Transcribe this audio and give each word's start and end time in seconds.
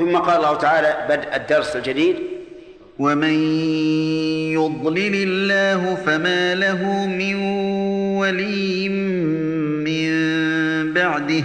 ثم 0.00 0.16
قال 0.16 0.36
الله 0.36 0.54
تعالى 0.54 1.06
بدء 1.08 1.36
الدرس 1.36 1.76
الجديد. 1.76 2.16
ومن 2.98 3.34
يضلل 4.52 5.14
الله 5.14 5.94
فما 5.94 6.54
له 6.54 7.06
من 7.06 7.34
ولي 8.16 8.88
من 9.88 10.10
بعده. 10.94 11.44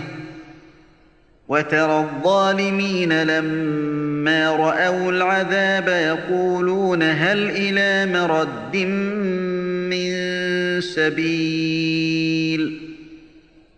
وترى 1.47 1.99
الظالمين 1.99 3.23
لما 3.23 4.51
رأوا 4.51 5.11
العذاب 5.11 5.87
يقولون 5.87 7.03
هل 7.03 7.49
إلى 7.49 8.13
مرد 8.13 8.75
من 9.91 10.11
سبيل؟ 10.81 12.14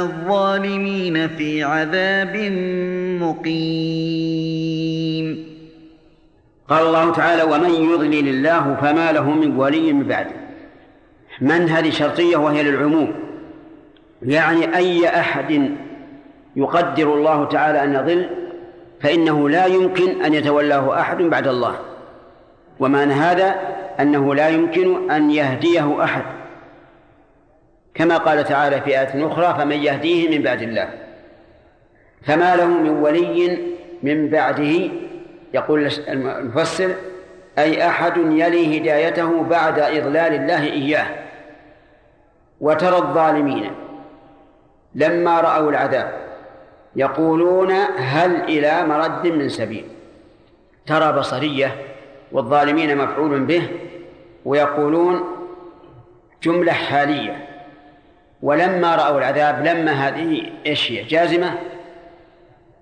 الظالمين 0.00 1.28
في 1.28 1.62
عذاب 1.62 2.36
مقيم. 3.22 4.70
قال 6.68 6.86
الله 6.86 7.12
تعالى 7.12 7.42
ومن 7.42 7.70
يضلل 7.70 8.28
الله 8.28 8.76
فما 8.82 9.12
له 9.12 9.30
من 9.30 9.56
ولي 9.56 9.92
من 9.92 10.02
بعده. 10.02 10.36
من 11.40 11.68
هذه 11.68 11.90
شرطية 11.90 12.36
وهي 12.36 12.62
للعموم؟ 12.62 13.14
يعني 14.22 14.76
أي 14.76 15.08
أحد 15.08 15.70
يقدر 16.56 17.14
الله 17.14 17.44
تعالى 17.44 17.84
أن 17.84 17.94
يضل 17.94 18.28
فإنه 19.00 19.48
لا 19.48 19.66
يمكن 19.66 20.22
أن 20.22 20.34
يتولاه 20.34 21.00
أحد 21.00 21.16
بعد 21.22 21.46
الله. 21.46 21.76
ومعنى 22.80 23.12
هذا 23.12 23.54
أنه 24.00 24.34
لا 24.34 24.48
يمكن 24.48 25.10
أن 25.10 25.30
يهديه 25.30 26.04
أحد. 26.04 26.39
كما 28.00 28.16
قال 28.18 28.44
تعالى 28.44 28.80
في 28.80 29.00
آية 29.00 29.26
أخرى 29.26 29.54
فمن 29.58 29.76
يهديه 29.76 30.38
من 30.38 30.42
بعد 30.42 30.62
الله 30.62 30.88
فما 32.26 32.56
له 32.56 32.66
من 32.66 32.90
ولي 32.90 33.58
من 34.02 34.28
بعده 34.28 34.90
يقول 35.54 35.90
المفسر 36.08 36.94
أي 37.58 37.86
أحد 37.86 38.16
يلي 38.16 38.78
هدايته 38.78 39.42
بعد 39.42 39.78
إضلال 39.78 40.34
الله 40.34 40.62
إياه 40.62 41.06
وترى 42.60 42.96
الظالمين 42.96 43.70
لما 44.94 45.40
رأوا 45.40 45.70
العذاب 45.70 46.12
يقولون 46.96 47.70
هل 47.96 48.42
إلى 48.42 48.86
مرد 48.86 49.26
من 49.26 49.48
سبيل؟ 49.48 49.84
ترى 50.86 51.12
بصرية 51.12 51.74
والظالمين 52.32 52.98
مفعول 52.98 53.40
به 53.40 53.68
ويقولون 54.44 55.24
جملة 56.42 56.72
حالية. 56.72 57.49
ولما 58.42 58.96
رأوا 58.96 59.18
العذاب 59.18 59.66
لما 59.66 59.92
هذه 59.92 60.52
إيش 60.66 60.92
هي؟ 60.92 61.02
جازمة؟ 61.04 61.54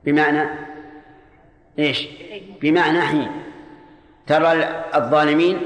بمعنى 0.05 0.45
إيش؟ 1.78 2.09
بمعنى 2.62 3.01
حين. 3.01 3.28
ترى 4.27 4.64
الظالمين 4.95 5.61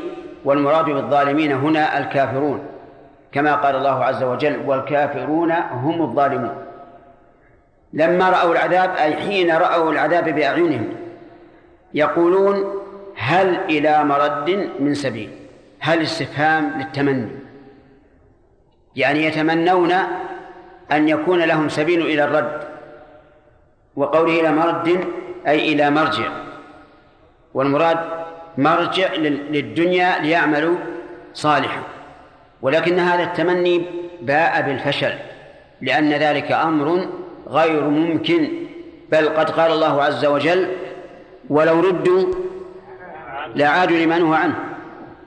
والمراد 0.45 0.85
بالظالمين 0.85 1.53
هنا 1.53 1.99
الكافرون 1.99 2.67
كما 3.33 3.55
قال 3.55 3.77
الله 3.77 4.05
عز 4.05 4.23
وجل 4.23 4.61
والكافرون 4.67 5.53
هم 5.53 6.03
الظالمون 6.03 6.55
لما 7.93 8.31
رأوا 8.31 8.53
العذاب 8.53 8.91
أي 8.97 9.17
حين 9.17 9.57
رأوا 9.57 9.93
العذاب 9.93 10.29
بأعينهم 10.29 10.89
يقولون 11.95 12.83
هل 13.17 13.57
إلى 13.57 14.05
مرد 14.05 14.71
من 14.81 14.95
سبيل؟ 14.95 15.31
هل 15.81 16.03
استفهام 16.03 16.73
للتمني؟ 16.79 17.29
يعني 18.97 19.25
يتمنون 19.25 19.93
أن 20.93 21.09
يكون 21.09 21.39
لهم 21.39 21.69
سبيل 21.69 22.01
إلى 22.01 22.25
الرد 22.25 22.61
وقوله 23.97 24.41
إلى 24.41 24.53
مرد 24.53 25.05
أي 25.47 25.73
إلى 25.73 25.91
مرجع. 25.91 26.29
والمراد 27.55 27.99
مرجع 28.59 29.15
للدنيا 29.51 30.19
ليعملوا 30.19 30.77
صالحا. 31.35 31.83
ولكن 32.63 32.99
هذا 32.99 33.23
التمني 33.23 33.83
باء 34.23 34.63
بالفشل 34.63 35.13
لأن 35.81 36.13
ذلك 36.13 36.53
أمر 36.53 37.07
غير 37.49 37.83
ممكن. 37.89 38.49
بل 39.13 39.29
قد 39.29 39.51
قال 39.51 39.73
الله 39.73 40.03
عز 40.03 40.25
وجل 40.25 40.69
ولو 41.51 41.81
ردوا 41.81 42.25
لعادوا 43.57 43.97
لما 43.97 44.19
نهوا 44.19 44.37
عنه 44.37 44.55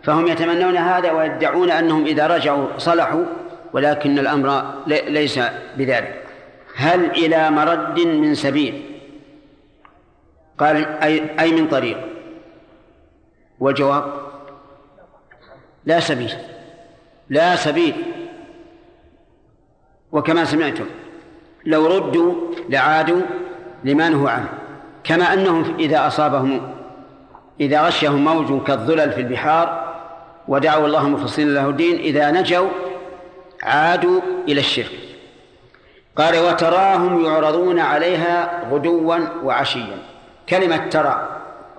فهم 0.04 0.28
يتمنون 0.28 0.78
هذا 0.78 1.12
ويدعون 1.12 1.72
أنهم 1.72 2.06
إذا 2.06 2.28
رجعوا 2.28 2.68
صلحوا 2.78 3.26
ولكن 3.76 4.20
الأمر 4.20 4.64
ليس 4.88 5.40
بذلك. 5.78 6.24
هل 6.76 7.12
إلى 7.12 7.50
مرد 7.52 8.00
من 8.00 8.36
سبيل؟ 8.36 8.82
قال 10.58 10.86
أي, 10.86 11.40
أي 11.40 11.52
من 11.52 11.68
طريق؟ 11.68 11.98
والجواب؟ 13.60 14.14
لا 15.86 16.00
سبيل. 16.00 16.32
لا 17.30 17.56
سبيل. 17.56 17.96
وكما 20.12 20.46
سمعتم 20.46 20.86
لو 21.66 21.88
ردوا 21.88 22.34
لعادوا 22.70 23.22
لما 23.84 24.10
نهوا 24.10 24.30
عنه. 24.30 24.50
كما 25.04 25.34
أنهم 25.34 25.76
إذا 25.80 26.08
أصابهم 26.08 26.76
إذا 27.60 27.82
غشهم 27.88 28.24
موج 28.26 28.64
كالظلل 28.64 29.12
في 29.12 29.22
البحار 29.22 29.96
ودعوا 30.48 30.86
الله 30.86 31.10
مخلصين 31.10 31.54
له 31.54 31.70
الدين 31.70 31.96
إذا 31.96 32.32
نجوا 32.32 32.85
عادوا 33.66 34.22
إلى 34.48 34.60
الشرك. 34.60 35.00
قال 36.16 36.40
وتراهم 36.40 37.26
يعرضون 37.26 37.80
عليها 37.80 38.64
غدوا 38.72 39.18
وعشيا. 39.44 39.98
كلمة 40.50 40.78
ترى 40.78 41.28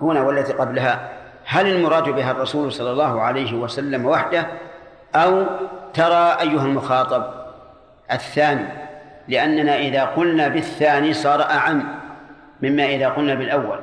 هنا 0.02 0.22
والتي 0.22 0.52
قبلها. 0.52 1.12
هل 1.44 1.66
المراد 1.66 2.08
بها 2.08 2.30
الرسول 2.30 2.72
صلى 2.72 2.90
الله 2.90 3.20
عليه 3.20 3.54
وسلم 3.54 4.06
وحده 4.06 4.46
أو 5.14 5.46
ترى 5.94 6.36
أيها 6.40 6.64
المخاطب 6.66 7.24
الثاني 8.12 8.68
لأننا 9.28 9.78
إذا 9.78 10.04
قلنا 10.04 10.48
بالثاني 10.48 11.12
صار 11.12 11.42
أعم 11.42 11.84
مما 12.62 12.86
إذا 12.86 13.08
قلنا 13.08 13.34
بالأول. 13.34 13.78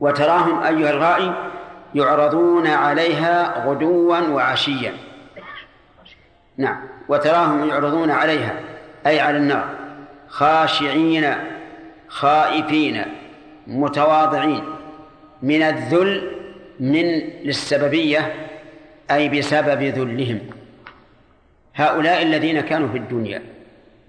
وتراهم 0.00 0.62
أيها 0.62 0.90
الغائي 0.90 1.32
يعرضون 1.94 2.66
عليها 2.66 3.66
غدوا 3.66 4.18
وعشيا. 4.18 4.92
نعم. 6.56 6.80
وتراهم 7.08 7.68
يعرضون 7.68 8.10
عليها 8.10 8.60
أي 9.06 9.20
على 9.20 9.36
النار. 9.36 9.68
خاشعين 10.28 11.34
خائفين 12.08 13.04
متواضعين. 13.66 14.64
من 15.42 15.62
الذل 15.62 16.30
من 16.80 17.04
للسببية 17.44 18.34
أي 19.10 19.28
بسبب 19.28 19.82
ذلهم. 19.82 20.40
هؤلاء 21.74 22.22
الذين 22.22 22.60
كانوا 22.60 22.88
في 22.88 22.98
الدنيا 22.98 23.42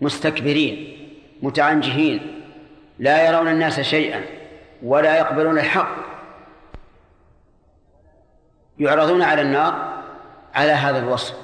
مستكبرين 0.01 0.97
متعنجهين 1.41 2.41
لا 2.99 3.27
يرون 3.27 3.47
الناس 3.47 3.79
شيئا 3.79 4.21
ولا 4.83 5.17
يقبلون 5.17 5.59
الحق. 5.59 5.95
يعرضون 8.79 9.21
على 9.21 9.41
النار 9.41 10.03
على 10.53 10.71
هذا 10.71 10.99
الوصف. 10.99 11.35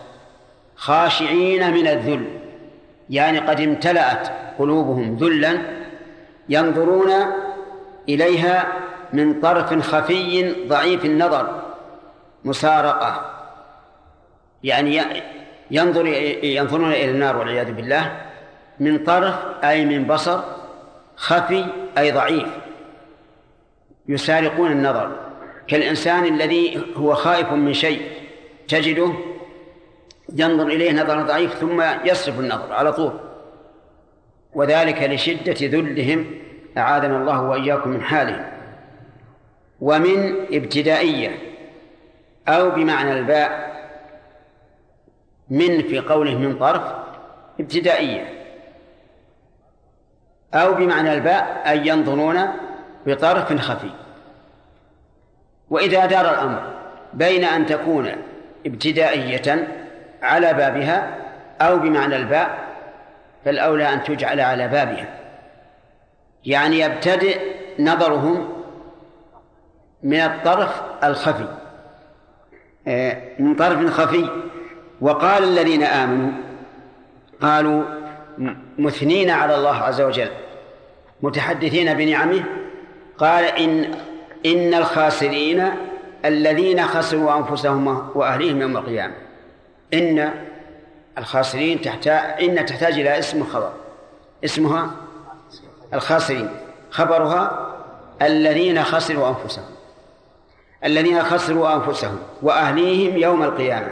خاشعين 0.79 1.73
من 1.73 1.87
الذل 1.87 2.25
يعني 3.09 3.39
قد 3.39 3.61
امتلأت 3.61 4.29
قلوبهم 4.59 5.15
ذلا 5.15 5.57
ينظرون 6.49 7.11
إليها 8.09 8.67
من 9.13 9.39
طرف 9.39 9.81
خفي 9.81 10.55
ضعيف 10.67 11.05
النظر 11.05 11.61
مسارقة 12.45 13.31
يعني 14.63 15.01
ينظر 15.71 16.07
ينظرون 16.43 16.91
إلى 16.91 17.11
النار 17.11 17.37
والعياذ 17.37 17.71
بالله 17.71 18.21
من 18.79 18.97
طرف 19.03 19.35
أي 19.63 19.85
من 19.85 20.03
بصر 20.07 20.39
خفي 21.15 21.65
أي 21.97 22.11
ضعيف 22.11 22.47
يسارقون 24.07 24.71
النظر. 24.71 25.15
كالإنسان 25.67 26.25
الذي 26.25 26.81
هو 26.95 27.13
خائف 27.13 27.51
من 27.51 27.73
شيء 27.73 28.01
تجده 28.67 29.13
ينظر 30.35 30.67
إليه 30.67 31.03
نظرا 31.03 31.21
ضعيف 31.21 31.53
ثم 31.53 31.83
يصرف 32.05 32.39
النظر 32.39 32.73
على 32.73 32.93
طول. 32.93 33.19
وذلك 34.53 35.03
لشدة 35.03 35.55
ذلهم 35.61 36.25
أعاذنا 36.77 37.17
الله 37.17 37.41
وإياكم 37.41 37.89
من 37.89 38.01
حاله 38.01 38.51
ومن 39.81 40.45
ابتدائية 40.51 41.37
أو 42.47 42.69
بمعنى 42.69 43.19
الباء 43.19 43.69
من 45.49 45.81
في 45.81 45.99
قوله 45.99 46.37
من 46.37 46.57
طرف 46.57 46.83
ابتدائية. 47.59 48.39
أو 50.53 50.73
بمعنى 50.73 51.13
الباء 51.13 51.63
أي 51.69 51.87
ينظرون 51.87 52.47
بطرف 53.05 53.53
خفي. 53.53 53.89
وإذا 55.69 56.05
دار 56.05 56.29
الأمر 56.29 56.73
بين 57.13 57.43
أن 57.43 57.65
تكون 57.65 58.11
ابتدائية 58.65 59.67
على 60.21 60.53
بابها 60.53 61.17
أو 61.61 61.79
بمعنى 61.79 62.15
الباء 62.15 62.59
فالأولى 63.45 63.93
أن 63.93 64.03
تجعل 64.03 64.39
على 64.39 64.67
بابها. 64.67 65.19
يعني 66.45 66.79
يبتدئ 66.79 67.39
نظرهم 67.79 68.49
من 70.03 70.19
الطرف 70.19 70.81
الخفي. 71.03 71.47
آه، 72.87 73.17
من 73.39 73.55
طرف 73.55 73.91
خفي. 73.91 74.29
وقال 75.01 75.43
الذين 75.43 75.83
آمنوا 75.83 76.31
قالوا 77.41 77.83
مثنين 78.77 79.29
على 79.29 79.55
الله 79.55 79.75
عز 79.75 80.01
وجل 80.01 80.29
متحدثين 81.21 81.93
بنعمه. 81.93 82.43
قال 83.17 83.45
إن 83.45 83.91
إن 84.45 84.73
الخاسرين 84.73 85.71
الذين 86.25 86.85
خسروا 86.85 87.37
أنفسهم 87.37 88.09
وأهليهم 88.15 88.61
يوم 88.61 88.77
القيامة. 88.77 89.28
إن 89.93 90.31
الخاسرين 91.17 91.81
تحتاج 91.81 92.43
إن 92.43 92.65
تحتاج 92.65 92.93
إلى 92.93 93.19
اسم 93.19 93.43
خبر. 93.43 93.71
اسمها 94.43 94.91
الخاسرين. 95.93 96.49
خبرها 96.91 97.69
الذين 98.21 98.83
خسروا 98.83 99.29
أنفسهم. 99.29 99.65
الذين 100.85 101.23
خسروا 101.23 101.75
أنفسهم 101.75 102.17
وأهليهم 102.41 103.17
يوم 103.17 103.43
القيامة. 103.43 103.91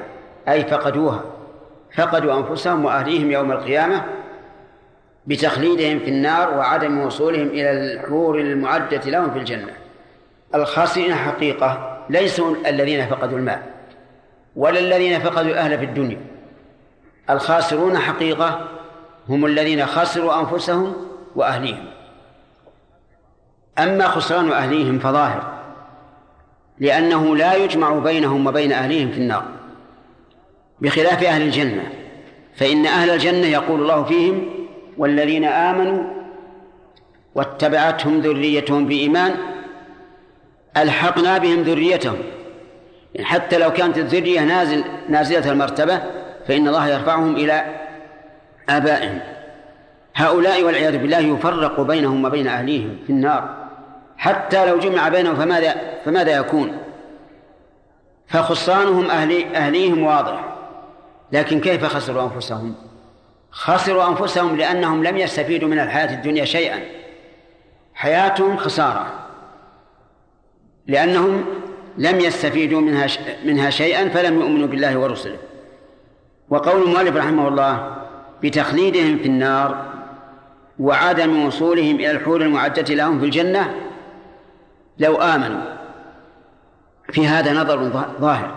أي 0.49 0.65
فقدوها. 0.65 1.21
فقدوا 1.95 2.37
أنفسهم 2.37 2.85
وأهليهم 2.85 3.31
يوم 3.31 3.51
القيامة 3.51 4.05
بتخليدهم 5.27 5.99
في 5.99 6.09
النار 6.09 6.57
وعدم 6.57 6.99
وصولهم 6.99 7.47
إلى 7.47 7.71
الحور 7.71 8.39
المعدة 8.39 8.97
لهم 8.97 9.31
في 9.31 9.39
الجنة. 9.39 9.73
الخاسرين 10.55 11.15
حقيقة 11.15 11.97
ليسوا 12.09 12.55
الذين 12.67 13.07
فقدوا 13.07 13.37
المال. 13.37 13.76
ولا 14.57 14.79
الذين 14.79 15.19
فقدوا 15.19 15.51
الأهل 15.51 15.77
في 15.77 15.85
الدنيا. 15.85 16.21
الخاسرون 17.29 17.97
حقيقة 17.97 18.67
هم 19.29 19.45
الذين 19.45 19.85
خسروا 19.85 20.39
أنفسهم 20.39 20.93
وأهليهم. 21.35 21.85
أما 23.79 24.07
خسران 24.07 24.51
أهليهم 24.51 24.99
فظاهر 24.99 25.53
لأنه 26.79 27.35
لا 27.35 27.53
يجمع 27.53 27.99
بينهم 27.99 28.47
وبين 28.47 28.71
أهليهم 28.71 29.11
في 29.11 29.17
النار. 29.17 29.45
بخلاف 30.81 31.23
أهل 31.23 31.41
الجنة 31.41 31.91
فإن 32.55 32.85
أهل 32.85 33.09
الجنة 33.09 33.47
يقول 33.47 33.81
الله 33.81 34.03
فيهم 34.03 34.49
والذين 34.97 35.45
آمنوا 35.45 36.03
واتبعتهم 37.35 38.19
ذريتهم 38.19 38.85
بإيمان 38.85 39.35
ألحقنا 40.77 41.37
بهم 41.37 41.61
ذريتهم. 41.61 42.17
يعني 43.15 43.27
حتى 43.27 43.57
لو 43.57 43.73
كانت 43.73 43.97
الذرية 43.97 44.41
نازل 44.41 44.83
نازلة 45.09 45.51
المرتبة 45.51 46.01
فإن 46.47 46.67
الله 46.67 46.87
يرفعهم 46.87 47.35
إلى 47.35 47.65
آبائهم. 48.69 49.19
هؤلاء 50.15 50.63
والعياذ 50.63 50.97
بالله 50.97 51.19
يفرق 51.19 51.81
بينهم 51.81 52.25
وبين 52.25 52.47
أهليهم 52.47 52.97
في 53.05 53.09
النار. 53.09 53.67
حتى 54.17 54.65
لو 54.65 54.79
جمع 54.79 55.09
بينهم 55.09 55.35
فماذا 55.35 55.75
فماذا 56.05 56.37
يكون؟ 56.37 56.77
فخسرانهم 58.27 59.09
أهلي 59.09 59.57
أهليهم 59.57 60.03
واضح. 60.03 60.43
لكن 61.31 61.61
كيف 61.61 61.85
خسروا 61.85 62.23
أنفسهم؟ 62.23 62.75
خسروا 63.51 64.07
أنفسهم 64.07 64.57
لأنهم 64.57 65.03
لم 65.03 65.17
يستفيدوا 65.17 65.69
من 65.69 65.79
الحياة 65.79 66.13
الدنيا 66.13 66.45
شيئا. 66.45 66.79
حياتهم 67.93 68.57
خسارة. 68.57 69.13
لأنهم 70.87 71.45
لم 71.97 72.19
يستفيدوا 72.19 72.81
منها 72.81 73.07
منها 73.45 73.69
شيئا 73.69 74.09
فلم 74.09 74.39
يؤمنوا 74.39 74.67
بالله 74.67 74.97
ورسله. 74.97 75.37
وقول 76.49 76.83
المؤلف 76.83 77.15
رحمه 77.15 77.47
الله 77.47 77.95
بتخليدهم 78.43 79.17
في 79.17 79.25
النار 79.25 79.85
وعدم 80.79 81.45
وصولهم 81.45 81.95
إلى 81.95 82.11
الحور 82.11 82.41
المعدة 82.41 82.95
لهم 82.95 83.19
في 83.19 83.25
الجنة 83.25 83.73
لو 84.99 85.15
آمنوا. 85.15 85.61
في 87.09 87.27
هذا 87.27 87.53
نظر 87.53 87.89
ظاهر. 88.19 88.51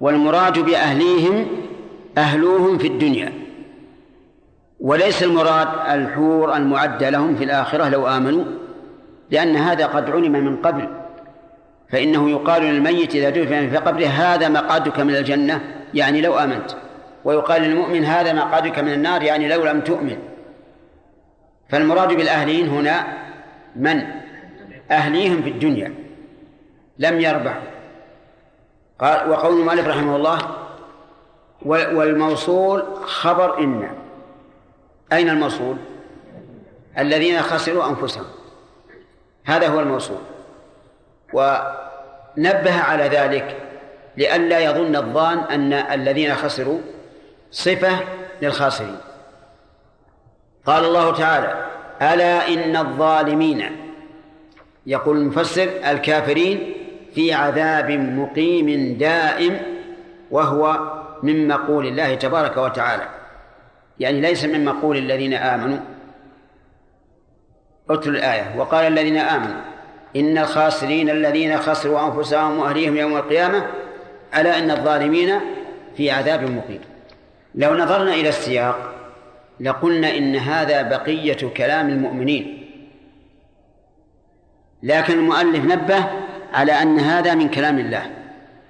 والمراد 0.00 0.58
بأهليهم 0.58 1.46
أهلوهم 2.18 2.78
في 2.78 2.86
الدنيا. 2.86 3.32
وليس 4.80 5.22
المراد 5.22 5.68
الحور 5.88 6.56
المعدة 6.56 7.10
لهم 7.10 7.36
في 7.36 7.44
الآخرة 7.44 7.88
لو 7.88 8.06
آمنوا 8.06 8.44
لأن 9.30 9.56
هذا 9.56 9.86
قد 9.86 10.10
علم 10.10 10.32
من 10.32 10.56
قبل. 10.56 10.88
فإنه 11.88 12.30
يقال 12.30 12.62
للميت 12.62 13.14
إذا 13.14 13.30
دفن 13.30 13.70
في 13.70 13.76
قبره 13.76 14.06
هذا 14.06 14.48
مقعدك 14.48 15.00
من 15.00 15.16
الجنة. 15.16 15.60
يعني 15.94 16.20
لو 16.20 16.38
آمنت. 16.38 16.70
ويقال 17.24 17.62
للمؤمن 17.62 18.04
هذا 18.04 18.32
مقعدك 18.32 18.78
من 18.78 18.92
النار. 18.92 19.22
يعني 19.22 19.48
لو 19.48 19.64
لم 19.64 19.80
تؤمن. 19.80 20.18
فالمراد 21.68 22.08
بالأهلين 22.08 22.68
هنا 22.68 23.06
من؟ 23.76 24.02
أهليهم 24.90 25.42
في 25.42 25.50
الدنيا. 25.50 25.94
لم 26.98 27.20
يربحوا. 27.20 27.62
قال 28.98 29.30
وقول 29.30 29.60
المؤلف 29.60 29.86
رحمه 29.86 30.16
الله 30.16 30.38
والموصول 31.66 32.82
خبر 33.04 33.58
إن. 33.58 33.88
أين 35.12 35.28
الموصول؟ 35.28 35.76
الذين 36.98 37.42
خسروا 37.42 37.88
أنفسهم. 37.88 38.24
هذا 39.44 39.68
هو 39.68 39.80
الموصول. 39.80 40.18
ونبه 41.36 42.80
على 42.80 43.04
ذلك 43.04 43.56
لئلا 44.16 44.58
يظن 44.60 44.96
الظان 44.96 45.38
أن 45.38 45.72
الذين 45.72 46.34
خسروا 46.34 46.78
صفة 47.50 47.98
للخاسرين. 48.42 48.98
قال 50.66 50.84
الله 50.84 51.12
تعالى 51.12 51.66
ألا 52.02 52.48
إن 52.48 52.76
الظالمين 52.76 53.76
يقول 54.86 55.16
المفسر 55.16 55.68
الكافرين 55.90 56.74
في 57.14 57.32
عذاب 57.32 57.90
مقيم 57.90 58.98
دائم 58.98 59.60
وهو 60.30 60.92
من 61.22 61.48
مقول 61.48 61.86
الله 61.86 62.14
تبارك 62.14 62.56
وتعالى. 62.56 63.08
يعني 63.98 64.20
ليس 64.20 64.44
من 64.44 64.64
مقول 64.64 64.96
الذين 64.96 65.34
آمنوا. 65.34 65.78
اتل 67.90 68.10
الآية 68.10 68.54
وقال 68.56 68.86
الذين 68.86 69.16
آمنوا 69.16 69.75
إن 70.16 70.38
الخاسرين 70.38 71.10
الذين 71.10 71.58
خسروا 71.58 72.06
أنفسهم 72.06 72.58
وأهليهم 72.58 72.96
يوم 72.96 73.16
القيامة 73.16 73.66
ألا 74.36 74.58
إن 74.58 74.70
الظالمين 74.70 75.40
في 75.96 76.10
عذاب 76.10 76.42
مقيم. 76.42 76.80
لو 77.54 77.74
نظرنا 77.74 78.14
إلى 78.14 78.28
السياق 78.28 78.94
لقلنا 79.60 80.16
إن 80.16 80.36
هذا 80.36 80.82
بقية 80.82 81.48
كلام 81.56 81.88
المؤمنين. 81.88 82.70
لكن 84.82 85.14
المؤلف 85.14 85.64
نبه 85.64 86.04
على 86.52 86.72
أن 86.72 86.98
هذا 86.98 87.34
من 87.34 87.48
كلام 87.48 87.78
الله 87.78 88.10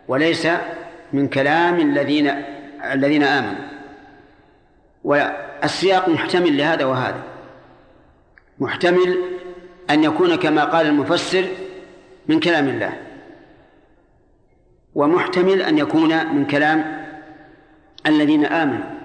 وليس 0.08 0.48
من 1.12 1.28
كلام 1.28 1.80
الذين 1.80 2.32
الذين 2.92 3.22
آمنوا. 3.22 3.66
والسياق 5.04 6.08
محتمل 6.08 6.56
لهذا 6.56 6.84
وهذا. 6.84 7.22
محتمل 8.58 9.35
أن 9.90 10.04
يكون 10.04 10.34
كما 10.34 10.64
قال 10.64 10.86
المفسر 10.86 11.44
من 12.28 12.40
كلام 12.40 12.68
الله. 12.68 12.92
ومحتمل 14.94 15.62
أن 15.62 15.78
يكون 15.78 16.34
من 16.36 16.44
كلام 16.44 17.06
الذين 18.06 18.44
آمنوا. 18.44 18.96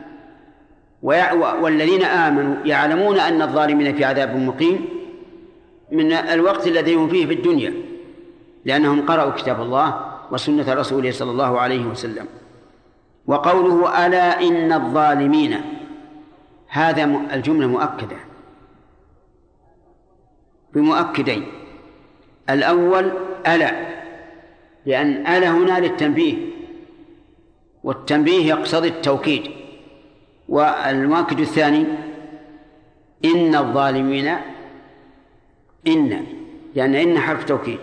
والذين 1.62 2.04
آمنوا 2.04 2.56
يعلمون 2.66 3.20
أن 3.20 3.42
الظالمين 3.42 3.96
في 3.96 4.06
عذاب 4.06 4.36
مقيم 4.36 4.86
من 5.92 6.12
الوقت 6.12 6.68
الذي 6.68 6.96
هم 6.96 7.08
فيه 7.10 7.26
في 7.26 7.34
الدنيا 7.34 7.74
لأنهم 8.66 9.06
قرأوا 9.06 9.32
كتاب 9.32 9.62
الله 9.62 10.06
وسنة 10.32 10.74
رسوله 10.74 11.12
صلى 11.12 11.32
الله 11.32 11.60
عليه 11.60 11.86
وسلم. 11.86 12.26
وقوله 13.28 14.06
ألا 14.06 14.42
إن 14.42 14.74
الظالمين 14.74 15.62
هذا 16.68 17.04
الجملة 17.34 17.68
مؤكدة. 17.68 18.31
بمؤكدين. 20.74 21.46
الأول 22.50 23.12
ألا 23.48 23.72
لأن 24.86 25.28
ألا 25.28 25.50
هنا 25.50 25.80
للتنبيه 25.80 26.36
والتنبيه 27.84 28.46
يقتضي 28.46 28.88
التوكيد. 28.88 29.52
والمؤكد 30.50 31.40
الثاني 31.40 31.86
إن 33.26 33.56
الظالمين 33.56 34.28
إن 35.88 36.26
لأن 36.76 36.96
إن 36.96 37.20
حرف 37.20 37.44
توكيد. 37.44 37.80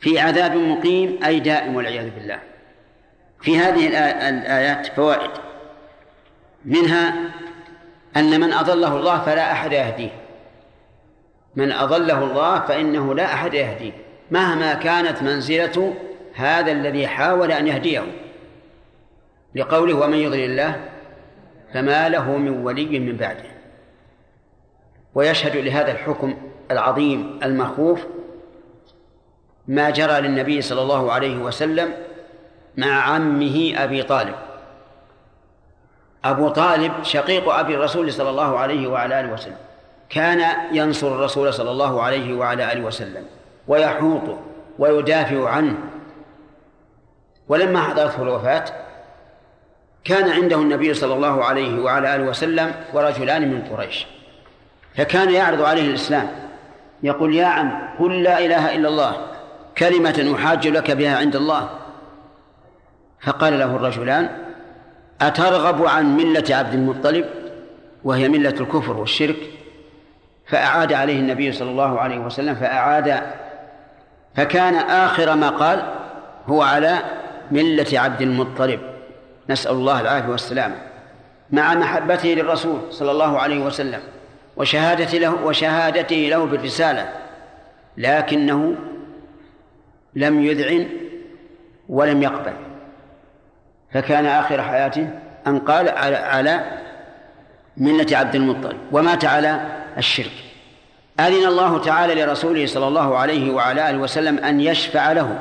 في 0.00 0.18
عذاب 0.18 0.56
مقيم 0.56 1.18
أي 1.24 1.40
دائم 1.40 1.76
والعياذ 1.76 2.10
بالله. 2.10 2.38
في 3.40 3.58
هذه 3.58 3.86
الآيات 3.86 4.86
فوائد. 4.86 5.30
منها 6.64 7.30
أن 8.16 8.40
من 8.40 8.52
أضله 8.52 8.96
الله 8.96 9.24
فلا 9.24 9.52
أحد 9.52 9.72
يهديه. 9.72 10.23
من 11.56 11.72
أضله 11.72 12.24
الله 12.24 12.60
فإنه 12.60 13.14
لا 13.14 13.24
أحد 13.24 13.54
يهديه 13.54 13.92
مهما 14.30 14.74
كانت 14.74 15.22
منزلة 15.22 15.94
هذا 16.34 16.72
الذي 16.72 17.06
حاول 17.06 17.52
أن 17.52 17.66
يهديه. 17.66 18.02
لقوله 19.54 19.94
ومن 19.94 20.18
يضلل 20.18 20.50
الله 20.50 20.80
فما 21.74 22.08
له 22.08 22.36
من 22.36 22.64
ولي 22.64 22.98
من 22.98 23.16
بعده. 23.16 23.54
ويشهد 25.14 25.56
لهذا 25.56 25.92
الحكم 25.92 26.36
العظيم 26.70 27.40
المخوف 27.42 28.06
ما 29.68 29.90
جرى 29.90 30.20
للنبي 30.20 30.62
صلى 30.62 30.82
الله 30.82 31.12
عليه 31.12 31.38
وسلم 31.38 31.92
مع 32.76 33.00
عمه 33.00 33.72
أبي 33.76 34.02
طالب. 34.02 34.34
أبو 36.24 36.48
طالب 36.48 36.92
شقيق 37.02 37.48
أبي 37.48 37.74
الرسول 37.74 38.12
صلى 38.12 38.30
الله 38.30 38.58
عليه 38.58 38.86
وعلى 38.86 39.20
آله 39.20 39.32
وسلم. 39.32 39.63
كان 40.14 40.46
ينصر 40.72 41.14
الرسول 41.14 41.54
صلى 41.54 41.70
الله 41.70 42.02
عليه 42.02 42.34
وعلى 42.34 42.72
آله 42.72 42.84
وسلم 42.84 43.24
ويحوطه 43.68 44.40
ويدافع 44.78 45.48
عنه. 45.48 45.74
ولما 47.48 47.80
حضرته 47.80 48.22
الوفاة 48.22 48.64
كان 50.04 50.30
عنده 50.30 50.56
النبي 50.56 50.94
صلى 50.94 51.14
الله 51.14 51.44
عليه 51.44 51.82
وعلى 51.82 52.14
آله 52.16 52.24
وسلم 52.24 52.74
ورجلان 52.92 53.48
من 53.50 53.62
قريش. 53.62 54.06
فكان 54.96 55.30
يعرض 55.30 55.62
عليه 55.62 55.90
الإسلام 55.90 56.28
يقول 57.02 57.34
يا 57.34 57.46
عم 57.46 57.88
قل 57.98 58.22
لا 58.22 58.44
إله 58.44 58.74
إلا 58.74 58.88
الله 58.88 59.16
كلمة 59.78 60.34
أحاج 60.36 60.68
لك 60.68 60.90
بها 60.90 61.16
عند 61.16 61.36
الله. 61.36 61.68
فقال 63.20 63.58
له 63.58 63.76
الرجلان 63.76 64.28
أترغب 65.20 65.86
عن 65.86 66.16
ملة 66.16 66.44
عبد 66.56 66.74
المطلب 66.74 67.24
وهي 68.04 68.28
ملة 68.28 68.54
الكفر 68.60 68.96
والشرك؟ 68.96 69.36
فأعاد 70.54 70.92
عليه 70.92 71.20
النبي 71.20 71.52
صلى 71.52 71.70
الله 71.70 72.00
عليه 72.00 72.18
وسلم 72.18 72.54
فأعاد 72.54 73.22
فكان 74.36 74.74
آخر 74.74 75.34
ما 75.34 75.48
قال 75.48 75.82
هو 76.46 76.62
على 76.62 76.98
ملة 77.50 78.00
عبد 78.00 78.22
المطلب. 78.22 78.80
نسأل 79.50 79.72
الله 79.72 80.00
العافية 80.00 80.28
والسلامة 80.28 80.74
مع 81.50 81.74
محبته 81.74 82.28
للرسول 82.28 82.80
صلى 82.90 83.10
الله 83.10 83.38
عليه 83.38 83.64
وسلم 83.64 84.00
وشهادته 84.56 85.18
له 85.18 85.44
وشهادته 85.44 86.16
له 86.16 86.44
بالرسالة 86.44 87.12
لكنه 87.96 88.74
لم 90.14 90.44
يذعن 90.44 90.88
ولم 91.88 92.22
يقبل. 92.22 92.52
فكان 93.92 94.26
آخر 94.26 94.62
حياته 94.62 95.08
أن 95.46 95.58
قال 95.58 95.88
على, 95.88 96.16
على 96.16 96.64
ملة 97.76 98.16
عبد 98.16 98.34
المطلب. 98.34 98.76
ومات 98.92 99.24
على 99.24 99.83
الشرك. 99.98 100.32
أذن 101.20 101.46
الله 101.46 101.78
تعالى 101.78 102.24
لرسوله 102.24 102.66
صلى 102.66 102.88
الله 102.88 103.18
عليه 103.18 103.50
وعلى 103.50 103.90
آله 103.90 103.98
وسلم 103.98 104.38
أن 104.38 104.60
يشفع 104.60 105.12
له 105.12 105.38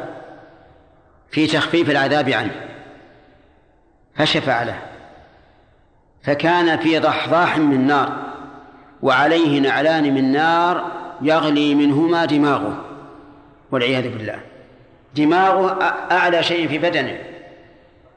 في 1.32 1.48
تخفيف 1.48 1.90
العذاب 1.90 2.30
عنه. 2.30 2.56
فشفع 4.16 4.64
له. 4.64 4.80
فكان 6.24 6.80
في 6.80 7.00
ضحضاح 7.00 7.58
من 7.58 7.88
نار 7.88 8.24
وعليه 9.02 9.60
نعلان 9.60 10.14
من 10.14 10.32
نار 10.32 10.92
يغلي 11.22 11.76
منهما 11.76 12.26
دماغه 12.26 12.86
والعياذ 13.72 14.10
بالله. 14.10 14.40
دماغه 15.16 15.84
أعلى 16.12 16.44
شيء 16.44 16.68
في 16.68 16.78
بدنه 16.78 17.20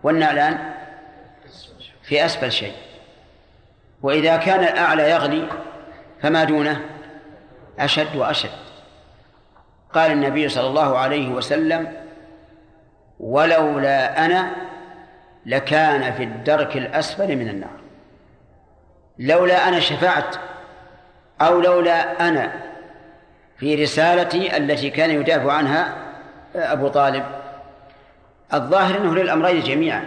والنعلان 0.02 0.58
في 2.02 2.24
أسفل 2.24 2.52
شيء. 2.52 2.74
وإذا 4.02 4.36
كان 4.36 4.64
الأعلى 4.64 5.10
يغلي 5.10 5.48
فما 6.26 6.44
دونه؟ 6.44 6.80
أشد 7.78 8.16
وأشد. 8.16 8.50
قال 9.92 10.12
النبي 10.12 10.48
صلى 10.48 10.66
الله 10.66 10.98
عليه 10.98 11.28
وسلم 11.28 11.92
ولولا 13.20 14.26
أنا 14.26 14.50
لكان 15.46 16.12
في 16.12 16.22
الدرك 16.22 16.76
الأسفل 16.76 17.36
من 17.36 17.48
النار. 17.48 17.80
لولا 19.18 19.68
أنا 19.68 19.80
شفعت 19.80 20.36
أو 21.40 21.60
لولا 21.60 22.28
أنا 22.28 22.52
في 23.58 23.82
رسالتي 23.82 24.56
التي 24.56 24.90
كان 24.90 25.10
يدافع 25.10 25.52
عنها 25.52 25.96
أبو 26.54 26.88
طالب. 26.88 27.24
الظاهر 28.54 28.96
أنه 28.96 29.14
للأمرين 29.14 29.60
جميعا 29.60 30.04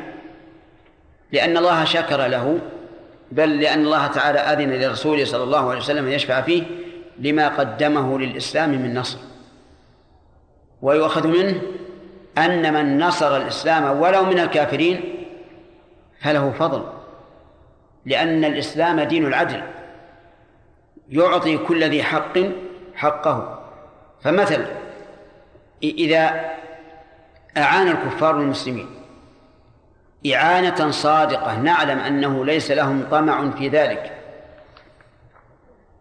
لأن 1.31 1.57
الله 1.57 1.85
شكر 1.85 2.27
له 2.27 2.59
بل 3.31 3.59
لأن 3.59 3.79
الله 3.79 4.07
تعالى 4.07 4.39
أذن 4.39 4.71
لرسوله 4.71 5.25
صلى 5.25 5.43
الله 5.43 5.69
عليه 5.69 5.79
وسلم 5.79 6.05
أن 6.05 6.11
يشفع 6.11 6.41
فيه 6.41 6.63
لما 7.19 7.47
قدمه 7.47 8.19
للإسلام 8.19 8.69
من 8.69 8.93
نصر. 8.93 9.17
ويؤخذ 10.81 11.27
منه 11.27 11.61
أن 12.37 12.73
من 12.73 12.99
نصر 12.99 13.37
الإسلام 13.37 14.01
ولو 14.01 14.25
من 14.25 14.39
الكافرين 14.39 15.25
فله 16.21 16.51
فضل 16.51 16.83
لأن 18.05 18.45
الإسلام 18.45 19.01
دين 19.01 19.25
العدل 19.25 19.61
يعطي 21.09 21.57
كل 21.57 21.83
ذي 21.83 22.03
حق 22.03 22.37
حقه. 22.95 23.59
فمثل 24.21 24.65
إذا 25.83 26.51
أعان 27.57 27.87
الكفار 27.87 28.39
المسلمين 28.41 28.98
إعانة 30.25 30.91
صادقة 30.91 31.59
نعلم 31.59 31.99
أنه 31.99 32.45
ليس 32.45 32.71
لهم 32.71 33.07
طمع 33.11 33.49
في 33.51 33.67
ذلك. 33.67 34.11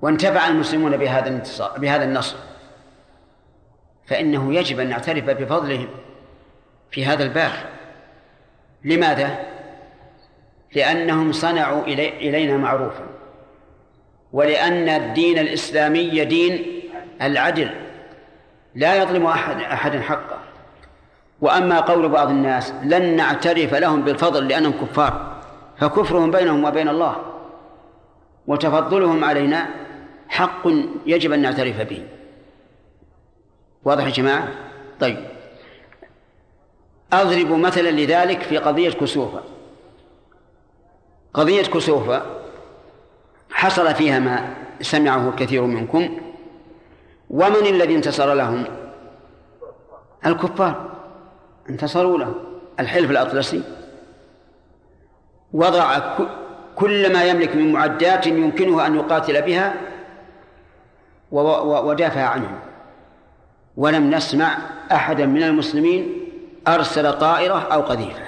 وانتفع 0.01 0.49
المسلمون 0.49 0.97
بهذا 0.97 1.29
الانتصار 1.29 1.79
بهذا 1.79 2.05
النصر. 2.05 2.37
فإنه 4.07 4.55
يجب 4.55 4.81
أن 4.81 4.89
نعترف 4.89 5.25
بفضلهم 5.25 5.89
في 6.91 7.07
هذا 7.07 7.25
الباب 7.25 7.53
لماذا؟ 8.85 9.39
لأنهم 10.75 11.33
صنعوا 11.33 11.85
إلينا 11.87 12.57
معروفا. 12.57 13.07
ولأن 14.33 14.89
الدين 14.89 15.39
الإسلامي 15.39 16.25
دين 16.25 16.83
العدل. 17.23 17.71
لا 18.75 19.03
يظلم 19.03 19.27
أحد 19.27 19.61
أحدا 19.61 20.01
حقه. 20.01 20.39
وأما 21.41 21.81
قول 21.81 22.09
بعض 22.09 22.31
الناس 22.31 22.73
لن 22.83 23.17
نعترف 23.17 23.75
لهم 23.75 24.03
بالفضل 24.03 24.49
لأنهم 24.49 24.73
كفار 24.73 25.37
فكفرهم 25.79 26.31
بينهم 26.31 26.65
وبين 26.65 26.89
الله 26.89 27.17
وتفضلهم 28.47 29.25
علينا 29.25 29.67
حق 30.29 30.69
يجب 31.07 31.33
أن 31.33 31.43
نعترف 31.43 31.81
به. 31.81 32.03
واضح 33.85 34.05
يا 34.05 34.11
جماعة؟ 34.11 34.49
طيب. 35.01 35.17
أضرب 37.13 37.53
مثلا 37.53 37.91
لذلك 37.91 38.43
في 38.43 38.59
قضية 38.59 38.91
كسوفة. 38.91 39.41
قضية 41.35 41.63
كسوفة 41.63 42.23
حصل 43.51 43.95
فيها 43.95 44.19
ما 44.19 44.55
سمعه 44.81 45.37
كثير 45.37 45.63
منكم. 45.63 46.19
ومن 47.31 47.67
الذي 47.67 47.95
انتصر 47.95 48.35
لهم؟ 48.35 48.65
الكفار. 50.27 50.88
انتصروا 51.71 52.19
له. 52.19 52.35
الحلف 52.81 53.11
الأطلسي. 53.11 53.63
وضع 55.53 55.99
كل 56.77 57.13
ما 57.13 57.25
يملك 57.25 57.57
من 57.57 57.73
معدات 57.73 58.27
يمكنه 58.27 58.87
أن 58.87 58.95
يقاتل 58.95 59.43
بها 59.43 59.75
ودافع 61.33 62.23
عنهم. 62.23 62.59
ولم 63.77 64.11
نسمع 64.11 64.59
أحدا 64.93 65.27
من 65.27 65.43
المسلمين 65.43 66.31
أرسل 66.69 67.13
طائرة 67.13 67.59
أو 67.73 67.81
قذيفة. 67.81 68.23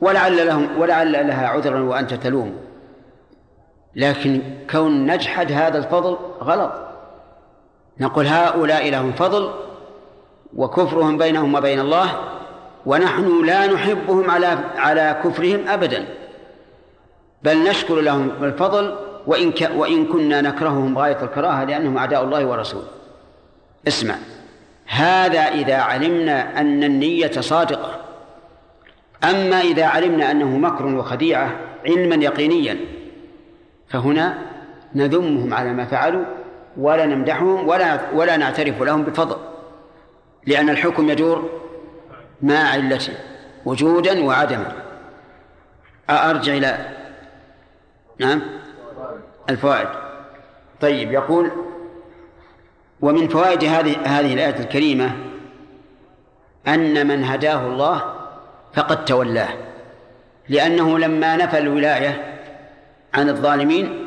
ولعل 0.00 0.46
لهم 0.46 0.78
ولعل 0.78 1.12
لها 1.12 1.48
عذرا 1.48 1.80
وأنت 1.80 2.14
تلوم. 2.14 2.56
لكن 3.96 4.42
كون 4.70 5.12
نجحد 5.12 5.52
هذا 5.52 5.78
الفضل 5.78 6.16
غلط. 6.42 6.72
نقول 8.00 8.26
هؤلاء 8.26 8.90
لهم 8.90 9.12
فضل 9.12 9.65
وكفرهم 10.56 11.18
بينهم 11.18 11.54
وبين 11.54 11.80
الله 11.80 12.10
ونحن 12.86 13.44
لا 13.44 13.66
نحبهم 13.66 14.30
على 14.30 14.58
على 14.76 15.20
كفرهم 15.24 15.68
ابدا. 15.68 16.06
بل 17.42 17.68
نشكر 17.68 18.00
لهم 18.00 18.30
الفضل 18.42 18.96
وإن 19.26 19.52
وإن 19.76 20.06
كنا 20.06 20.40
نكرههم 20.40 20.98
غاية 20.98 21.22
الكراهة 21.22 21.64
لأنهم 21.64 21.98
أعداء 21.98 22.24
الله 22.24 22.46
ورسوله. 22.46 22.86
اسمع 23.88 24.14
هذا 24.86 25.40
إذا 25.40 25.76
علمنا 25.76 26.60
أن 26.60 26.84
النية 26.84 27.30
صادقة. 27.30 28.00
أما 29.24 29.60
إذا 29.60 29.84
علمنا 29.84 30.30
أنه 30.30 30.58
مكر 30.58 30.86
وخديعة 30.86 31.50
علما 31.86 32.24
يقينيا 32.24 32.78
فهنا 33.88 34.38
نذمهم 34.94 35.54
على 35.54 35.72
ما 35.72 35.84
فعلوا 35.84 36.24
ولا 36.76 37.06
نمدحهم 37.06 37.68
ولا 37.68 38.00
ولا 38.14 38.36
نعترف 38.36 38.82
لهم 38.82 39.02
بفضل. 39.02 39.36
لأن 40.46 40.70
الحكم 40.70 41.10
يدور 41.10 41.50
مع 42.42 42.58
علته 42.58 43.12
وجودا 43.64 44.24
وعدما. 44.24 44.72
أرجع 46.10 46.54
إلى 46.54 46.88
نعم؟ 48.18 48.42
الفوائد. 49.50 49.88
طيب 50.80 51.12
يقول 51.12 51.50
ومن 53.00 53.28
فوائد 53.28 53.64
هذه 53.64 53.96
هذه 54.04 54.34
الآية 54.34 54.58
الكريمة 54.60 55.16
أن 56.68 57.06
من 57.06 57.24
هداه 57.24 57.66
الله 57.66 58.14
فقد 58.74 59.04
تولاه 59.04 59.48
لأنه 60.48 60.98
لما 60.98 61.36
نفى 61.36 61.58
الولاية 61.58 62.40
عن 63.14 63.28
الظالمين 63.28 64.06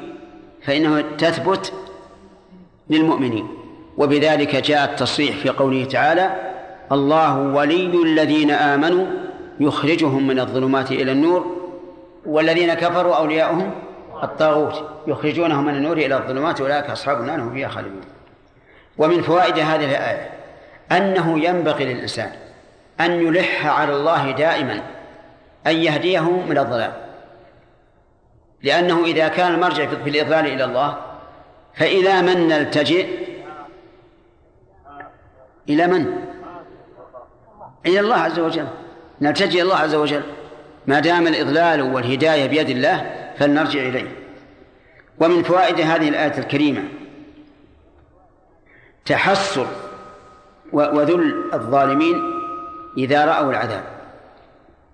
فإنه 0.63 1.01
تثبت 1.17 1.74
للمؤمنين. 2.89 3.59
وبذلك 4.00 4.56
جاء 4.56 4.91
التصريح 4.91 5.38
في 5.38 5.50
قوله 5.50 5.86
تعالى 5.86 6.36
الله 6.91 7.39
ولي 7.39 8.03
الذين 8.03 8.51
آمنوا 8.51 9.06
يخرجهم 9.60 10.27
من 10.27 10.39
الظلمات 10.39 10.91
إلى 10.91 11.12
النور 11.12 11.56
والذين 12.25 12.74
كفروا 12.74 13.15
أولياؤهم 13.15 13.72
الطاغوت 14.24 14.84
يخرجونهم 15.08 15.65
من 15.65 15.75
النور 15.75 15.98
إلى 15.98 16.18
الظلمات 16.18 16.62
أولئك 16.62 16.89
أصحاب 16.89 17.22
النار 17.22 17.41
هم 17.41 17.53
فيها 17.53 17.68
خالدون. 17.68 18.01
ومن 18.98 19.22
فوائد 19.22 19.60
هذه 19.60 19.86
الآية 19.86 20.29
أنه 20.91 21.39
ينبغي 21.39 21.94
للإنسان 21.94 22.32
أن 23.01 23.12
يلح 23.12 23.65
على 23.65 23.94
الله 23.94 24.32
دائما 24.32 24.82
أن 25.68 25.75
يهديه 25.75 26.29
من 26.29 26.58
الضلال 26.58 26.91
لأنه 28.63 29.06
إذا 29.06 29.27
كان 29.27 29.53
المرجع 29.53 29.86
في 29.86 30.10
الإضلال 30.10 30.46
إلى 30.48 30.63
الله 30.63 30.98
فإلى 31.74 32.22
من 32.22 32.48
نلتجئ 32.48 33.28
إلى 35.69 35.88
من؟ 35.88 36.15
إلى 37.85 37.99
الله 37.99 38.15
عز 38.15 38.39
وجل. 38.39 38.67
نلتجئ 39.21 39.55
إلى 39.55 39.61
الله 39.61 39.75
عز 39.75 39.95
وجل. 39.95 40.23
ما 40.88 40.99
دام 40.99 41.27
الإضلال 41.27 41.81
والهداية 41.81 42.47
بيد 42.47 42.69
الله 42.69 43.15
فلنرجع 43.38 43.79
إليه. 43.79 44.15
ومن 45.19 45.43
فوائد 45.43 45.79
هذه 45.81 46.09
الآية 46.09 46.38
الكريمة 46.38 46.83
تحسر 49.05 49.67
وذل 50.73 51.43
الظالمين 51.53 52.15
إذا 52.97 53.25
رأوا 53.25 53.51
العذاب. 53.51 53.83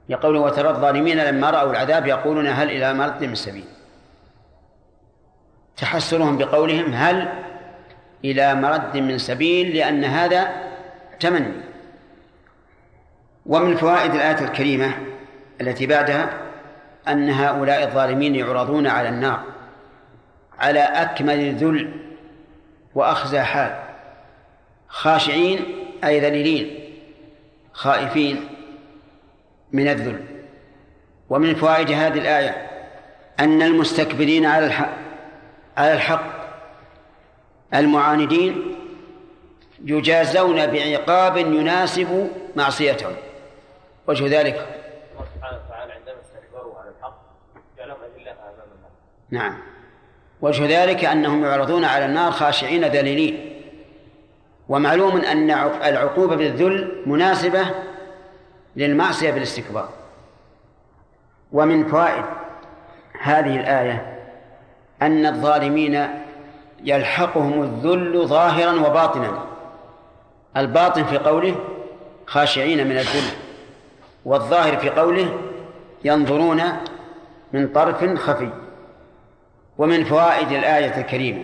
يقول 0.10 0.38
وترى 0.38 0.70
الظالمين 0.70 1.18
لما 1.18 1.50
رأوا 1.50 1.72
العذاب 1.72 2.08
يقولون 2.08 2.48
هل 2.48 2.70
إلى 2.70 2.94
مرد 2.94 3.24
من 3.24 3.36
سبيل؟ 3.36 3.66
تحسرهم 5.78 6.38
بقولهم 6.38 6.94
هل 6.94 7.30
إلى 8.32 8.56
مرد 8.56 8.98
من 8.98 9.18
سبيل 9.18 9.76
لأن 9.76 10.04
هذا 10.04 10.48
تمني. 11.20 11.54
ومن 13.46 13.78
فوائد 13.78 14.16
الآية 14.16 14.40
الكريمة 14.40 14.94
التي 15.62 15.86
بعدها 15.86 16.30
أن 17.08 17.30
هؤلاء 17.30 17.84
الظالمين 17.84 18.36
يعرضون 18.36 18.88
على 18.88 19.10
النار 19.10 19.44
على 20.60 20.80
أكمل 20.80 21.56
ذل 21.56 21.92
وأخزى 22.96 23.42
حال. 23.42 23.84
خاشعين 24.88 25.60
أي 26.04 26.20
ذليلين. 26.20 26.80
خائفين 27.74 28.48
من 29.72 29.88
الذل. 29.88 30.26
ومن 31.30 31.56
فوائد 31.56 31.92
هذه 31.92 32.18
الآية 32.18 32.68
أن 33.40 33.62
المستكبرين 33.62 34.46
على 34.46 34.66
الحق 34.66 34.94
على 35.78 35.94
الحق. 35.94 36.45
المعاندين 37.74 38.76
يجازون 39.86 40.68
بعقاب 40.68 41.38
يناسب 41.38 42.30
معصيتهم. 42.56 43.14
وجه 44.08 44.40
ذلك. 44.40 44.56
الله 44.56 45.28
سبحانه 45.36 45.60
وتعالى 45.66 45.94
عندما 45.94 46.16
استكبروا 46.22 46.80
على 46.80 46.90
الحق 46.90 47.18
جعلهم 47.78 47.98
أذلة 48.16 48.32
أمام 48.32 48.68
النار 48.78 48.92
نعم. 49.30 49.58
وجه 50.42 50.84
ذلك 50.84 51.06
أنهم 51.06 51.44
يعرضون 51.44 51.86
على 51.86 52.06
النار 52.06 52.32
خاشعين 52.32 52.86
ذليلين. 52.86 53.62
ومعلوم 54.70 55.18
أن 55.18 55.52
العقوبة 55.84 56.36
بالذل 56.36 57.04
مناسبة 57.06 57.66
للمعصية 58.76 59.32
بالاستكبار. 59.32 59.90
ومن 61.52 61.88
فوائد 61.88 62.26
هذه 63.22 63.60
الآية 63.60 64.20
أن 65.02 65.26
الظالمين 65.26 66.25
يلحقهم 66.86 67.62
الذل 67.62 68.28
ظاهرا 68.28 68.88
وباطنا. 68.88 69.46
الباطن 70.58 71.04
في 71.04 71.18
قوله 71.18 71.56
خاشعين 72.28 72.88
من 72.88 72.98
الذل 72.98 73.30
والظاهر 74.26 74.78
في 74.78 74.90
قوله 74.90 75.38
ينظرون 76.04 76.62
من 77.54 77.68
طرف 77.68 78.20
خفي 78.20 78.50
ومن 79.78 80.04
فوائد 80.04 80.52
الآية 80.52 81.02
الكريمة 81.02 81.44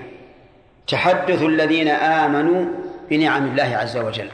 تحدث 0.88 1.42
الذين 1.42 1.88
آمنوا 1.88 2.66
بنعم 3.10 3.46
الله 3.46 3.78
عز 3.78 3.98
وجل. 3.98 4.30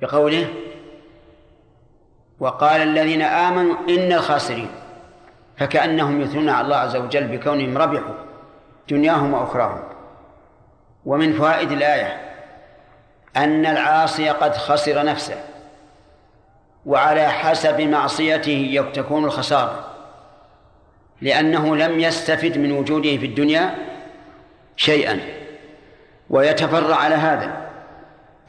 بقوله 0.00 0.48
وقال 2.40 2.82
الذين 2.82 3.22
آمنوا 3.22 3.76
إن 3.88 4.12
الخاسرين 4.12 4.70
فكأنهم 5.56 6.20
يثنون 6.20 6.48
على 6.48 6.64
الله 6.64 6.76
عز 6.76 6.96
وجل 6.96 7.26
بكونهم 7.26 7.78
ربحوا 7.78 8.14
دنياهم 8.90 9.34
وأخراهم. 9.34 9.89
ومن 11.06 11.32
فوائد 11.32 11.72
الآية 11.72 12.20
أن 13.36 13.66
العاصي 13.66 14.28
قد 14.28 14.56
خسر 14.56 15.04
نفسه 15.04 15.44
وعلى 16.86 17.28
حسب 17.28 17.80
معصيته 17.80 18.90
تكون 18.94 19.24
الخسارة 19.24 19.86
لأنه 21.20 21.76
لم 21.76 22.00
يستفد 22.00 22.58
من 22.58 22.72
وجوده 22.72 23.16
في 23.16 23.26
الدنيا 23.26 23.74
شيئا. 24.76 25.20
ويتفرع 26.30 26.96
على 26.96 27.14
هذا 27.14 27.70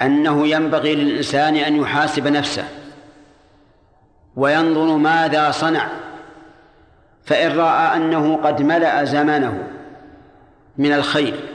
أنه 0.01 0.47
ينبغي 0.47 0.95
للإنسان 0.95 1.55
أن 1.55 1.75
يحاسب 1.75 2.27
نفسه 2.27 2.67
وينظر 4.35 4.97
ماذا 4.97 5.51
صنع 5.51 5.87
فإن 7.23 7.57
رأى 7.57 7.95
أنه 7.95 8.37
قد 8.43 8.61
ملأ 8.61 9.03
زمانه 9.03 9.67
من 10.77 10.93
الخير 10.93 11.50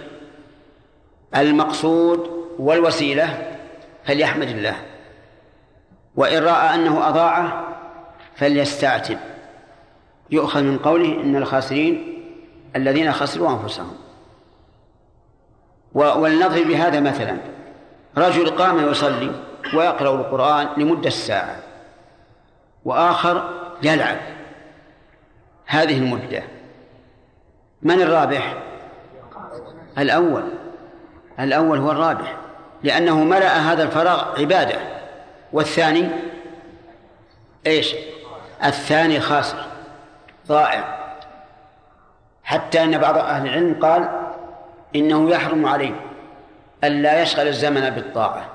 المقصود 1.36 2.46
والوسيلة 2.58 3.56
فليحمد 4.04 4.48
الله. 4.48 4.76
وإن 6.16 6.42
رأى 6.42 6.74
أنه 6.74 7.08
أضاعه 7.08 7.64
فليستعتب. 8.36 9.18
يؤخذ 10.30 10.62
من 10.62 10.78
قوله 10.78 11.22
إن 11.22 11.36
الخاسرين 11.36 12.22
الذين 12.76 13.12
خسروا 13.12 13.50
أنفسهم. 13.50 13.96
ولنضرب 15.94 16.66
بهذا 16.66 17.00
مثلا. 17.00 17.36
رجل 18.16 18.50
قام 18.50 18.88
يصلي 18.90 19.32
ويقرأ 19.74 20.14
القرآن 20.14 20.68
لمدة 20.76 21.10
ساعة 21.10 21.56
وآخر 22.84 23.50
يلعب. 23.82 24.16
هذه 25.66 25.98
المدة. 25.98 26.42
من 27.82 28.02
الرابح؟ 28.02 28.56
الأول. 29.98 30.55
الأول 31.40 31.78
هو 31.78 31.90
الرابح 31.90 32.36
لأنه 32.82 33.24
ملأ 33.24 33.72
هذا 33.72 33.82
الفراغ 33.82 34.40
عبادة. 34.40 34.78
والثاني؟ 35.52 36.08
إيش؟ 37.66 37.94
الثاني 38.64 39.20
خاسر 39.20 39.66
ضائع. 40.48 40.96
حتى 42.44 42.82
أن 42.82 42.98
بعض 42.98 43.18
أهل 43.18 43.46
العلم 43.46 43.76
قال 43.82 44.08
إنه 44.96 45.30
يحرم 45.30 45.66
عليه 45.66 45.94
الا 46.84 47.22
يشغل 47.22 47.48
الزمن 47.48 47.90
بالطاعة 47.90 48.50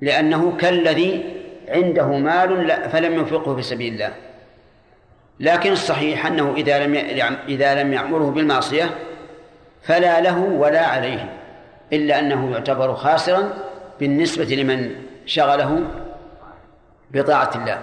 لأنه 0.00 0.56
كالذي 0.60 1.42
عنده 1.68 2.06
مال 2.06 2.90
فلم 2.90 3.14
ينفقه 3.14 3.56
في 3.56 3.62
سبيل 3.62 3.92
الله. 3.92 4.12
لكن 5.40 5.72
الصحيح 5.72 6.26
أنه 6.26 6.54
إذا 6.56 6.86
لم 6.86 6.94
إذا 7.48 7.82
لم 7.82 7.92
يامره 7.92 8.30
بالمعصية 8.30 8.90
فلا 9.82 10.20
له 10.20 10.38
ولا 10.38 10.86
عليه. 10.86 11.41
إلا 11.92 12.18
أنه 12.18 12.52
يعتبر 12.52 12.94
خاسرا 12.94 13.54
بالنسبة 14.00 14.44
لمن 14.44 14.90
شغله 15.26 15.84
بطاعة 17.10 17.50
الله. 17.54 17.78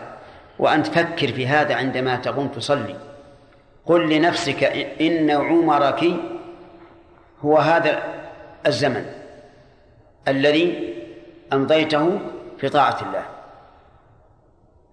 وأنت 0.59 0.87
فكر 0.87 1.27
في 1.27 1.47
هذا 1.47 1.75
عندما 1.75 2.15
تقوم 2.15 2.47
تصلي. 2.47 2.95
قل 3.85 4.09
لنفسك 4.09 4.63
إن 5.01 5.31
عمرك 5.31 6.05
هو 7.45 7.57
هذا 7.57 8.03
الزمن 8.67 9.05
الذي 10.27 10.93
أمضيته 11.53 12.19
في 12.57 12.69
طاعة 12.69 12.97
الله. 13.01 13.23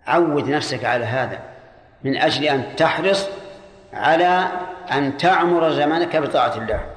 عود 0.07 0.49
نفسك 0.49 0.85
على 0.85 1.05
هذا 1.05 1.41
من 2.05 2.17
أجل 2.17 2.45
أن 2.45 2.77
تحرص 2.77 3.29
على 3.93 4.49
أن 4.93 5.17
تعمر 5.17 5.71
زمانك 5.71 6.17
بطاعة 6.17 6.57
الله. 6.57 6.96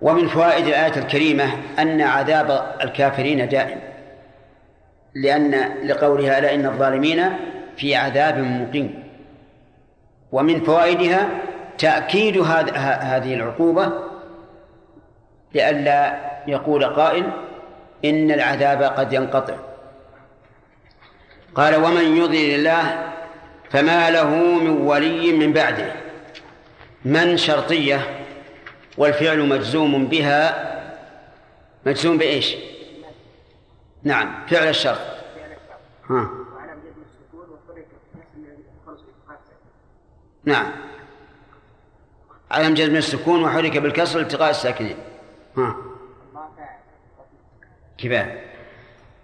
ومن 0.00 0.28
فوائد 0.28 0.66
الآية 0.66 0.96
الكريمة 0.96 1.44
أن 1.78 2.00
عذاب 2.00 2.74
الكافرين 2.82 3.48
دائم 3.48 3.80
لأن 5.14 5.74
لقولها 5.84 6.38
ألا 6.38 6.54
إن 6.54 6.66
الظالمين 6.66 7.24
في 7.76 7.94
عذاب 7.94 8.38
مقيم. 8.38 9.04
ومن 10.32 10.60
فوائدها 10.64 11.28
تأكيد 11.78 12.38
هذه 12.38 13.34
العقوبة 13.34 13.92
لئلا 15.54 16.16
يقول 16.46 16.84
قائل 16.84 17.30
إن 18.04 18.30
العذاب 18.30 18.82
قد 18.82 19.12
ينقطع. 19.12 19.54
قال 21.54 21.76
ومن 21.76 22.16
يضلل 22.16 22.54
الله 22.54 23.12
فما 23.70 24.10
له 24.10 24.30
من 24.34 24.70
ولي 24.70 25.32
من 25.32 25.52
بعده. 25.52 25.92
من 27.04 27.36
شرطية 27.36 28.25
والفعل 28.98 29.48
مجزوم 29.48 30.06
بها. 30.06 30.66
مجزوم 31.86 32.18
بإيش؟ 32.18 32.56
نعم 34.02 34.46
فعل 34.46 34.68
الشرط. 34.68 35.00
ها. 36.10 36.30
نعم. 40.44 40.72
علم 42.50 42.74
جزم 42.74 42.96
السكون 42.96 43.42
وحرك 43.44 43.78
بالكسر 43.78 44.20
التقاء 44.20 44.50
الساكنين. 44.50 44.96
ها. 45.56 45.76
كفاية 47.98 48.44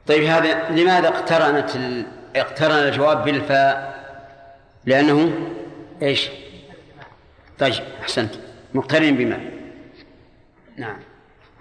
طيب 0.07 0.25
هذا 0.25 0.71
لماذا 0.71 1.09
اقترنت 1.09 1.77
ال... 1.77 2.07
اقترن 2.37 2.73
الجواب 2.75 3.25
بالفاء؟ 3.25 4.03
لأنه 4.85 5.33
إيش؟ 6.03 6.31
طيب 7.59 7.75
أحسنت. 8.03 8.35
مقترن 8.75 9.17
بما؟ 9.17 9.62
نعم. 10.83 10.97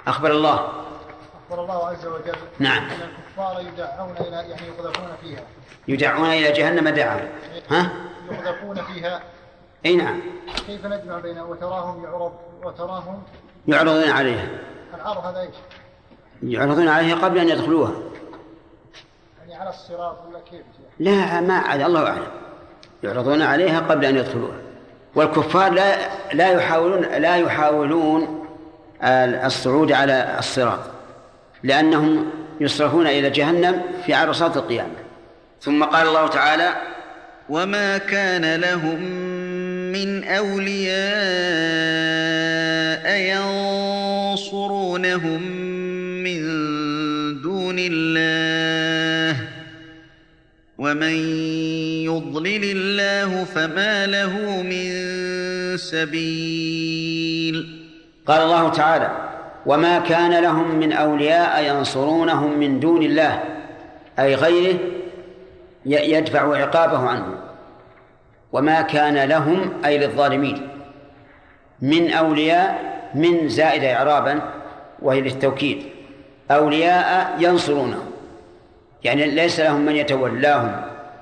أخبر 0.07 0.31
الله. 0.31 0.69
أخبر 1.49 1.63
الله 1.63 1.87
عز 1.87 2.05
وجل 2.05 2.35
نعم. 2.59 2.83
أن 2.83 2.91
الكفار 2.91 3.61
يدعون 3.61 4.15
إلى 4.19 4.35
يعني 4.35 4.67
يقذفون 4.67 5.09
فيها. 5.21 5.43
يدعون 5.87 6.29
إلى 6.29 6.51
جهنم 6.51 6.89
دعا 6.89 7.29
ها؟ 7.69 7.91
يقذفون 8.31 8.81
فيها. 8.81 9.21
أي 9.85 9.95
نعم. 9.95 10.21
كيف 10.67 10.85
نجمع 10.85 11.19
بين 11.19 11.39
وتراهم 11.39 12.03
يعرض 12.03 12.33
وتراهم 12.63 13.23
يعرضون 13.67 14.09
عليها. 14.09 14.47
العرض 14.95 15.25
هذا 15.25 15.39
إيش؟ 15.39 15.55
يعرضون 16.43 16.87
عليها 16.87 17.15
قبل 17.15 17.37
أن 17.37 17.49
يدخلوها. 17.49 17.93
يعني 19.39 19.55
على 19.55 19.69
الصراط 19.69 20.17
ولا 20.27 20.39
كيف؟ 20.39 20.61
لا 20.99 21.41
ما 21.41 21.53
عاد 21.53 21.81
الله 21.81 22.07
أعلم. 22.07 22.27
يعرضون 23.03 23.41
عليها 23.41 23.79
قبل 23.79 24.05
أن 24.05 24.17
يدخلوها. 24.17 24.57
والكفار 25.15 25.71
لا 25.71 25.95
لا 26.33 26.51
يحاولون 26.51 27.01
لا 27.01 27.37
يحاولون 27.37 28.40
الصعود 29.03 29.91
على 29.91 30.35
الصراط 30.39 30.79
لأنهم 31.63 32.29
يصرفون 32.59 33.07
إلى 33.07 33.29
جهنم 33.29 33.81
في 34.05 34.13
عرصات 34.13 34.57
القيامة. 34.57 34.95
ثم 35.61 35.83
قال 35.83 36.07
الله 36.07 36.27
تعالى 36.27 36.73
وما 37.49 37.97
كان 37.97 38.55
لهم 38.55 39.01
من 39.91 40.23
أولياء 40.23 41.01
ينصرونهم 44.33 45.41
من 46.23 46.41
دون 47.41 47.75
الله 47.79 49.47
ومن 50.77 51.15
يضلل 52.05 52.77
الله 52.77 53.43
فما 53.43 54.07
له 54.07 54.61
من 54.61 54.91
سبيل. 55.77 57.80
قال 58.31 58.41
الله 58.41 58.69
تعالى 58.69 59.11
وما 59.65 59.99
كان 59.99 60.43
لهم 60.43 60.75
من 60.75 60.93
أولياء 60.93 61.63
ينصرونهم 61.63 62.59
من 62.59 62.79
دون 62.79 63.03
الله 63.03 63.43
أي 64.19 64.35
غيره 64.35 64.79
يدفع 65.85 66.57
عقابه 66.57 67.09
عنهم. 67.09 67.35
وما 68.53 68.81
كان 68.81 69.17
لهم 69.17 69.71
أي 69.85 69.97
للظالمين. 69.97 70.69
من 71.81 72.11
أولياء 72.11 72.79
من 73.15 73.49
زائد 73.49 73.83
إعرابا 73.83 74.41
وهي 75.01 75.21
للتوكيد. 75.21 75.83
أولياء 76.51 77.35
ينصرونهم 77.39 78.11
يعني 79.03 79.25
ليس 79.25 79.59
لهم 79.59 79.81
من 79.81 79.95
يتولاهم 79.95 80.81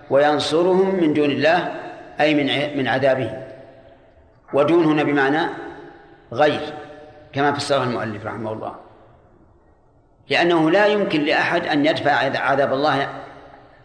وينصرهم 0.10 0.96
من 0.96 1.14
دون 1.14 1.32
الله 1.32 1.72
أي 2.22 2.36
من 2.36 2.78
من 2.78 2.88
عذابه 2.88 3.32
ودون 4.54 4.86
هنا 4.86 5.04
بمعنى 5.04 5.42
غير. 6.34 6.89
كما 7.34 7.54
فسره 7.54 7.84
المؤلف 7.84 8.26
رحمه 8.26 8.54
الله. 8.54 8.76
لأنه 10.30 10.72
لا 10.72 10.86
يمكن 10.86 11.22
لأحد 11.22 11.68
أن 11.68 11.86
يدفع 11.86 12.12
عذاب 12.40 12.74
الله 12.74 13.08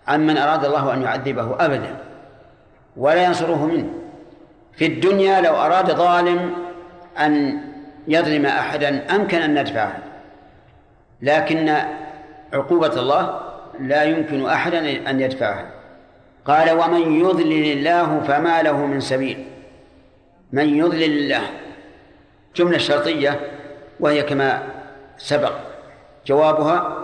عمن 0.08 0.38
أراد 0.38 0.64
الله 0.64 0.94
أن 0.94 1.02
يعذبه 1.02 1.56
أبدا 1.64 1.96
ولا 2.96 3.24
ينصره 3.24 3.66
منه. 3.66 3.90
في 4.72 4.86
الدنيا 4.86 5.40
لو 5.40 5.54
أراد 5.54 5.92
ظالم 5.92 6.54
أن 7.18 7.60
يظلم 8.08 8.46
أحدا 8.46 9.16
أمكن 9.16 9.38
أن 9.38 9.60
ندفعه 9.60 9.98
لكن 11.22 11.76
عقوبة 12.52 13.00
الله 13.00 13.40
لا 13.80 14.02
يمكن 14.02 14.46
أحدا 14.46 15.10
أن 15.10 15.20
يدفعها 15.20 15.70
قال 16.44 16.70
ومن 16.70 17.20
يضلل 17.20 17.72
الله 17.72 18.20
فما 18.20 18.62
له 18.62 18.86
من 18.86 19.00
سبيل. 19.00 19.44
من 20.52 20.76
يضلل 20.76 21.04
الله. 21.04 21.42
جملة 22.54 22.78
شرطية 22.78 23.40
وهي 24.00 24.22
كما 24.22 24.62
سبق 25.16 25.52
جوابها 26.26 26.98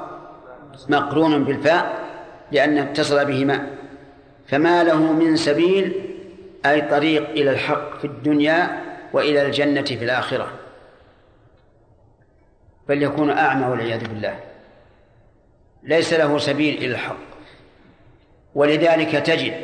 مقرون 0.89 1.45
بالفاء 1.45 2.01
لأن 2.53 2.79
اتصل 2.79 3.25
بهما. 3.25 3.67
فما 4.47 4.85
له 4.85 5.13
من 5.13 5.37
سبيل 5.37 5.93
أي 6.67 6.81
طريق 6.81 7.31
إلى 7.31 7.51
الحق 7.51 7.99
في 7.99 8.07
الدنيا 8.07 8.85
وإلى 9.13 9.47
الجنة 9.47 9.83
في 9.83 10.05
الآخرة. 10.05 10.53
بل 12.89 13.03
يكون 13.03 13.31
أعمى 13.31 13.67
والعياذ 13.67 14.09
بالله. 14.09 14.41
ليس 15.83 16.13
له 16.13 16.39
سبيل 16.39 16.75
إلى 16.75 16.93
الحق. 16.93 17.17
ولذلك 18.55 19.11
تجد 19.11 19.55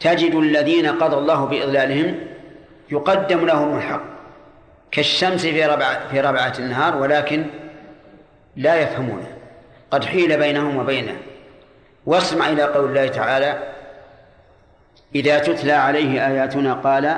تجد 0.00 0.34
الذين 0.34 0.86
قضى 0.86 1.16
الله 1.16 1.44
بإضلالهم 1.44 2.20
يقدم 2.90 3.46
لهم 3.46 3.76
الحق. 3.76 4.11
كالشمس 4.92 5.40
في 5.40 5.66
ربعة 5.66 6.08
في 6.08 6.20
ربعة 6.20 6.52
النهار 6.58 6.96
ولكن 6.96 7.46
لا 8.56 8.76
يفهمونه 8.76 9.26
قد 9.90 10.04
حيل 10.04 10.38
بينهم 10.38 10.76
وبينه. 10.76 11.16
واسمع 12.06 12.48
إلى 12.48 12.62
قول 12.62 12.88
الله 12.88 13.06
تعالى 13.06 13.72
إذا 15.14 15.38
تتلى 15.38 15.72
عليه 15.72 16.26
آياتنا 16.26 16.74
قال 16.74 17.16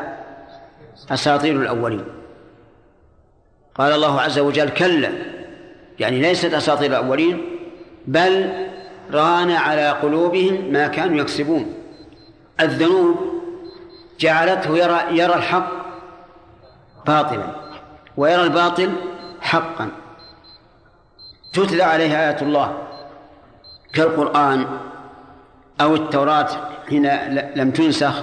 أساطير 1.11 1.57
الأولين 1.57 2.05
قال 3.75 3.93
الله 3.93 4.21
عز 4.21 4.39
وجل 4.39 4.69
كلا 4.69 5.13
يعني 5.99 6.21
ليست 6.21 6.55
أساطير 6.55 6.91
الأولين 6.91 7.43
بل 8.07 8.53
ران 9.13 9.51
على 9.51 9.91
قلوبهم 9.91 10.73
ما 10.73 10.87
كانوا 10.87 11.21
يكسبون. 11.21 11.75
الذنوب 12.61 13.17
جعلته 14.21 14.79
يرى 14.79 15.01
يرى 15.11 15.35
الحق 15.35 15.71
باطلا. 17.07 17.63
ويرى 18.16 18.42
الباطل 18.42 18.92
حقا. 19.40 19.88
تتلى 21.53 21.83
عليه 21.83 22.20
آيات 22.20 22.42
الله 22.42 22.79
كالقرآن 23.92 24.66
أو 25.81 25.94
التوراة 25.94 26.48
حين 26.88 27.07
لم 27.57 27.70
تنسخ 27.70 28.22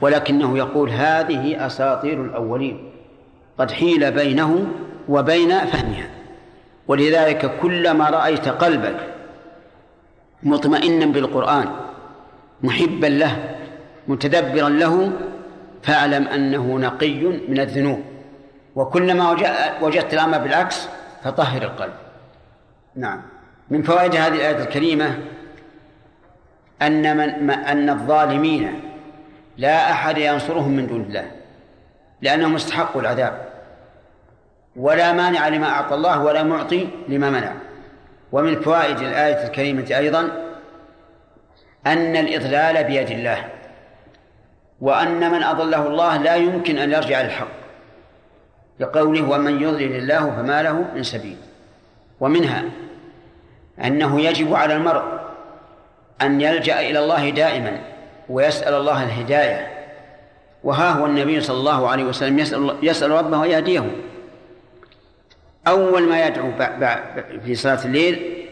ولكنه 0.00 0.58
يقول 0.58 0.90
هذه 0.90 1.66
أساطير 1.66 2.24
الأولين 2.24 2.90
قد 3.58 3.70
حيل 3.70 4.10
بينه 4.12 4.66
وبين 5.08 5.58
فهمها. 5.58 6.10
ولذلك 6.88 7.60
كلما 7.60 8.10
رأيت 8.10 8.48
قلبك 8.48 9.14
مطمئنا 10.42 11.06
بالقرآن 11.06 11.68
محبا 12.62 13.06
له 13.06 13.56
متدبرا 14.08 14.68
له 14.68 15.12
فاعلم 15.82 16.28
أنه 16.28 16.78
نقي 16.78 17.22
من 17.48 17.60
الذنوب. 17.60 18.02
وكلما 18.78 19.30
وجدت 19.82 20.14
الأمر 20.14 20.38
بالعكس 20.38 20.88
فطهر 21.24 21.62
القلب. 21.62 21.92
نعم. 22.96 23.22
من 23.70 23.82
فوائد 23.82 24.16
هذه 24.16 24.34
الآية 24.34 24.62
الكريمة 24.62 25.18
أن 26.82 27.16
من 27.16 27.50
أن 27.50 27.90
الظالمين 27.90 28.80
لا 29.56 29.92
أحد 29.92 30.18
ينصرهم 30.18 30.70
من 30.72 30.86
دون 30.86 31.00
الله 31.00 31.30
لأنهم 32.20 32.54
استحقوا 32.54 33.00
العذاب 33.00 33.48
ولا 34.76 35.12
مانع 35.12 35.48
لما 35.48 35.68
أعطى 35.68 35.94
الله 35.94 36.22
ولا 36.22 36.42
معطي 36.42 36.88
لما 37.08 37.30
منع. 37.30 37.52
ومن 38.32 38.60
فوائد 38.60 38.98
الآية 38.98 39.46
الكريمة 39.46 39.86
أيضا 39.96 40.20
أن 41.86 42.16
الإضلال 42.16 42.84
بيد 42.84 43.10
الله 43.10 43.44
وأن 44.80 45.32
من 45.32 45.42
أضله 45.42 45.86
الله 45.86 46.16
لا 46.16 46.34
يمكن 46.34 46.78
أن 46.78 46.92
يرجع 46.92 47.22
للحق. 47.22 47.57
لقوله 48.80 49.30
ومن 49.30 49.62
يضلل 49.62 49.96
الله 49.96 50.30
فما 50.30 50.62
له 50.62 50.84
من 50.94 51.02
سبيل. 51.02 51.36
ومنها 52.20 52.64
أنه 53.84 54.20
يجب 54.20 54.54
على 54.54 54.76
المرء 54.76 55.02
أن 56.22 56.40
يلجأ 56.40 56.80
إلى 56.80 56.98
الله 56.98 57.30
دائما 57.30 57.80
ويسأل 58.28 58.74
الله 58.74 59.02
الهداية. 59.02 59.78
وها 60.64 60.90
هو 60.90 61.06
النبي 61.06 61.40
صلى 61.40 61.56
الله 61.56 61.88
عليه 61.88 62.04
وسلم 62.04 62.38
يسأل, 62.38 62.76
يسأل 62.82 63.10
ربه 63.10 63.44
أن 63.44 63.50
يهديه 63.50 63.90
أول 65.66 66.02
ما 66.02 66.26
يدعو 66.26 66.52
في 67.44 67.54
صلاة 67.54 67.84
الليل 67.84 68.46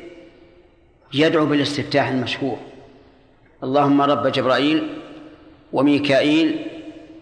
يدعو 1.15 1.47
بالاستفتاح 1.47 2.09
المشهور. 2.09 2.59
اللهم 3.63 4.03
رب 4.03 4.27
جبرائيل 4.27 4.89
وميكائيل 5.73 6.67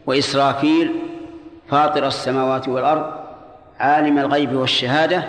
وإسرافيل 0.06 1.03
فاطر 1.68 2.06
السماوات 2.06 2.68
والأرض 2.68 3.24
عالم 3.78 4.18
الغيب 4.18 4.52
والشهادة 4.52 5.24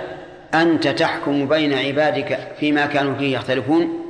أنت 0.54 0.88
تحكم 0.88 1.48
بين 1.48 1.74
عبادك 1.74 2.40
فيما 2.60 2.86
كانوا 2.86 3.16
فيه 3.16 3.36
يختلفون. 3.36 4.02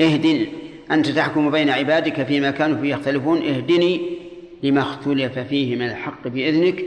اهدني 0.00 0.48
أنت 0.90 1.08
تحكم 1.08 1.50
بين 1.50 1.70
عبادك 1.70 2.22
فيما 2.22 2.50
كانوا 2.50 2.80
فيه 2.80 2.94
يختلفون. 2.94 3.42
اهدني 3.42 4.18
لما 4.62 4.80
اختلف 4.80 5.38
فيه 5.38 5.76
من 5.76 5.86
الحق 5.86 6.28
بإذنك 6.28 6.84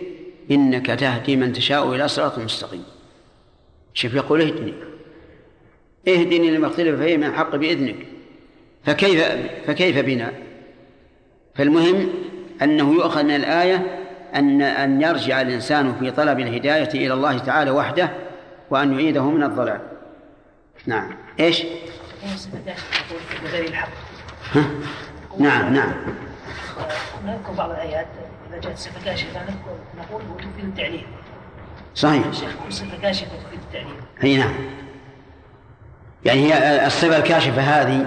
إنك 0.51 0.85
تهدي 0.85 1.35
من 1.35 1.53
تشاء 1.53 1.95
إلى 1.95 2.07
صراط 2.07 2.39
مستقيم. 2.39 2.83
شوف 3.93 4.13
يقول 4.13 4.41
اهدني. 4.41 4.73
اهدني 6.07 6.51
لما 6.51 6.67
اختلف 6.67 7.01
فيه 7.01 7.17
من 7.17 7.23
الحق 7.23 7.55
بإذنك. 7.55 7.95
فكيف 8.83 9.23
فكيف 9.67 9.99
بنا؟ 9.99 10.33
فالمهم 11.55 12.09
أنه 12.61 12.93
يؤخذ 12.93 13.23
من 13.23 13.35
الآية 13.35 14.06
أن 14.35 14.61
أن 14.61 15.01
يرجع 15.01 15.41
الإنسان 15.41 15.95
في 15.99 16.11
طلب 16.11 16.39
الهداية 16.39 16.89
إلى 16.89 17.13
الله 17.13 17.37
تعالى 17.37 17.71
وحده 17.71 18.09
وأن 18.69 18.93
يعيده 18.93 19.23
من 19.23 19.43
الضلال. 19.43 19.79
نعم. 20.85 21.11
إيش؟ 21.39 21.63
بغير 23.43 23.65
الحق 23.67 23.89
ها؟ 24.53 24.63
نعم 25.39 25.73
نعم. 25.73 25.93
نذكر 27.25 27.51
بعض 27.51 27.69
الآيات 27.69 28.07
إذا 28.49 28.61
جاءت 28.61 28.77
صفة 28.77 29.05
كاشفة 29.05 29.39
نقول 29.97 30.21
وتفيد 30.31 30.65
التعليل 30.65 31.05
صحيح. 31.95 32.23
صفة 32.69 32.97
كاشفة 33.01 33.27
تفيد 33.27 33.59
التعليل 33.67 33.95
أي 34.23 34.37
نعم. 34.37 34.53
يعني 36.25 36.53
هي 36.53 36.85
الصفة 36.87 37.17
الكاشفة 37.17 37.61
هذه 37.61 38.05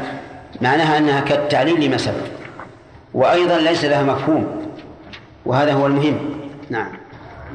معناها 0.60 0.98
أنها 0.98 1.20
كالتعليل 1.20 1.84
لما 1.84 1.96
سبق 1.96 2.26
وأيضا 3.14 3.58
ليس 3.58 3.84
لها 3.84 4.02
مفهوم. 4.02 4.69
وهذا 5.46 5.72
هو 5.72 5.86
المهم. 5.86 6.18
نعم. 6.70 6.88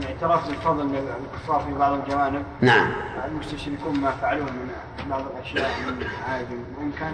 اعتراف 0.03 0.47
بالفضل 0.47 0.85
من 0.85 0.95
الكفار 0.95 1.59
في 1.59 1.79
بعض 1.79 1.99
الجوانب. 1.99 2.43
نعم. 2.61 2.91
المستشركون 3.25 3.99
ما 3.99 4.11
فعلوه 4.11 4.45
من 4.45 4.69
بعض 5.09 5.23
الأشياء 5.35 5.69
من 5.87 6.05
عادي 6.29 6.55
وإن 6.77 6.91
كان 6.99 7.13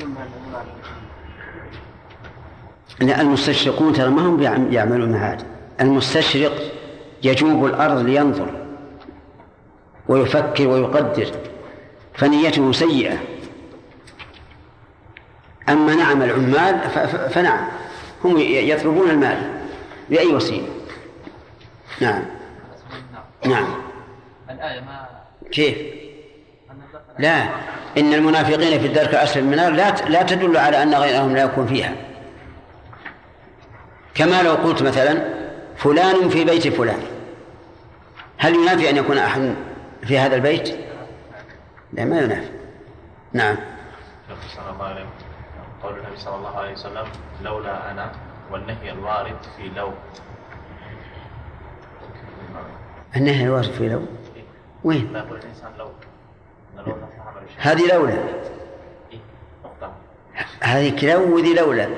ضمن 0.00 0.14
لا 3.00 3.20
المستشرقون 3.20 3.92
ترى 3.92 4.10
ما 4.10 4.22
هم 4.22 4.42
يعملون 4.72 5.14
هذا 5.14 5.46
المستشرق 5.80 6.52
يجوب 7.22 7.66
الأرض 7.66 7.98
لينظر 7.98 8.46
ويفكر 10.08 10.68
ويقدر 10.68 11.26
فنيته 12.14 12.72
سيئة. 12.72 13.18
أما 15.68 15.94
نعم 15.94 16.22
العمال 16.22 16.80
فنعم 17.30 17.64
هم 18.24 18.36
يطلبون 18.38 19.10
المال. 19.10 19.61
بأي 20.12 20.26
وسيلة؟ 20.26 20.68
نعم. 22.00 22.22
نعم. 23.46 23.66
الآية 24.50 24.80
ما 24.80 25.08
كيف؟ 25.52 25.78
لا. 27.18 27.42
إن 27.98 28.14
المنافقين 28.14 28.80
في 28.80 28.86
الدرك 28.86 29.08
الأسفل 29.08 29.44
من 29.44 29.52
النار 29.52 29.72
لا 29.72 29.90
لا 29.90 30.22
تدل 30.22 30.56
على 30.56 30.82
أن 30.82 30.94
غيرهم 30.94 31.36
لا 31.36 31.42
يكون 31.42 31.66
فيها. 31.66 31.94
كما 34.14 34.42
لو 34.42 34.54
قلت 34.54 34.82
مثلا 34.82 35.24
فلان 35.76 36.28
في 36.28 36.44
بيت 36.44 36.68
فلان. 36.68 37.00
هل 38.38 38.54
ينافي 38.54 38.90
أن 38.90 38.96
يكون 38.96 39.18
أحد 39.18 39.54
في 40.02 40.18
هذا 40.18 40.36
البيت؟ 40.36 40.76
لا 41.92 42.04
ما 42.04 42.20
ينافي. 42.20 42.50
نعم. 43.32 43.56
قول 45.82 45.98
النبي 45.98 46.16
صلى 46.16 46.36
الله 46.36 46.58
عليه 46.58 46.72
وسلم 46.72 47.06
لولا 47.42 47.90
أنا 47.90 48.12
والنهي 48.52 48.92
الوارد 48.92 49.36
في 49.56 49.68
لو. 49.76 49.92
النهي 53.16 53.44
الوارد 53.44 53.70
في 53.70 53.88
لو؟ 53.88 54.02
وين؟ 54.84 55.12
لا 55.12 55.18
يقول 55.18 55.38
الإنسان 55.38 55.72
لو. 55.78 55.88
هذه 57.56 57.94
لولا. 57.94 58.18
إيه، 59.12 59.18
هذه 60.60 61.12
لو 61.12 61.36
وذي 61.36 61.54
لولا. 61.54 61.88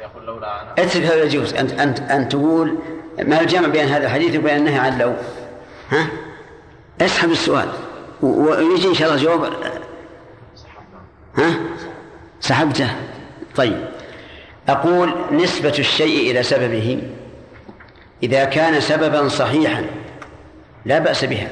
يقول 0.00 0.26
لولا 0.26 0.62
أنا. 0.62 0.72
اترك 0.72 1.02
هذا 1.02 1.22
يجوز. 1.22 1.54
أنت 1.54 1.72
أنت 1.72 2.00
أن 2.00 2.28
تقول 2.28 2.78
ما 3.18 3.40
الجمع 3.40 3.68
بين 3.68 3.88
هذا 3.88 4.06
الحديث 4.06 4.36
وبين 4.36 4.56
النهي 4.56 4.78
عن 4.78 4.98
لو؟ 4.98 5.14
ها؟ 5.90 6.06
اسحب 7.00 7.30
السؤال. 7.30 7.68
ويجي 8.22 8.88
إن 8.88 8.94
شاء 8.94 9.08
الله 9.08 9.22
جواب. 9.22 9.52
ها؟ 11.36 11.54
سحبته. 12.40 13.17
طيب 13.58 13.84
أقول 14.68 15.14
نسبة 15.32 15.74
الشيء 15.78 16.30
إلى 16.30 16.42
سببه 16.42 17.02
إذا 18.22 18.44
كان 18.44 18.80
سببا 18.80 19.28
صحيحا 19.28 19.84
لا 20.84 20.98
بأس 20.98 21.24
بها. 21.24 21.50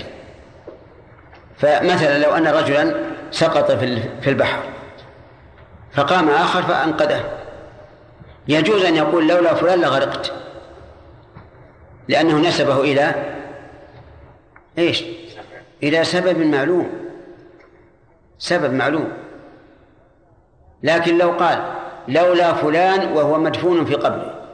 فمثلا 1.57 2.19
لو 2.19 2.31
أن 2.31 2.47
رجلا 2.47 2.95
سقط 3.31 3.73
في 4.21 4.31
البحر 4.31 4.62
فقام 5.92 6.29
آخر 6.29 6.62
فأنقذه. 6.62 7.25
يجوز 8.49 8.85
أن 8.85 8.97
يقول 8.97 9.29
لولا 9.29 9.55
فلان 9.55 9.81
لغرقت 9.81 10.33
لأنه 12.09 12.49
نسبه 12.49 12.81
إلى 12.81 13.14
إيش؟ 14.79 15.05
إلى 15.83 16.05
سبب 16.05 16.38
معلوم. 16.38 16.90
سبب 18.38 18.73
معلوم. 18.73 19.12
لكن 20.83 21.19
لو 21.19 21.31
قال 21.31 21.75
لولا 22.09 22.55
فلان 22.55 23.12
وهو 23.12 23.38
مدفون 23.38 23.85
في 23.85 23.95
قبره. 23.95 24.49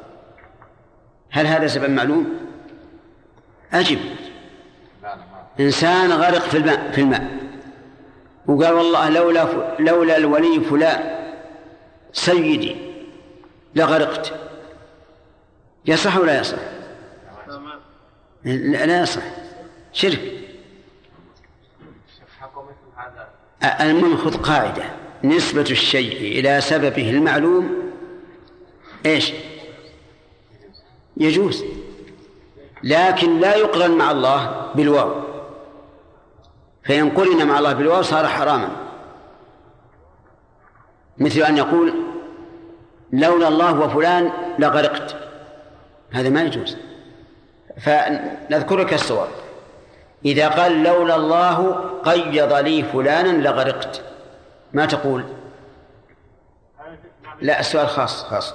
هل 1.31 1.47
هذا 1.47 1.67
سبب 1.67 1.91
معلوم؟ 1.91 2.39
أجب. 3.73 3.99
إنسان 5.61 6.13
غرق 6.13 6.41
في 6.43 6.57
الماء 6.57 6.91
في 6.91 7.01
الماء. 7.01 7.27
وقال 8.47 8.73
والله 8.73 9.09
لولا 9.09 9.47
لولا 9.79 10.17
الولي 10.17 10.61
فلان 10.61 11.33
سيدي 12.13 12.77
لغرقت. 13.75 14.35
يصح 15.87 16.17
ولا 16.17 16.41
يصح؟ 16.41 16.59
لا 18.45 19.03
يصح. 19.03 19.23
شرك. 19.93 20.33
المهم 23.81 24.17
خذ 24.17 24.43
قاعدة. 24.43 25.02
نسبة 25.25 25.61
الشيء 25.71 26.39
إلى 26.39 26.61
سببه 26.61 27.11
المعلوم 27.11 27.93
إيش؟ 29.07 29.33
يجوز. 31.17 31.65
لكن 32.83 33.41
لا 33.41 33.57
يقرن 33.57 33.91
مع 33.91 34.11
الله 34.11 34.71
بالواو. 34.75 35.13
فإن 36.85 37.11
قرن 37.11 37.47
مع 37.47 37.59
الله 37.59 37.73
بالواو 37.73 38.03
صار 38.03 38.27
حراما. 38.27 38.69
مثل 41.19 41.43
أن 41.43 41.57
يقول 41.57 41.95
لولا 43.13 43.49
الله 43.49 43.81
وفلان 43.81 44.33
لغرقت. 44.59 45.17
هذا 46.11 46.29
ما 46.29 46.43
يجوز. 46.43 46.77
فنذكرك 47.81 48.95
الصور 48.95 49.29
إذا 50.25 50.49
قال 50.49 50.83
لولا 50.83 51.17
الله 51.17 51.73
قيض 52.05 52.53
لي 52.53 52.83
فلانا 52.83 53.49
لغرقت. 53.49 54.12
ما 54.75 54.87
تقول؟ 54.87 55.25
لا 57.41 57.61
السؤال 57.61 57.89
خاص 57.89 58.25
خاص. 58.25 58.55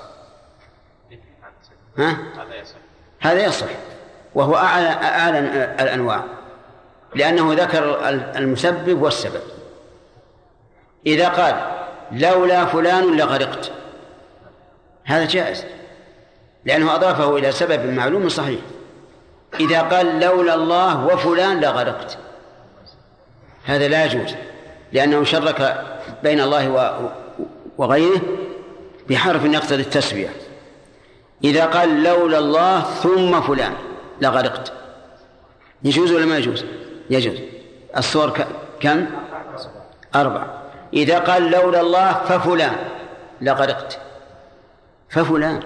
ها؟ 1.97 2.17
هذا 3.19 3.45
يصح. 3.45 3.67
وهو 4.36 4.56
أعلى 4.56 4.89
أعلى 4.89 5.39
الأنواع. 5.80 6.23
لأنه 7.15 7.53
ذكر 7.53 8.10
المسبب 8.10 9.01
والسبب. 9.01 9.41
إذا 11.06 11.30
قال 11.30 11.56
لولا 12.12 12.65
فلان 12.65 13.17
لغرقت. 13.17 13.71
هذا 15.03 15.25
جائز. 15.25 15.65
لأنه 16.65 16.95
أضافه 16.95 17.38
إلى 17.38 17.51
سبب 17.51 17.86
معلوم 17.86 18.30
صحيح. 18.30 18.60
إذا 19.60 19.82
قال 19.82 20.19
لولا 20.19 20.53
الله 20.53 21.06
وفلان 21.06 21.60
لغرقت. 21.60 22.17
هذا 23.65 23.88
لا 23.88 24.06
يجوز 24.06 24.36
لأنه 24.91 25.23
شرك 25.23 25.86
بين 26.24 26.41
الله 26.41 27.12
وغيره 27.78 28.22
بحرف 29.10 29.46
يقتضي 29.46 29.82
التسوية 29.82 30.30
إذا 31.43 31.65
قال 31.65 32.04
لولا 32.04 32.39
الله 32.39 32.82
ثم 32.82 33.41
فلان 33.41 33.74
لغرقت 34.22 34.74
يجوز 35.84 36.12
ولا 36.12 36.26
ما 36.26 36.38
يجوز؟ 36.38 36.65
يجوز 37.10 37.38
الصور 37.98 38.46
كم؟ 38.80 39.06
أربعة 40.15 40.63
إذا 40.93 41.20
قال 41.20 41.52
لولا 41.52 41.82
الله 41.82 42.13
ففلان 42.13 42.76
لغرقت 43.41 44.00
ففلان 45.10 45.60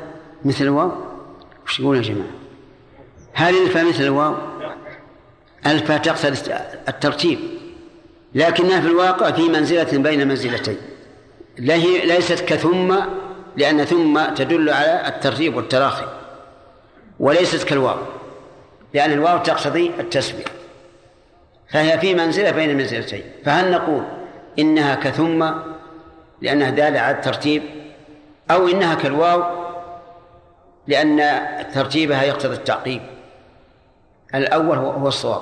مثل 0.46 0.64
الواو 0.64 0.92
وش 1.66 1.80
يقول 1.80 1.98
يا 1.98 2.02
جماعة؟ 2.02 2.32
هل 3.34 3.64
الفا 3.64 3.84
مثل 3.84 4.04
الواو؟ 4.04 4.36
الفا 5.66 5.98
تقصد 5.98 6.54
الترتيب 6.88 7.40
لكنها 8.36 8.82
في 8.82 8.88
الواقع 8.88 9.32
في 9.32 9.50
منزلة 9.50 9.98
بين 9.98 10.28
منزلتين. 10.28 10.78
لا 11.58 11.76
هي 11.76 12.06
ليست 12.06 12.40
كثم 12.40 12.96
لأن 13.58 13.86
ثم 13.86 14.26
تدل 14.36 14.70
على 14.70 15.08
الترتيب 15.08 15.56
والتراخي 15.56 16.06
وليست 17.20 17.64
كالواو 17.64 17.98
لأن 18.94 19.12
الواو 19.12 19.38
تقتضي 19.38 19.92
التسوية 20.00 20.44
فهي 21.70 22.00
في 22.00 22.16
منزلة 22.16 22.52
بين 22.52 22.70
المنزلتين 22.70 23.24
فهل 23.46 23.72
نقول 23.72 24.04
إنها 24.60 24.96
كثم 24.96 25.52
لأنها 26.42 26.70
دالة 26.70 27.00
على 27.00 27.16
الترتيب 27.16 27.64
أو 28.52 28.68
إنها 28.68 28.96
كالواو 28.96 29.44
لأن 30.88 31.22
ترتيبها 31.74 32.24
يقتضي 32.24 32.56
التعقيب؟ 32.56 33.02
الأول 34.36 34.78
هو 34.78 35.08
الصواب. 35.08 35.42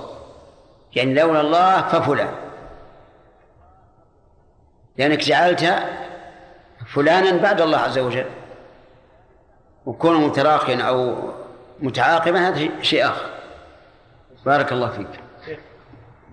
يعني 0.96 1.14
لولا 1.14 1.42
الله 1.42 1.82
ففلان. 1.82 2.30
لأنك 5.00 5.20
جعلت 5.20 5.76
فلانا 6.94 7.38
بعد 7.38 7.62
الله 7.62 7.78
عز 7.78 8.00
وجل. 8.00 8.26
وكونه 9.86 10.28
متراخيا 10.28 10.82
أو 10.82 11.16
متعاقبا 11.80 12.48
هذا 12.48 12.70
شيء 12.82 13.06
آخر. 13.06 13.26
بارك 14.46 14.72
الله 14.72 14.90
فيك. 14.90 15.08
شيخ 15.46 15.60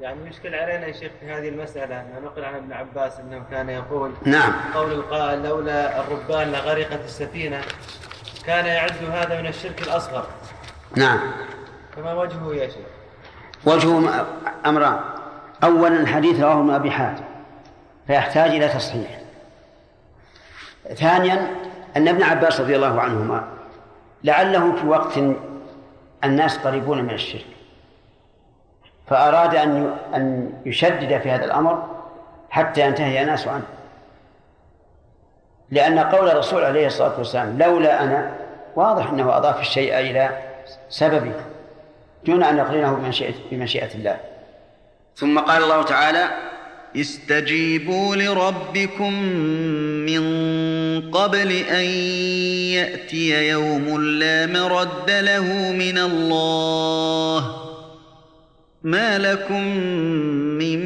يعني 0.01 0.29
يشكل 0.29 0.55
علينا 0.55 0.87
يا 0.87 0.93
شيخ 0.93 1.13
في 1.21 1.33
هذه 1.33 1.49
المسألة 1.49 2.01
أن 2.01 2.23
نقل 2.25 2.45
عن 2.45 2.55
ابن 2.55 2.73
عباس 2.73 3.21
أنه 3.21 3.43
كان 3.51 3.69
يقول 3.69 4.13
نعم. 4.25 4.53
قول 4.75 4.93
القائل 4.93 5.43
لولا 5.43 6.01
الربان 6.01 6.53
لغرقت 6.53 7.05
السفينة 7.05 7.61
كان 8.47 8.67
يعد 8.67 9.05
هذا 9.13 9.41
من 9.41 9.47
الشرك 9.47 9.83
الأصغر. 9.83 10.27
نعم. 10.97 11.21
فما 11.97 12.15
وجهه 12.15 12.55
يا 12.55 12.69
شيخ؟ 12.69 12.87
وجهه 13.65 14.27
أمران. 14.67 15.01
أولا 15.65 16.01
الحديث 16.01 16.41
رواه 16.41 16.61
ابن 16.61 16.71
أبي 16.71 16.91
حاتم. 16.91 17.25
فيحتاج 18.07 18.51
إلى 18.51 18.69
تصحيح. 18.69 19.19
ثانيا 20.95 21.47
أن 21.97 22.09
ابن 22.09 22.23
عباس 22.23 22.61
رضي 22.61 22.77
الله 22.77 23.01
عنهما 23.01 23.45
لعله 24.25 24.77
في 24.77 24.87
وقت 24.87 25.19
الناس 26.25 26.59
قريبون 26.59 27.03
من 27.03 27.11
الشرك 27.11 27.47
فأراد 29.07 29.55
أن 29.55 29.97
أن 30.15 30.53
يشدد 30.67 31.21
في 31.21 31.31
هذا 31.31 31.45
الأمر 31.45 31.89
حتى 32.51 32.81
ينتهي 32.81 33.23
الناس 33.23 33.49
عنه. 33.49 33.67
لأن 35.71 35.99
قول 35.99 36.31
الرسول 36.31 36.65
عليه 36.65 36.87
الصلاة 36.87 37.19
والسلام 37.19 37.59
لولا 37.59 38.03
أنا 38.03 38.35
واضح 38.77 39.11
أنه 39.11 39.37
أضاف 39.37 39.61
الشيء 39.61 39.99
إلى 39.99 40.31
سببه 40.89 41.33
دون 42.25 42.43
أن 42.43 42.59
يقرنه 42.59 43.13
بمشيئة 43.51 43.95
الله. 43.95 44.17
ثم 45.17 45.39
قال 45.39 45.63
الله 45.63 45.83
تعالى 45.83 46.29
استجيبوا 46.97 48.17
لربكم 48.17 49.13
من 50.07 50.23
قبل 51.11 51.53
أن 51.53 51.85
يأتي 52.75 53.49
يوم 53.49 54.01
لا 54.01 54.47
مرد 54.47 55.11
له 55.11 55.73
من 55.73 55.99
الله. 55.99 57.63
ما 58.83 59.19
لكم 59.19 59.63
من 60.59 60.79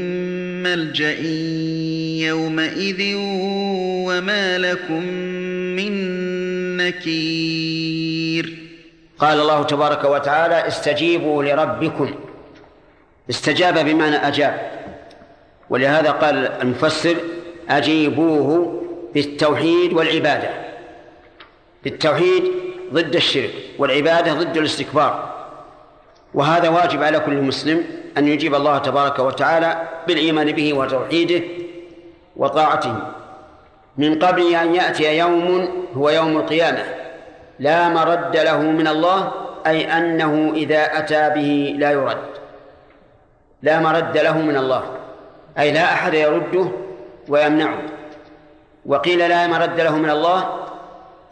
ملجأ 0.63 1.21
يومئذ 2.29 3.15
وما 4.07 4.59
لكم 4.59 5.03
من 5.77 5.93
نكير. 6.77 8.59
قال 9.19 9.41
الله 9.41 9.63
تبارك 9.63 10.05
وتعالى 10.05 10.69
استجيبوا 10.69 11.45
لربكم. 11.45 12.15
استجاب 13.31 13.79
بمعنى 13.79 14.17
أجاب. 14.17 14.80
ولهذا 15.71 16.11
قال 16.11 16.47
المفسر 16.63 17.17
أجيبوه 17.71 18.81
بالتوحيد 19.15 19.93
والعبادة. 19.93 20.51
بالتوحيد 21.85 22.45
ضد 22.93 23.15
الشرك 23.15 23.51
والعبادة 23.79 24.33
ضد 24.33 24.57
الاستكبار. 24.57 25.31
وهذا 26.35 26.69
واجب 26.69 27.03
على 27.03 27.21
كل 27.21 27.43
مسلم 27.43 27.85
أن 28.19 28.29
يجيب 28.29 28.55
الله 28.55 28.79
تبارك 28.79 29.19
وتعالى 29.19 29.89
بالإيمان 30.07 30.53
به 30.53 30.75
وتوحيده 30.75 31.45
وطاعته. 32.37 32.97
من 33.99 34.19
قبل 34.19 34.55
أن 34.55 34.75
يأتي 34.75 35.19
يوم 35.19 35.69
هو 35.97 36.11
يوم 36.11 36.37
القيامة. 36.37 36.85
لا 37.59 37.89
مرد 37.89 38.37
له 38.37 38.61
من 38.61 38.87
الله 38.87 39.33
أي 39.67 39.93
أنه 39.93 40.53
إذا 40.55 40.99
أتى 40.99 41.31
به 41.35 41.75
لا 41.79 41.91
يرد. 41.91 42.31
لا 43.63 43.81
مرد 43.81 44.19
له 44.19 44.39
من 44.39 44.57
الله. 44.57 44.83
أي 45.59 45.73
لا 45.73 45.85
أحد 45.85 46.15
يرده 46.15 46.69
ويمنعه. 47.29 47.83
وقيل 48.87 49.19
لا 49.19 49.47
مرد 49.47 49.81
له 49.81 49.97
من 49.97 50.11
الله 50.11 50.67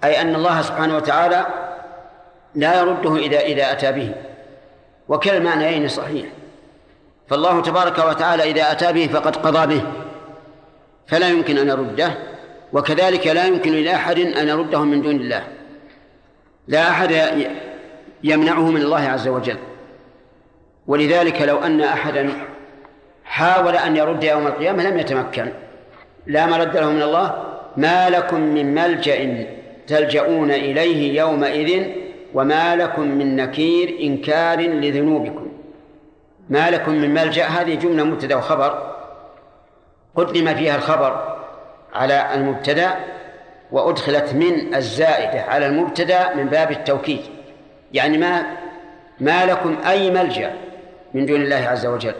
أي 0.04 0.20
أن 0.20 0.34
الله 0.34 0.62
سبحانه 0.62 0.96
وتعالى 0.96 1.46
لا 2.54 2.80
يرده 2.80 3.16
إذا 3.16 3.40
إذا 3.40 3.72
أتى 3.72 3.92
به. 3.92 4.14
وكلا 5.08 5.36
المعنيين 5.36 5.88
صحيح. 5.88 6.26
فالله 7.28 7.62
تبارك 7.62 7.98
وتعالى 7.98 8.42
إذا 8.42 8.72
أتى 8.72 8.92
به 8.92 9.06
فقد 9.06 9.36
قضى 9.36 9.74
به. 9.74 9.82
فلا 11.06 11.28
يمكن 11.28 11.58
أن 11.58 11.68
يرده 11.68 12.14
وكذلك 12.72 13.26
لا 13.26 13.46
يمكن 13.46 13.72
لأحد 13.72 14.18
أن 14.18 14.48
يرده 14.48 14.84
من 14.84 15.02
دون 15.02 15.16
الله. 15.16 15.44
لا 16.68 16.90
أحد 16.90 17.12
يمنعه 18.24 18.70
من 18.70 18.82
الله 18.82 19.08
عز 19.08 19.28
وجل. 19.28 19.58
ولذلك 20.86 21.42
لو 21.42 21.58
أن 21.58 21.80
أحدا 21.80 22.32
حاول 23.28 23.76
أن 23.76 23.96
يرد 23.96 24.24
يوم 24.24 24.46
القيامة 24.46 24.82
لم 24.82 24.98
يتمكن. 24.98 25.48
لا 26.26 26.46
مرد 26.46 26.76
له 26.76 26.90
من 26.90 27.02
الله. 27.02 27.44
ما 27.76 28.10
لكم 28.10 28.40
من 28.40 28.74
ملجأ 28.74 29.46
تلجؤون 29.86 30.50
إليه 30.50 31.20
يومئذ 31.20 31.86
وما 32.34 32.76
لكم 32.76 33.02
من 33.02 33.36
نكير 33.36 33.98
إنكار 34.00 34.60
لذنوبكم. 34.60 35.48
ما 36.50 36.70
لكم 36.70 36.92
من 36.92 37.14
ملجأ 37.14 37.44
هذه 37.44 37.74
جملة 37.74 38.04
مبتدأ 38.04 38.36
وخبر. 38.36 38.94
قدم 40.16 40.54
فيها 40.54 40.76
الخبر 40.76 41.36
على 41.94 42.34
المبتدأ 42.34 42.90
وأدخلت 43.72 44.34
من 44.34 44.74
الزائدة 44.74 45.42
على 45.42 45.66
المبتدأ 45.66 46.34
من 46.34 46.46
باب 46.46 46.70
التوكيد. 46.70 47.20
يعني 47.92 48.18
ما 48.18 48.42
ما 49.20 49.46
لكم 49.46 49.76
أي 49.88 50.10
ملجأ 50.10 50.52
من 51.14 51.26
دون 51.26 51.40
الله 51.40 51.56
عز 51.68 51.86
وجل. 51.86 52.14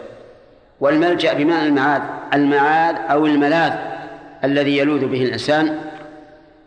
والملجأ 0.81 1.33
بمعنى 1.33 1.67
المعاذ 1.67 2.01
المعاذ 2.33 2.95
أو 3.11 3.25
الملاذ 3.25 3.73
الذي 4.43 4.77
يلوذ 4.77 5.05
به 5.05 5.23
الإنسان 5.23 5.79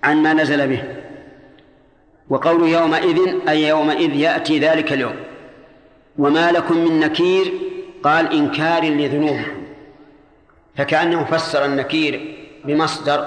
عن 0.05 0.23
ما 0.23 0.33
نزل 0.33 0.69
به. 0.69 0.83
وقول 2.29 2.69
يومئذ 2.69 3.49
أي 3.49 3.69
يومئذ 3.69 4.15
يأتي 4.15 4.59
ذلك 4.59 4.93
اليوم. 4.93 5.17
وما 6.19 6.53
لكم 6.53 6.77
من 6.77 7.01
نكير 7.01 7.53
قال 8.03 8.33
إنكار 8.33 8.85
لذنوبكم 8.85 9.63
فكأنه 10.77 11.25
فسر 11.25 11.65
النكير 11.65 12.37
بمصدر 12.65 13.27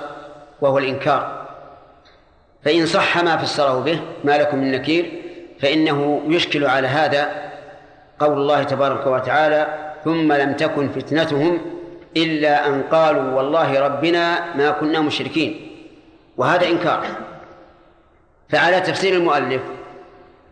وهو 0.61 0.77
الإنكار. 0.77 1.45
فإن 2.65 2.85
صح 2.85 3.23
ما 3.23 3.37
فسره 3.37 3.79
به 3.79 3.99
ما 4.23 4.37
لكم 4.37 4.57
من 4.57 4.71
نكير 4.71 5.21
فإنه 5.59 6.21
يشكل 6.27 6.65
على 6.65 6.87
هذا 6.87 7.51
قول 8.19 8.33
الله 8.33 8.63
تبارك 8.63 9.07
وتعالى 9.07 9.84
ثم 10.05 10.33
لم 10.33 10.53
تكن 10.53 10.89
فتنتهم 10.89 11.61
إلا 12.17 12.67
أن 12.67 12.83
قالوا 12.91 13.33
والله 13.33 13.79
ربنا 13.79 14.55
ما 14.55 14.71
كنا 14.71 14.99
مشركين. 15.01 15.71
وهذا 16.37 16.67
إنكار. 16.67 17.05
فعلى 18.49 18.79
تفسير 18.79 19.13
المؤلف 19.13 19.61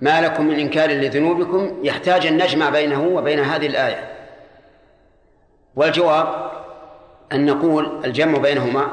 ما 0.01 0.21
لكم 0.21 0.47
من 0.47 0.59
إنكار 0.59 0.89
لذنوبكم 0.89 1.79
يحتاج 1.83 2.27
أن 2.27 2.37
نجمع 2.43 2.69
بينه 2.69 3.07
وبين 3.07 3.39
هذه 3.39 3.67
الآية. 3.67 4.09
والجواب 5.75 6.51
أن 7.33 7.45
نقول 7.45 8.05
الجمع 8.05 8.37
بينهما 8.37 8.87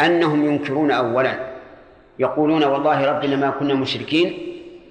أنهم 0.00 0.44
ينكرون 0.44 0.90
أولا. 0.90 1.34
يقولون 2.18 2.64
والله 2.64 3.06
ربنا 3.06 3.36
ما 3.36 3.50
كنا 3.50 3.74
مشركين 3.74 4.38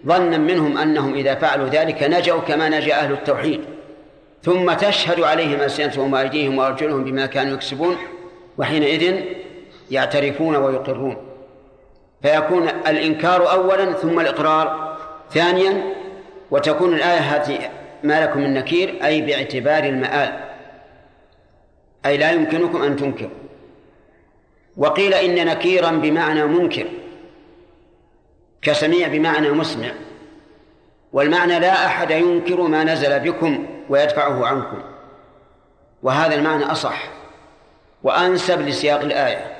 ظنا 0.05 0.37
منهم 0.37 0.77
أنهم 0.77 1.13
إذا 1.13 1.35
فعلوا 1.35 1.67
ذلك 1.67 2.03
نجوا 2.03 2.39
كما 2.39 2.69
نجا 2.69 2.93
أهل 2.93 3.11
التوحيد. 3.11 3.74
ثم 4.45 4.73
تشهد 4.73 5.19
عليهم 5.19 5.61
ألسنتهم 5.61 6.13
وأيديهم 6.13 6.57
وأرجلهم 6.57 7.03
بما 7.03 7.25
كانوا 7.25 7.53
يكسبون 7.53 7.97
وحينئذ 8.57 9.21
يعترفون 9.91 10.55
ويقرون. 10.55 11.17
فيكون 12.21 12.67
الإنكار 12.67 13.51
أولا 13.51 13.93
ثم 13.93 14.19
الإقرار 14.19 14.97
ثانيا 15.31 15.83
وتكون 16.51 16.93
الآية 16.93 17.19
هذه 17.19 17.69
ما 18.03 18.23
لكم 18.23 18.39
من 18.39 18.53
نكير 18.53 19.05
أي 19.05 19.21
باعتبار 19.21 19.83
المآل. 19.83 20.39
أي 22.05 22.17
لا 22.17 22.31
يمكنكم 22.31 22.81
أن 22.81 22.95
تنكروا. 22.95 23.29
وقيل 24.77 25.13
إن 25.13 25.45
نكيرا 25.45 25.91
بمعنى 25.91 26.45
منكر 26.45 26.85
كسميع 28.61 29.07
بمعنى 29.07 29.49
مسمع. 29.49 29.91
والمعنى 31.13 31.59
لا 31.59 31.85
أحد 31.85 32.11
ينكر 32.11 32.61
ما 32.61 32.83
نزل 32.83 33.19
بكم. 33.19 33.74
ويدفعه 33.89 34.45
عنكم. 34.45 34.81
وهذا 36.03 36.35
المعنى 36.35 36.65
أصح 36.65 37.03
وأنسب 38.03 38.61
لسياق 38.61 38.99
الآية. 38.99 39.55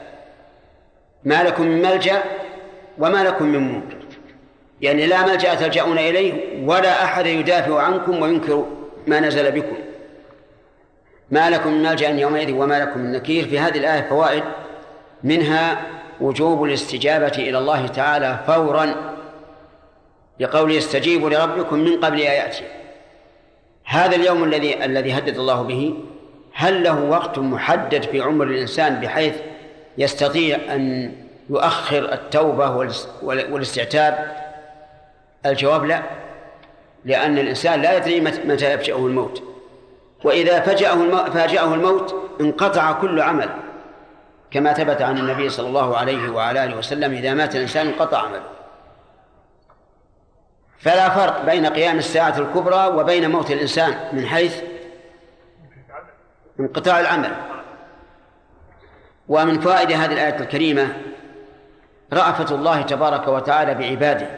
ما 1.23 1.43
لكم 1.43 1.63
من 1.63 1.81
ملجأ 1.81 2.23
وما 2.97 3.23
لكم 3.23 3.45
من 3.45 3.73
منكر 3.73 3.97
يعني 4.81 5.05
لا 5.05 5.25
ملجأ 5.25 5.53
تلجأون 5.53 5.97
إليه 5.97 6.65
ولا 6.67 7.03
أحد 7.03 7.25
يدافع 7.25 7.81
عنكم 7.81 8.21
وينكر 8.21 8.65
ما 9.07 9.19
نزل 9.19 9.51
بكم. 9.51 9.75
ما 11.31 11.49
لكم 11.49 11.73
من 11.73 11.83
ملجأ 11.83 12.09
يومئذ 12.09 12.51
وما 12.51 12.79
لكم 12.79 12.99
من 12.99 13.11
نكير. 13.11 13.47
في 13.47 13.59
هذه 13.59 13.77
الآية 13.77 14.09
فوائد. 14.09 14.43
منها 15.23 15.81
وجوب 16.21 16.63
الاستجابة 16.63 17.33
إلى 17.37 17.57
الله 17.57 17.87
تعالى 17.87 18.39
فورا. 18.47 18.95
لقول 20.39 20.71
استجيبوا 20.71 21.29
لربكم 21.29 21.79
من 21.79 21.99
قبل 21.99 22.19
أن 22.21 22.33
يأتي. 22.33 22.63
هذا 23.85 24.15
اليوم 24.15 24.43
الذي 24.43 24.85
الذي 24.85 25.13
هدد 25.13 25.37
الله 25.37 25.61
به 25.61 25.93
هل 26.53 26.83
له 26.83 27.03
وقت 27.03 27.39
محدد 27.39 28.03
في 28.03 28.21
عمر 28.21 28.45
الإنسان 28.45 28.99
بحيث 28.99 29.35
يستطيع 29.97 30.57
أن 30.73 31.13
يؤخر 31.49 32.13
التوبة 32.13 32.89
والاستعتاب؟ 33.23 34.35
الجواب 35.45 35.85
لا 35.85 36.03
لأن 37.05 37.37
الإنسان 37.37 37.81
لا 37.81 37.97
يدري 37.97 38.21
متى 38.21 38.73
يفجأه 38.73 38.97
الموت. 38.97 39.43
وإذا 40.23 40.59
فجأه 40.59 41.25
فاجأه 41.29 41.73
الموت 41.73 42.15
انقطع 42.41 42.91
كل 42.91 43.21
عمل. 43.21 43.49
كما 44.51 44.73
ثبت 44.73 45.01
عن 45.01 45.17
النبي 45.17 45.49
صلى 45.49 45.67
الله 45.67 45.97
عليه 45.97 46.29
وعلى 46.29 46.63
آله 46.63 46.77
وسلم 46.77 47.13
إذا 47.13 47.33
مات 47.33 47.55
الإنسان 47.55 47.87
انقطع 47.87 48.17
عمله. 48.17 48.43
فلا 50.79 51.09
فرق 51.09 51.45
بين 51.45 51.65
قيام 51.65 51.97
الساعة 51.97 52.39
الكبرى 52.39 52.87
وبين 52.87 53.31
موت 53.31 53.51
الإنسان 53.51 53.95
من 54.13 54.25
حيث 54.25 54.61
انقطاع 56.59 56.99
العمل. 56.99 57.31
ومن 59.27 59.59
فوائد 59.59 59.91
هذه 59.91 60.13
الآية 60.13 60.39
الكريمة 60.39 60.87
رأفة 62.13 62.55
الله 62.55 62.81
تبارك 62.81 63.27
وتعالى 63.27 63.73
بعباده 63.73 64.29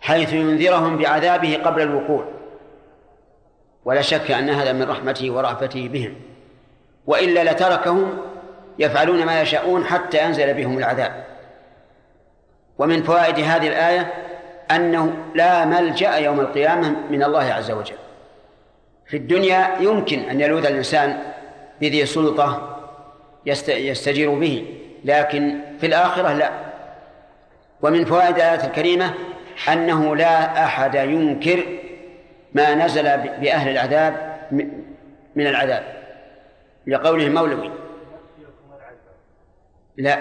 حيث 0.00 0.32
ينذرهم 0.32 0.96
بعذابه 0.96 1.60
قبل 1.64 1.82
الوقوع. 1.82 2.24
ولا 3.84 4.02
شك 4.02 4.30
أن 4.30 4.50
هذا 4.50 4.72
من 4.72 4.82
رحمته 4.82 5.30
ورأفته 5.30 5.88
بهم. 5.88 6.14
وإلا 7.06 7.52
لتركهم 7.52 8.18
يفعلون 8.78 9.26
ما 9.26 9.40
يشاءون 9.40 9.84
حتى 9.84 10.24
ينزل 10.24 10.54
بهم 10.54 10.78
العذاب. 10.78 11.24
ومن 12.78 13.02
فوائد 13.02 13.38
هذه 13.38 13.68
الآية 13.68 14.12
أنه 14.70 15.16
لا 15.34 15.64
ملجأ 15.64 16.14
يوم 16.14 16.40
القيامة 16.40 16.96
من 17.10 17.22
الله 17.22 17.44
عز 17.44 17.70
وجل. 17.70 17.96
في 19.06 19.16
الدنيا 19.16 19.76
يمكن 19.80 20.18
أن 20.18 20.40
يلوذ 20.40 20.66
الإنسان 20.66 21.18
بذي 21.80 22.06
سلطة 22.06 22.76
يستجير 23.66 24.30
به 24.34 24.78
لكن 25.04 25.60
في 25.80 25.86
الآخرة 25.86 26.32
لا. 26.32 26.50
ومن 27.82 28.04
فوائد 28.04 28.34
الآية 28.34 28.64
الكريمة 28.64 29.14
أنه 29.72 30.16
لا 30.16 30.64
أحد 30.64 30.94
ينكر 30.94 31.66
ما 32.54 32.74
نزل 32.74 33.02
بأهل 33.16 33.68
العذاب 33.68 34.36
من 35.36 35.46
العذاب. 35.46 35.82
لقوله 36.86 37.28
مولوي 37.28 37.70
لا. 39.96 40.18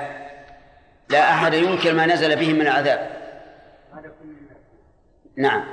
لا 1.09 1.33
أحد 1.33 1.53
ينكر 1.53 1.93
ما 1.93 2.05
نزل 2.05 2.35
به 2.35 2.53
من 2.53 2.61
العذاب. 2.61 3.14
نعم. 5.37 5.63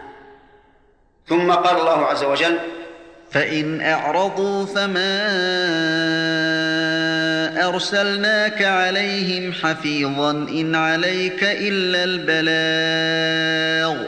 ثم 1.28 1.52
قال 1.52 1.80
الله 1.80 2.06
عز 2.06 2.24
وجل 2.24 2.58
فإن 3.30 3.80
أعرضوا 3.80 4.66
فما 4.66 5.22
أرسلناك 7.68 8.62
عليهم 8.62 9.52
حفيظا 9.52 10.30
إن 10.30 10.74
عليك 10.74 11.44
إلا 11.44 12.04
البلاغ. 12.04 14.06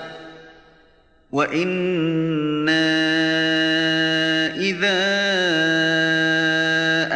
وإنا 1.32 2.84
إذا 4.56 5.04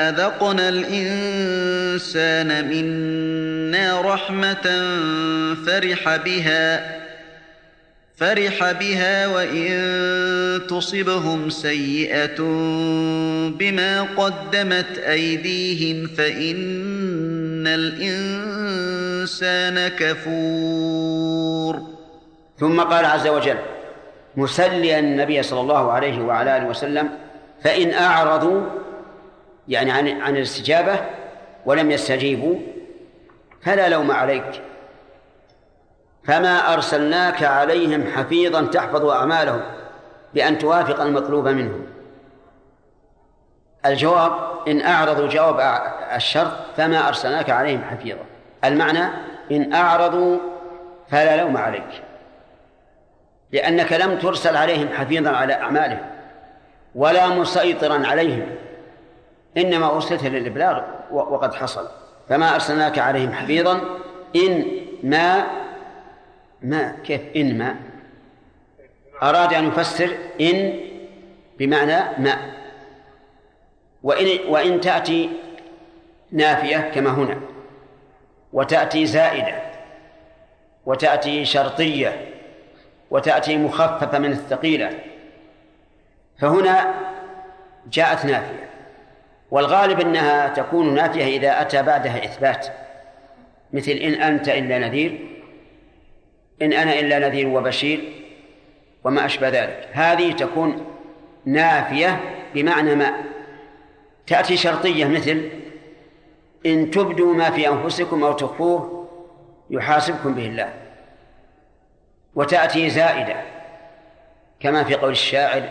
أذقنا 0.09 0.69
الإنسان 0.69 2.69
منا 2.69 4.01
رحمة 4.01 4.63
فرح 5.67 6.17
بها. 6.17 6.99
فرح 8.19 8.73
بها 8.73 9.27
وإن 9.27 9.71
تصبهم 10.67 11.51
سيئة 11.51 12.37
بما 13.59 14.03
قدمت 14.17 14.99
أيديهم 14.99 16.07
فإن 16.07 17.67
الإنسان 17.67 19.09
كفور. 19.89 21.83
ثم 22.59 22.81
قال 22.81 23.05
عز 23.05 23.27
وجل 23.27 23.59
مسليا 24.37 24.99
النبي 24.99 25.43
صلى 25.43 25.61
الله 25.61 25.93
عليه 25.93 26.21
وعلى 26.21 26.57
آله 26.57 26.67
وسلم 26.67 27.09
فإن 27.63 27.93
أعرضوا 27.93 28.63
يعني 29.69 29.91
عن 29.91 30.09
عن 30.09 30.37
الاستجابة 30.37 31.01
ولم 31.67 31.91
يستجيبوا 31.91 32.59
فلا 33.63 33.89
لوم 33.89 34.11
عليك. 34.11 34.63
فما 36.29 36.75
أرسلناك 36.75 37.43
عليهم 37.43 38.13
حفيظا 38.17 38.63
تحفظ 38.63 39.05
أعمالهم 39.05 39.61
بأن 40.35 40.59
توافق 40.59 41.01
المطلوب 41.01 41.49
منهم. 41.49 41.87
الجواب 43.87 44.33
إن 44.69 44.81
أعرضوا 44.81 45.29
جواب 45.29 45.83
الشرط 46.15 46.53
فما 46.77 47.09
أرسلناك 47.09 47.51
عليهم 47.51 47.85
حفيظا. 47.85 48.25
المعنى 48.65 49.05
إن 49.53 49.75
أعرضوا 49.75 50.39
فلا 51.11 51.37
لوم 51.37 51.57
عليك 51.57 52.03
لأنك 53.53 53.93
لم 53.93 54.19
ترسل 54.19 54.57
عليهم 54.57 54.89
حفيظا 54.89 55.31
على 55.31 55.55
أعمالهم 55.55 56.07
ولا 56.95 57.29
مسيطرا 57.29 58.07
عليهم 58.07 58.47
إنما 59.57 59.95
أرسلت 59.95 60.25
للإبلاغ 60.25 60.83
وقد 61.11 61.55
حصل. 61.55 61.89
فما 62.29 62.55
أرسلناك 62.55 62.99
عليهم 62.99 63.33
حفيظا 63.33 63.81
إن 64.37 64.65
ما 65.03 65.45
ما 66.63 66.97
كيف 67.05 67.21
إن 67.37 67.59
ما؟ 67.59 67.77
أراد 69.23 69.55
أن 69.55 69.69
يفسر 69.69 70.17
إن 70.41 70.81
بمعنى 71.59 71.99
ما. 72.19 72.39
وإن 74.03 74.39
وإن 74.49 74.81
تأتي 74.81 75.31
نافية 76.33 76.91
كما 76.95 77.11
هنا 77.11 77.41
وتأتي 78.53 79.07
زائدة 79.07 79.63
وتأتي 80.87 81.45
شرطية 81.45 82.29
وتأتي 83.11 83.57
مخففة 83.57 84.19
من 84.19 84.33
الثقيلة 84.33 84.91
فهنا 86.39 86.95
جاءت 87.91 88.25
نافية. 88.25 88.69
والغالب 89.51 90.01
أنها 90.01 90.49
تكون 90.49 90.95
نافية 90.95 91.25
إذا 91.25 91.61
أتى 91.61 91.83
بعدها 91.83 92.25
إثبات 92.25 92.67
مثل 93.73 93.91
إن 93.91 94.13
أنت 94.13 94.49
إلا 94.49 94.79
نذير. 94.79 95.38
إن 96.63 96.73
أنا 96.73 96.99
إلا 96.99 97.19
نذير 97.19 97.49
وبشير 97.49 98.01
وما 99.05 99.27
أشبه 99.27 99.49
ذلك. 99.49 99.89
هذه 99.93 100.33
تكون 100.33 100.87
نافية 101.45 102.21
بمعنى 102.55 102.95
ما 102.95 103.13
تأتي 104.27 104.57
شرطية 104.57 105.05
مثل 105.05 105.49
إن 106.67 106.91
تبدوا 106.91 107.35
ما 107.35 107.51
في 107.51 107.69
أنفسكم 107.69 108.25
أو 108.25 108.33
تخفوه 108.33 109.09
يحاسبكم 109.71 110.35
به 110.35 110.47
الله. 110.47 110.73
وتأتي 112.35 112.91
زائدة 112.91 113.37
كما 114.61 114.85
في 114.85 114.95
قول 114.95 115.11
الشاعر 115.11 115.63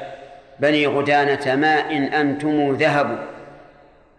بني 0.59 0.87
غدانة 0.87 1.55
ما 1.55 1.91
إن 1.91 2.03
أنتم 2.03 2.75
ذهب 2.75 3.27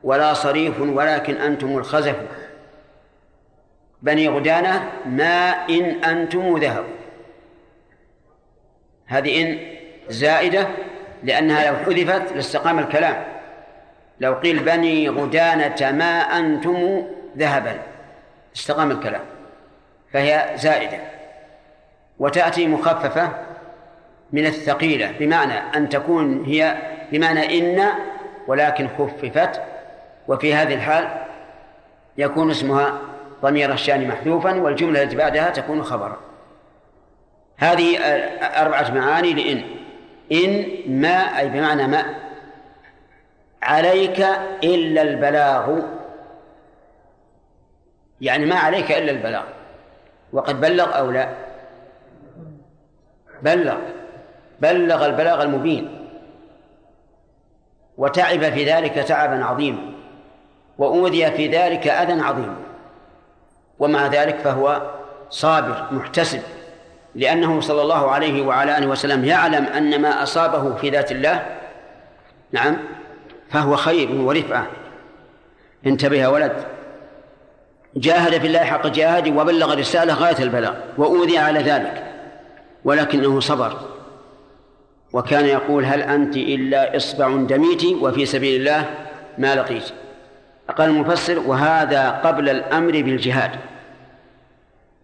ولا 0.04 0.34
صريف 0.34 0.80
ولكن 0.80 1.34
أنتم 1.34 1.78
الخزف 1.78 2.16
بني 4.02 4.28
غدانة 4.28 4.90
ما 5.06 5.50
إن 5.70 6.04
أنتم 6.04 6.58
ذهب. 6.58 6.84
هذه 9.06 9.42
إن 9.42 9.58
زائدة 10.08 10.68
لأنها 11.22 11.70
لو 11.70 11.76
حذفت 11.76 12.32
لاستقام 12.32 12.78
الكلام. 12.78 13.24
لو 14.20 14.34
قيل 14.34 14.58
بني 14.58 15.08
غدانة 15.08 15.92
ما 15.92 16.20
أنتم 16.20 17.02
ذهبا. 17.36 17.78
استقام 18.56 18.90
الكلام. 18.90 19.24
فهي 20.12 20.52
زائدة. 20.54 20.98
وتأتي 22.18 22.66
مخففة 22.66 23.32
من 24.32 24.46
الثقيلة 24.46 25.14
بمعنى 25.18 25.54
أن 25.76 25.88
تكون 25.88 26.44
هي 26.44 26.76
بمعنى 27.12 27.58
إن 27.58 27.88
ولكن 28.46 28.88
خففت. 28.98 29.60
وفي 30.28 30.54
هذه 30.54 30.74
الحال 30.74 31.08
يكون 32.18 32.50
اسمها 32.50 33.00
ضمير 33.42 33.72
الشأن 33.72 34.08
محذوفا 34.08 34.60
والجملة 34.60 35.02
التي 35.02 35.16
بعدها 35.16 35.50
تكون 35.50 35.82
خبرا. 35.82 36.16
هذه 37.56 37.98
أربعة 38.62 38.90
معاني 38.90 39.32
لإن. 39.32 39.62
إن 40.32 40.66
ما 41.00 41.38
أي 41.38 41.48
بمعنى 41.48 41.86
ما. 41.86 42.14
عليك 43.62 44.20
إلا 44.64 45.02
البلاغ. 45.02 45.80
يعني 48.20 48.46
ما 48.46 48.56
عليك 48.56 48.92
إلا 48.92 49.10
البلاغ. 49.10 49.44
وقد 50.32 50.60
بلغ 50.60 50.98
أو 50.98 51.10
لا. 51.10 51.28
بلغ. 53.42 53.76
بلغ 54.60 55.06
البلاغ 55.06 55.42
المبين. 55.42 56.08
وتعب 57.98 58.40
في 58.40 58.64
ذلك 58.64 58.94
تعبا 58.94 59.44
عظيما. 59.44 59.92
وأوذي 60.78 61.30
في 61.30 61.46
ذلك 61.48 61.88
أذى 61.88 62.22
عظيما. 62.22 62.67
ومع 63.78 64.06
ذلك 64.06 64.38
فهو 64.38 64.82
صابر 65.30 65.86
محتسب. 65.90 66.40
لأنه 67.14 67.60
صلى 67.60 67.82
الله 67.82 68.10
عليه 68.10 68.46
وعلى 68.46 68.78
آله 68.78 68.86
وسلم 68.86 69.24
يعلم 69.24 69.64
أن 69.64 70.02
ما 70.02 70.22
أصابه 70.22 70.74
في 70.74 70.90
ذات 70.90 71.12
الله 71.12 71.46
نعم 72.52 72.76
فهو 73.50 73.76
خير 73.76 74.12
ورفعة. 74.12 74.66
انتبه 75.86 76.16
يا 76.16 76.28
ولد. 76.28 76.52
جاهد 77.96 78.40
في 78.40 78.46
الله 78.46 78.64
حق 78.64 78.86
جهاده 78.86 79.40
وبلغ 79.40 79.72
الرسالة 79.72 80.14
غاية 80.14 80.38
البلاغ 80.38 80.74
وأوذي 80.98 81.38
على 81.38 81.60
ذلك 81.60 82.04
ولكنه 82.84 83.40
صبر. 83.40 83.78
وكان 85.12 85.44
يقول 85.44 85.84
هل 85.84 86.02
أنت 86.02 86.36
إلا 86.36 86.96
إصبع 86.96 87.28
دميت 87.28 87.84
وفي 87.84 88.26
سبيل 88.26 88.60
الله 88.60 88.84
ما 89.38 89.54
لقيت؟ 89.54 89.92
قال 90.76 90.90
المفسر 90.90 91.38
وهذا 91.38 92.10
قبل 92.10 92.48
الأمر 92.48 92.90
بالجهاد. 92.90 93.50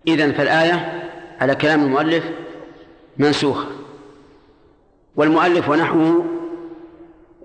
إذن 0.08 0.32
فالآية 0.32 1.02
على 1.40 1.54
كلام 1.54 1.84
المؤلف 1.84 2.24
منسوخة. 3.16 3.66
والمؤلف 5.16 5.68
ونحوه 5.68 6.24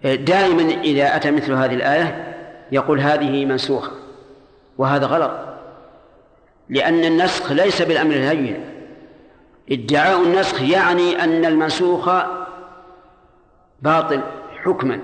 دائما 0.03 0.63
إذا 0.83 1.15
أتى 1.15 1.31
مثل 1.31 1.53
هذه 1.53 1.73
الآية 1.73 2.35
يقول 2.71 2.99
هذه 2.99 3.45
منسوخة 3.45 3.91
وهذا 4.77 5.05
غلط. 5.05 5.31
لأن 6.69 7.05
النسخ 7.05 7.51
ليس 7.51 7.81
بالأمر 7.81 8.15
الهين. 8.15 8.65
ادعاء 9.71 10.23
النسخ 10.23 10.61
يعني 10.61 11.23
أن 11.23 11.45
المنسوخ 11.45 12.09
باطل 13.81 14.21
حكما 14.63 14.99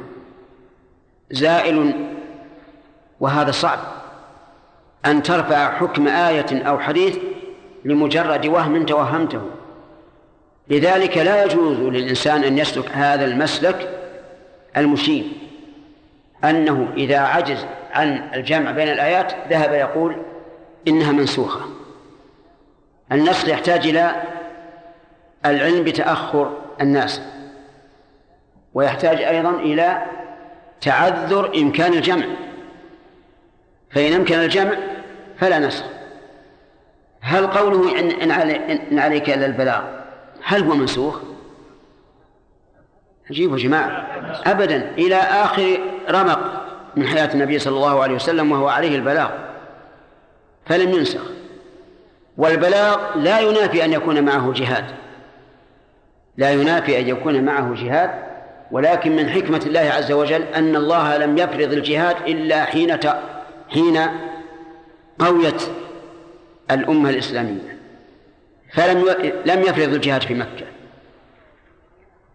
زائل 1.31 1.93
وهذا 3.19 3.51
صعب. 3.51 3.79
أن 5.05 5.23
ترفع 5.23 5.77
حكم 5.77 6.07
آية 6.07 6.67
أو 6.67 6.79
حديث 6.79 7.17
لمجرد 7.85 8.45
وهم 8.45 8.85
توهمته. 8.85 9.41
لذلك 10.67 11.17
لا 11.17 11.43
يجوز 11.43 11.77
للإنسان 11.77 12.43
أن 12.43 12.57
يسلك 12.57 12.91
هذا 12.91 13.25
المسلك 13.25 13.89
المشين 14.77 15.33
أنه 16.43 16.87
إذا 16.97 17.19
عجز 17.19 17.65
عن 17.93 18.29
الجمع 18.33 18.71
بين 18.71 18.89
الآيات 18.89 19.33
ذهب 19.49 19.73
يقول 19.73 20.15
إنها 20.87 21.11
منسوخة. 21.11 21.61
النسخ 23.11 23.47
يحتاج 23.47 23.87
إلى 23.87 24.15
العلم 25.45 25.83
بتأخر 25.83 26.57
الناس 26.81 27.21
ويحتاج 28.73 29.21
أيضا 29.21 29.49
إلى 29.49 30.05
تعذر 30.81 31.51
إمكان 31.55 31.93
الجمع. 31.93 32.25
فإن 33.95 34.13
أمكن 34.13 34.35
الجمع 34.35 34.73
فلا 35.39 35.59
نسخ 35.59 35.83
هل 37.21 37.47
قوله 37.47 37.99
إن, 37.99 38.11
إن, 38.11 38.31
علي 38.31 38.81
إن 38.91 38.99
عليك 38.99 39.29
إلا 39.29 39.45
البلاغ 39.45 39.81
هل 40.43 40.63
هو 40.63 40.75
منسوخ؟ 40.75 41.19
عجيب 43.29 43.51
يا 43.51 43.57
جماعة. 43.57 44.07
أبدا 44.45 44.91
إلى 44.97 45.15
آخر 45.15 45.79
رمق 46.09 46.39
من 46.95 47.07
حياة 47.07 47.33
النبي 47.33 47.59
صلى 47.59 47.75
الله 47.75 48.03
عليه 48.03 48.15
وسلم 48.15 48.51
وهو 48.51 48.67
عليه 48.67 48.95
البلاغ 48.95 49.29
فلم 50.65 50.89
ينسخ. 50.89 51.21
والبلاغ 52.37 52.99
لا 53.15 53.39
ينافي 53.39 53.85
أن 53.85 53.93
يكون 53.93 54.23
معه 54.23 54.53
جهاد. 54.53 54.85
لا 56.37 56.51
ينافي 56.51 56.99
أن 56.99 57.07
يكون 57.07 57.43
معه 57.43 57.73
جهاد 57.73 58.09
ولكن 58.71 59.15
من 59.15 59.29
حكمة 59.29 59.61
الله 59.65 59.79
عز 59.79 60.11
وجل 60.11 60.43
أن 60.43 60.75
الله 60.75 61.17
لم 61.17 61.37
يفرض 61.37 61.73
الجهاد 61.73 62.15
إلا 62.27 62.65
حين 62.65 62.99
حين 63.69 63.99
قويت 65.19 65.61
الأمة 66.71 67.09
الإسلامية 67.09 67.77
فلم 68.73 69.05
لم 69.45 69.61
يفرض 69.61 69.93
الجهاد 69.93 70.21
في 70.21 70.33
مكة. 70.33 70.65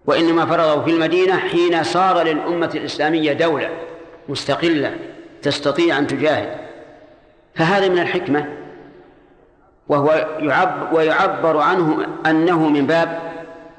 وإنما 0.07 0.47
فرضه 0.47 0.85
في 0.85 0.91
المدينة 0.91 1.37
حين 1.37 1.83
صار 1.83 2.23
للأمة 2.23 2.71
الإسلامية 2.75 3.33
دولة 3.33 3.71
مستقلة 4.29 4.97
تستطيع 5.43 5.99
أن 5.99 6.07
تجاهد. 6.07 6.59
فهذا 7.55 7.89
من 7.89 7.99
الحكمة 7.99 8.49
وهو 9.89 10.29
يعب 10.39 10.93
ويعبر 10.93 11.57
عنه 11.59 12.07
أنه 12.27 12.69
من 12.69 12.87
باب 12.87 13.33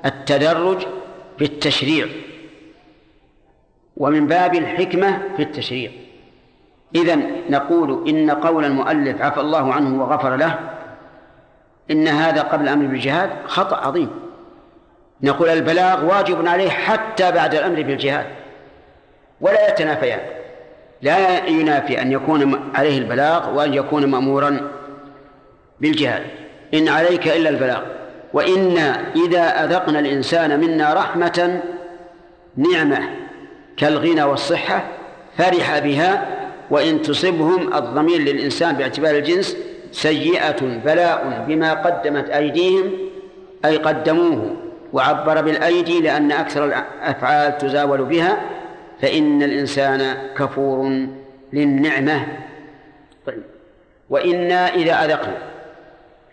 التدرج 0.06 0.88
في 1.38 1.46
التشريع 1.46 2.08
ومن 3.98 4.28
باب 4.28 4.56
الحكمة 4.56 5.22
في 5.38 5.44
التشريع. 5.44 5.92
إذن 6.96 7.32
نقول 7.50 8.10
إن 8.10 8.32
قول 8.32 8.66
المؤلف 8.66 9.22
عفى 9.22 9.40
الله 9.40 9.74
عنه 9.74 10.04
وغفر 10.04 10.36
له 10.36 10.60
إن 11.92 12.08
هذا 12.08 12.42
قبل 12.42 12.64
الأمر 12.64 12.86
بالجهاد 12.86 13.30
خطأ 13.46 13.88
عظيم. 13.88 14.10
نقول 15.24 15.50
البلاغ 15.50 16.06
واجب 16.06 16.48
عليه 16.48 16.70
حتى 16.70 17.32
بعد 17.32 17.56
الأمر 17.56 17.82
بالجهاد. 17.82 18.26
ولا 19.42 19.70
يتنافيان. 19.70 20.20
لا 21.02 21.46
ينافي 21.46 22.02
أن 22.02 22.12
يكون 22.12 22.72
عليه 22.76 22.98
البلاغ 22.98 23.56
وأن 23.56 23.74
يكون 23.74 24.06
مأمورا 24.06 24.72
بالجهاد. 25.80 26.24
إن 26.74 26.90
عليك 26.90 27.28
إلا 27.28 27.50
البلاغ. 27.50 27.82
وإنا 28.34 29.02
إذا 29.26 29.64
أذقنا 29.64 30.00
الإنسان 30.00 30.60
منا 30.60 30.94
رحمة 30.94 31.62
نعمة 32.58 33.10
كالغنى 33.78 34.24
والصحة 34.24 34.84
فرح 35.38 35.80
بها 35.80 36.41
وإن 36.72 37.02
تصبهم 37.02 37.74
الضمير 37.74 38.20
للإنسان 38.22 38.76
باعتبار 38.76 39.16
الجنس 39.16 39.58
سيئة 39.92 40.62
بلاء 40.86 41.46
بما 41.48 41.74
قدمت 41.74 42.30
أيديهم 42.30 42.92
أي 43.66 43.78
قدموه 43.78 44.56
وعبر 44.94 45.42
بالأيدي 45.42 46.02
لأن 46.02 46.32
أكثر 46.32 46.66
الأفعال 46.66 47.58
تزاول 47.58 48.06
بها 48.06 48.42
فإن 49.02 49.44
الإنسان 49.44 50.18
كفور 50.38 51.08
للنعمة. 51.54 52.28
طيب. 53.28 53.44
وإنا 54.10 54.74
إذا 54.76 55.06
أذقنا 55.06 55.38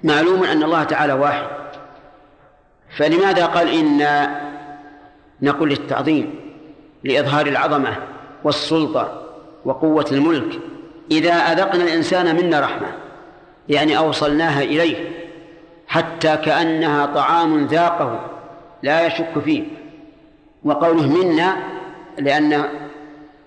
معلوم 0.04 0.44
أن 0.44 0.62
الله 0.62 0.84
تعالى 0.84 1.12
واحد. 1.12 1.46
فلماذا 2.96 3.46
قال 3.46 3.68
إنا؟ 3.68 4.40
نقول 5.42 5.68
للتعظيم 5.68 6.34
لإظهار 7.04 7.46
العظمة 7.46 7.96
والسلطة. 8.44 9.27
وقوة 9.68 10.06
الملك. 10.12 10.60
إذا 11.10 11.32
أذقنا 11.32 11.84
الإنسان 11.84 12.36
منا 12.36 12.60
رحمة 12.60 12.86
يعني 13.68 13.98
أوصلناها 13.98 14.62
إليه 14.62 14.96
حتى 15.86 16.36
كأنها 16.36 17.06
طعام 17.06 17.66
ذاقه 17.66 18.20
لا 18.82 19.06
يشك 19.06 19.38
فيه. 19.44 19.64
وقوله 20.64 21.08
منا 21.08 21.56
لأن 22.18 22.64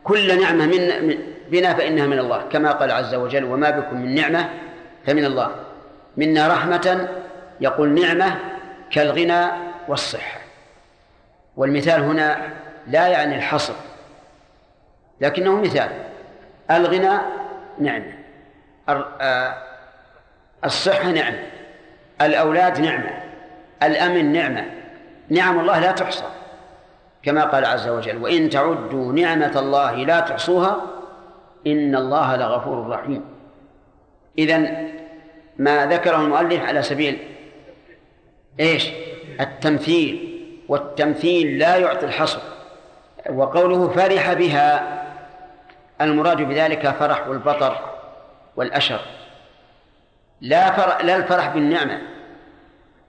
كل 0.03 0.41
نعمة 0.41 0.65
من 0.65 1.15
بنا 1.51 1.73
فإنها 1.73 2.07
من 2.07 2.19
الله 2.19 2.41
كما 2.51 2.71
قال 2.71 2.91
عز 2.91 3.15
وجل 3.15 3.43
وما 3.43 3.69
بكم 3.69 4.01
من 4.01 4.15
نعمة 4.15 4.49
فمن 5.05 5.25
الله. 5.25 5.51
منا 6.17 6.47
رحمة 6.47 7.07
يقول 7.61 7.89
نعمة 7.89 8.39
كالغنى 8.91 9.45
والصحة. 9.87 10.39
والمثال 11.57 12.01
هنا 12.01 12.49
لا 12.87 13.07
يعني 13.07 13.35
الحصر 13.35 13.73
لكنه 15.21 15.61
مثال. 15.61 16.10
الغنى 16.71 17.19
نعمة. 17.79 18.13
آه، 18.89 19.55
الصحة 20.65 21.11
نعمة. 21.11 21.39
الأولاد 22.21 22.79
نعمة. 22.79 23.23
الأمن 23.83 24.31
نعمة. 24.31 24.65
نعم 25.29 25.59
الله 25.59 25.79
لا 25.79 25.91
تحصى. 25.91 26.25
كما 27.23 27.43
قال 27.43 27.65
عز 27.65 27.87
وجل 27.87 28.17
وإن 28.17 28.49
تعدوا 28.49 29.13
نعمة 29.13 29.59
الله 29.59 29.95
لا 29.95 30.19
تحصوها 30.19 30.81
إن 31.67 31.95
الله 31.95 32.35
لغفور 32.35 32.89
رحيم. 32.89 33.25
إذن 34.37 34.91
ما 35.57 35.85
ذكره 35.85 36.17
المؤلف 36.17 36.63
على 36.63 36.81
سبيل 36.81 37.17
إيش؟ 38.59 38.89
التمثيل. 39.39 40.27
والتمثيل 40.67 41.59
لا 41.59 41.75
يعطي 41.75 42.05
الحصر. 42.05 42.39
وقوله 43.29 43.89
فرح 43.89 44.33
بها 44.33 45.00
المراد 46.03 46.37
بذلك 46.37 46.87
فرح 46.87 47.27
والبطر 47.27 47.77
والأشر. 48.55 48.99
لا 50.41 50.71
فرح 50.71 51.01
لا 51.05 51.15
الفرح 51.15 51.47
بالنعمة 51.47 52.01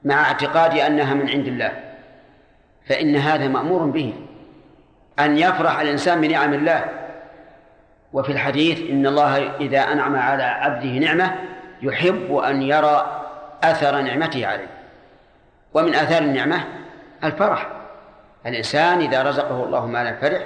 مع 0.04 0.22
اعتقاد 0.22 0.78
أنها 0.78 1.14
من 1.14 1.30
عند 1.30 1.46
الله 1.46 1.72
فإن 2.88 3.16
هذا 3.16 3.48
مأمور 3.48 3.84
به. 3.84 4.14
أن 5.18 5.38
يفرح 5.38 5.80
الإنسان 5.80 6.20
بنعم 6.20 6.54
الله. 6.54 6.84
وفي 8.12 8.32
الحديث 8.32 8.90
إن 8.90 9.06
الله 9.06 9.56
إذا 9.60 9.80
أنعم 9.80 10.16
على 10.16 10.42
عبده 10.42 10.88
نعمة 10.88 11.34
يحب 11.82 12.36
أن 12.36 12.62
يرى 12.62 13.22
أثر 13.64 14.00
نعمته 14.00 14.46
عليه. 14.46 14.68
ومن 15.74 15.94
آثار 15.94 16.22
النعمة 16.22 16.64
الفرح. 17.24 17.66
الإنسان 18.46 19.00
إذا 19.00 19.22
رزقه 19.22 19.64
الله 19.64 19.86
مالا 19.86 20.16
فرح 20.16 20.42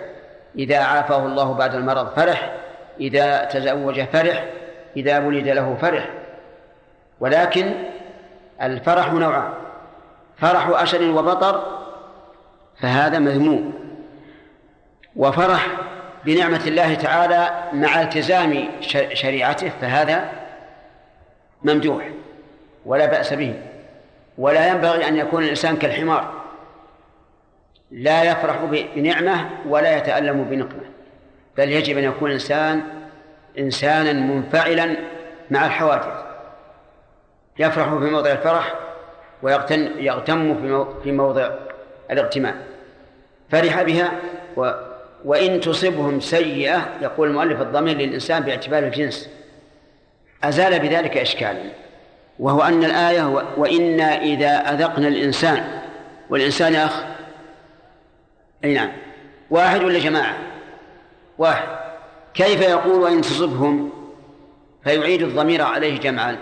إذا 0.58 0.78
عافاه 0.78 1.26
الله 1.26 1.52
بعد 1.52 1.74
المرض 1.74 2.14
فرح 2.16 2.52
إذا 3.00 3.44
تزوج 3.44 4.00
فرح 4.04 4.44
إذا 4.96 5.18
ولد 5.18 5.48
له 5.48 5.76
فرح. 5.80 6.08
ولكن 7.20 7.72
الفرح 8.62 9.12
نوعان 9.12 9.52
فرح 10.38 10.68
أشر 10.68 11.10
وبطر 11.10 11.78
فهذا 12.80 13.18
مذموم. 13.18 13.74
وفرح 15.16 15.66
بنعمة 16.24 16.62
الله 16.66 16.94
تعالى 16.94 17.50
مع 17.72 18.02
التزام 18.02 18.68
شريعته 19.12 19.72
فهذا 19.80 20.28
ممدوح 21.62 22.08
ولا 22.86 23.06
بأس 23.06 23.32
به. 23.32 23.54
ولا 24.38 24.68
ينبغي 24.68 25.08
أن 25.08 25.16
يكون 25.16 25.44
الإنسان 25.44 25.76
كالحمار. 25.76 26.35
لا 27.90 28.24
يفرح 28.24 28.56
بنعمة 28.96 29.50
ولا 29.68 29.96
يتألم 29.96 30.44
بنقمة. 30.44 30.82
بل 31.56 31.72
يجب 31.72 31.98
أن 31.98 32.04
يكون 32.04 32.28
الإنسان 32.28 32.82
إنسانا 33.58 34.12
منفعلا 34.12 34.96
مع 35.50 35.66
الحوادث. 35.66 36.26
يفرح 37.58 37.88
في 37.88 38.10
موضع 38.10 38.32
الفرح 38.32 38.74
ويغتم 39.42 39.88
يغتم 39.98 40.60
في 41.02 41.12
موضع 41.12 41.50
الاغتمام. 42.10 42.54
فرح 43.50 43.82
بها 43.82 44.12
و 44.56 44.70
وإن 45.24 45.60
تصبهم 45.60 46.20
سيئة 46.20 46.88
يقول 47.02 47.28
المؤلف 47.28 47.60
الضمير 47.60 47.96
للإنسان 47.96 48.42
باعتبار 48.42 48.82
الجنس. 48.82 49.30
أزال 50.44 50.78
بذلك 50.78 51.16
إشكالا 51.16 51.62
وهو 52.38 52.62
أن 52.62 52.84
الآية 52.84 53.44
وإنا 53.56 54.22
إذا 54.22 54.48
أذقنا 54.48 55.08
الإنسان 55.08 55.64
والإنسان 56.30 56.74
أخ 56.74 57.04
أي 58.64 58.74
نعم. 58.74 58.92
واحد 59.50 59.84
ولا 59.84 59.98
جماعة؟ 59.98 60.36
واحد. 61.38 61.68
كيف 62.34 62.60
يقول 62.60 63.00
وإن 63.00 63.20
تصبهم؟ 63.20 63.90
فيعيد 64.84 65.22
الضمير 65.22 65.62
عليه 65.62 66.00
جمعا. 66.00 66.38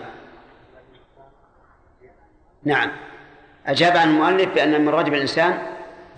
نعم. 2.65 2.91
أجاب 3.67 3.97
عن 3.97 4.09
المؤلف 4.09 4.55
بأن 4.55 4.81
من 4.81 4.89
رجب 4.89 5.15
الإنسان 5.15 5.59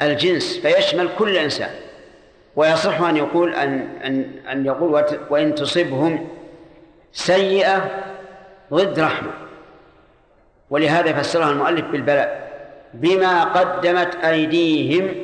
الجنس 0.02 0.58
فيشمل 0.58 1.08
كل 1.18 1.36
إنسان. 1.36 1.70
ويصح 2.56 3.00
أن 3.00 3.16
يقول 3.16 3.54
أن 3.54 3.88
أن 4.04 4.30
أن 4.52 4.66
يقول 4.66 5.04
وإن 5.30 5.54
تصبهم 5.54 6.28
سيئة 7.12 8.04
ضد 8.72 9.00
رحمة. 9.00 9.30
ولهذا 10.70 11.12
فسرها 11.12 11.50
المؤلف 11.50 11.84
بالبلاء. 11.84 12.46
بما 12.94 13.44
قدمت 13.44 14.16
أيديهم 14.16 15.14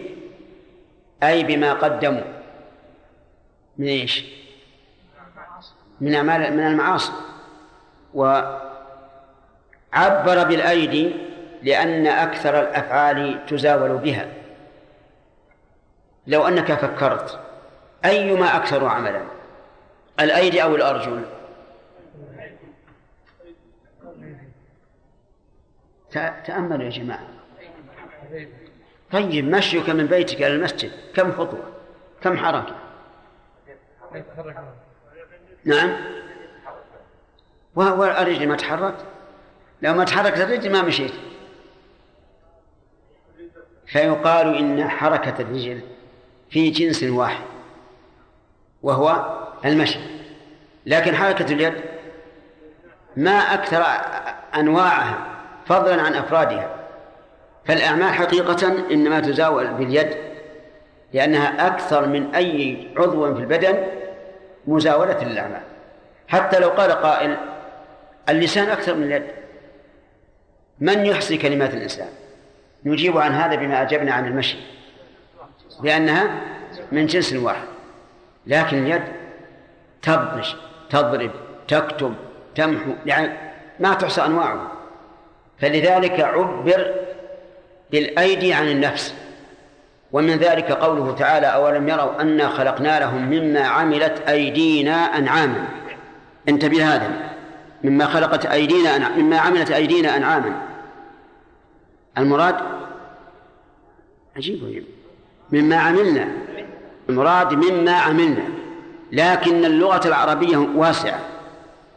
أي 1.22 1.42
بما 1.42 1.72
قدموا. 1.72 2.22
من 3.78 3.86
إيش؟ 3.86 4.24
من 6.00 6.14
أعمال 6.14 6.56
من 6.56 6.66
المعاصي. 6.66 7.12
وعبر 8.14 8.62
بالأيدي 10.44 11.14
لأن 11.62 12.06
أكثر 12.06 12.60
الأفعال 12.60 13.46
تزاول 13.46 13.98
بها. 13.98 14.28
لو 16.26 16.48
أنك 16.48 16.72
فكرت 16.72 17.40
أيما 18.04 18.56
أكثر 18.56 18.86
عملا؟ 18.86 19.22
الأيدي 20.20 20.62
أو 20.62 20.76
الأرجل؟ 20.76 21.24
تأملوا 26.44 26.84
يا 26.84 26.90
جماعة. 26.90 27.26
طيب 29.12 29.44
مشيك 29.44 29.90
من 29.90 30.06
بيتك 30.06 30.36
إلى 30.36 30.46
المسجد. 30.46 30.92
كم 31.14 31.32
خطوة 31.32 31.64
كم 32.22 32.36
حركة؟ 32.36 32.74
نعم. 35.64 35.96
وهو 37.74 38.04
الرجل 38.04 38.48
ما 38.48 38.56
تحركت 38.56 39.04
لو 39.82 39.94
ما 39.94 40.04
تحركت 40.04 40.40
الرجل 40.40 40.72
ما 40.72 40.82
مشيت. 40.82 41.12
فيقال 43.86 44.56
إن 44.56 44.88
حركة 44.88 45.42
الرجل 45.42 45.80
في 46.50 46.70
جنس 46.70 47.02
واحد 47.02 47.44
وهو 48.82 49.38
المشي. 49.64 49.98
لكن 50.86 51.16
حركة 51.16 51.52
اليد 51.52 51.74
ما 53.16 53.30
أكثر 53.30 53.82
أنواعها 54.60 55.26
فضلا 55.66 56.02
عن 56.02 56.14
أفرادها. 56.14 56.81
فالأعمال 57.64 58.14
حقيقة 58.14 58.68
إنما 58.90 59.20
تزاول 59.20 59.66
باليد 59.66 60.16
لأنها 61.12 61.66
أكثر 61.66 62.06
من 62.06 62.34
أي 62.34 62.88
عضو 62.96 63.34
في 63.34 63.40
البدن 63.40 63.86
مزاولة 64.66 65.24
للأعمال. 65.24 65.62
حتى 66.28 66.58
لو 66.58 66.68
قال 66.68 66.92
قائل 66.92 67.36
اللسان 68.28 68.68
أكثر 68.68 68.94
من 68.94 69.02
اليد. 69.02 69.26
من 70.80 71.06
يحصي 71.06 71.36
كلمات 71.36 71.74
الإنسان؟ 71.74 72.08
نجيب 72.84 73.18
عن 73.18 73.32
هذا 73.32 73.54
بما 73.54 73.82
أجبنا 73.82 74.12
عن 74.12 74.26
المشي 74.26 74.56
لأنها 75.82 76.30
من 76.92 77.06
جنس 77.06 77.32
واحد. 77.32 77.66
لكن 78.46 78.78
اليد 78.78 79.02
تبطش 80.02 80.56
تضرب 80.90 81.30
تكتب 81.68 82.14
تمحو 82.54 82.92
يعني 83.06 83.32
ما 83.80 83.94
تحصى 83.94 84.24
أنواعه 84.24 84.72
فلذلك 85.58 86.20
عبر 86.20 86.94
بالأيدي 87.92 88.54
عن 88.54 88.68
النفس. 88.68 89.14
ومن 90.12 90.36
ذلك 90.36 90.72
قوله 90.72 91.12
تعالى 91.12 91.46
أولم 91.46 91.88
يروا 91.88 92.20
أنا 92.20 92.48
خلقنا 92.48 93.00
لهم 93.00 93.30
مما 93.30 93.60
عملت 93.60 94.28
أيدينا 94.28 95.18
أنعاما. 95.18 95.68
انتبه 96.48 96.94
هذا 96.94 97.10
مما 97.84 98.06
خلقت 98.06 98.46
أيدينا 98.46 98.96
أنعاما 98.96 99.16
مما 99.16 99.38
عملت 99.38 99.70
أيدينا 99.70 100.16
أنعاما. 100.16 100.62
المراد 102.18 102.56
عجيب 104.36 104.64
عجيب 104.64 104.84
مما 105.52 105.76
عملنا. 105.76 106.28
المراد 107.08 107.52
مما 107.52 107.92
عملنا. 107.92 108.44
لكن 109.12 109.64
اللغة 109.64 110.08
العربية 110.08 110.56
واسعة. 110.56 111.20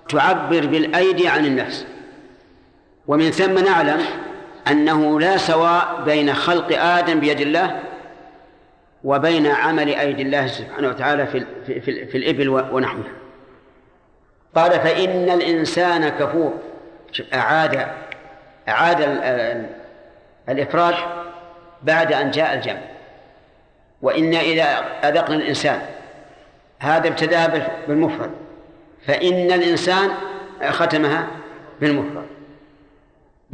تعبر 0.10 0.66
بالأيدي 0.66 1.28
عن 1.28 1.46
النفس. 1.46 1.86
ومن 3.08 3.32
ثم 3.32 3.60
نعلم 3.60 4.02
أنه 4.68 5.20
لا 5.20 5.38
سواء 5.38 6.02
بين 6.06 6.34
خلق 6.34 6.80
آدم 6.82 7.20
بيد 7.20 7.42
الله 7.42 7.80
وبين 9.04 9.48
عمل 9.48 9.96
أيدي 9.96 10.22
الله 10.22 10.48
سبحانه 10.48 10.88
وتعالى 10.88 11.28
في, 11.28 11.46
في, 11.66 12.06
في, 12.06 12.18
الإبل 12.18 12.50
ونحوها 12.50 13.12
قال 14.56 14.72
فإن 14.72 15.30
الإنسان 15.30 16.10
كفور. 16.10 16.54
أعاد 17.34 17.88
أعاد 18.70 19.02
الإفراد 20.50 20.96
بعد 21.84 22.14
أن 22.14 22.32
جاء 22.32 22.54
الجمع. 22.54 22.82
وإنا 24.02 24.40
إذا 24.40 24.64
أذقنا 25.04 25.36
الإنسان. 25.36 25.82
هذا 26.80 27.08
ابتداها 27.08 27.68
بالمفرد. 27.88 28.32
فإن 29.08 29.52
الإنسان 29.52 30.10
ختمها 30.70 31.28
بالمفرد. 31.82 32.35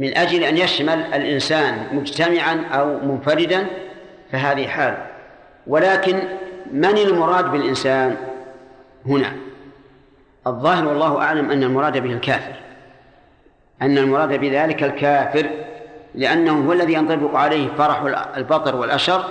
من 0.02 0.16
أجل 0.16 0.44
أن 0.44 0.58
يشمل 0.58 0.98
الإنسان 1.14 1.86
مجتمعا 1.92 2.64
أو 2.72 2.98
منفردا 2.98 3.66
فهذه 4.32 4.66
حال. 4.66 4.96
ولكن 5.66 6.22
من 6.72 6.98
المراد 6.98 7.52
بالإنسان 7.52 8.16
هنا؟ 9.06 9.32
الظاهر 10.46 10.88
والله 10.88 11.18
أعلم 11.18 11.50
أن 11.50 11.62
المراد 11.62 11.98
به 11.98 12.12
الكافر. 12.12 12.52
أن 13.82 13.98
المراد 13.98 14.40
بذلك 14.40 14.82
الكافر 14.82 15.50
لأنه 16.14 16.66
هو 16.66 16.72
الذي 16.72 16.92
ينطبق 16.92 17.36
عليه 17.36 17.68
فرح 17.78 18.02
البطر 18.36 18.76
والأشر 18.76 19.24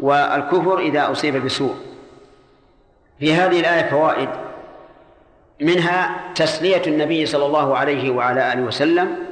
والكفر 0.00 0.78
إذا 0.78 1.10
أصيب 1.10 1.44
بسوء. 1.44 1.74
في 3.18 3.34
هذه 3.34 3.60
الآية 3.60 3.90
فوائد. 3.90 4.28
منها 5.60 6.16
تسلية 6.34 6.82
النبي 6.86 7.26
صلى 7.26 7.46
الله 7.46 7.76
عليه 7.76 8.10
وعلى 8.10 8.52
آله 8.52 8.62
وسلم 8.62 9.25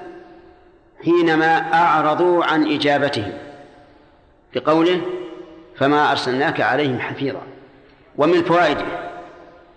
حينما 1.05 1.74
أعرضوا 1.74 2.44
عن 2.44 2.72
إجابتهم 2.72 3.32
بقوله 4.55 5.00
فما 5.76 6.11
أرسلناك 6.11 6.61
عليهم 6.61 7.00
حفيظا. 7.00 7.42
ومن 8.16 8.44
فوائده 8.44 8.84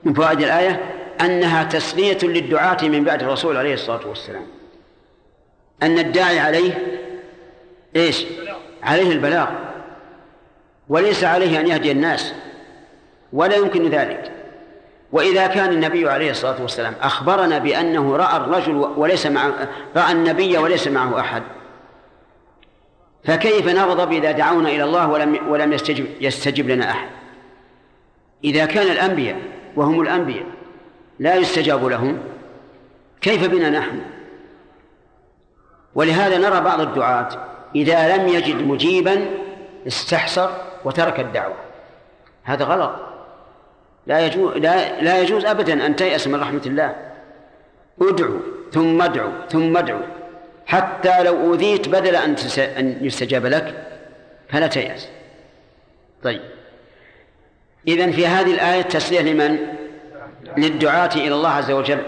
من 0.03 0.13
فوائد 0.13 0.41
الآية 0.41 0.82
أنها 1.21 1.63
تسلية 1.63 2.17
للدعاة 2.23 2.78
من 2.82 3.03
بعد 3.03 3.23
الرسول 3.23 3.57
عليه 3.57 3.73
الصلاة 3.73 4.07
والسلام. 4.07 4.45
أن 5.84 5.99
الداعي 5.99 6.39
عليه 6.39 7.01
إيش؟ 7.95 8.25
عليه 8.84 9.11
البلاغ. 9.11 9.47
وليس 10.89 11.23
عليه 11.23 11.59
أن 11.59 11.67
يهدي 11.67 11.91
الناس. 11.91 12.34
ولا 13.34 13.55
يمكن 13.55 13.89
ذلك. 13.89 14.32
وإذا 15.12 15.47
كان 15.47 15.74
النبي 15.74 16.10
عليه 16.10 16.32
الصلاة 16.32 16.62
والسلام 16.62 16.93
أخبرنا 17.01 17.58
بأنه 17.58 18.16
رأى 18.16 18.38
الرجل 18.38 18.76
وليس 18.76 19.26
معه 19.26 19.70
رأى 19.95 20.12
النبي 20.12 20.58
وليس 20.58 20.88
معه 20.88 21.20
أحد 21.20 21.43
فكيف 23.24 23.68
نغضب 23.68 24.12
إذا 24.12 24.32
دعونا 24.32 24.70
إلى 24.70 24.84
الله 24.84 25.10
ولم 25.10 25.47
ولم 25.49 25.74
يستجب 25.74 26.08
يستجب 26.22 26.70
لنا 26.70 26.91
أحد؟ 26.91 27.10
إذا 28.43 28.66
كان 28.66 28.91
الأنبياء 28.91 29.38
وهم 29.76 30.01
الأنبياء 30.01 30.45
لا 31.20 31.36
يستجاب 31.36 31.86
لهم 31.86 32.20
كيف 33.22 33.47
بنا 33.47 33.70
نحن؟ 33.70 34.01
ولهذا 35.95 36.38
نرى 36.38 36.62
بعض 36.62 36.82
الدعاة 36.82 37.30
إذا 37.76 38.18
لم 38.18 38.28
يجد 38.28 38.55
مجيبا 38.55 39.26
استحسر 39.88 40.51
وترك 40.86 41.20
الدعوة. 41.20 41.55
هذا 42.43 42.66
غلط. 42.66 42.91
لا 44.08 44.26
يجوز 44.26 44.58
لا, 44.58 45.01
لا 45.01 45.22
يجوز 45.22 45.45
ابدا 45.45 45.86
أن 45.86 45.95
تيأس 45.95 46.28
من 46.28 46.41
رحمة 46.41 46.62
الله. 46.66 46.95
ادعو 48.01 48.39
ثم 48.74 49.01
ادعو 49.01 49.30
ثم 49.49 49.78
ادعو. 49.78 49.99
حتى 50.66 51.24
لو 51.24 51.36
أوذيت 51.36 51.89
بدل 51.89 52.16
أن 52.16 52.36
أن 52.58 52.97
يستجاب 53.01 53.45
لك 53.45 53.88
فلا 54.49 54.68
تيأس. 54.68 55.08
طيب. 56.24 56.41
اذا 57.88 58.12
في 58.12 58.28
هذه 58.28 58.53
الآية 58.53 58.82
تسلية 58.82 59.22
لمن؟ 59.22 59.58
للدعاة 60.58 61.10
إلى 61.16 61.36
الله 61.36 61.49
عز 61.49 61.72
وجل 61.72 62.01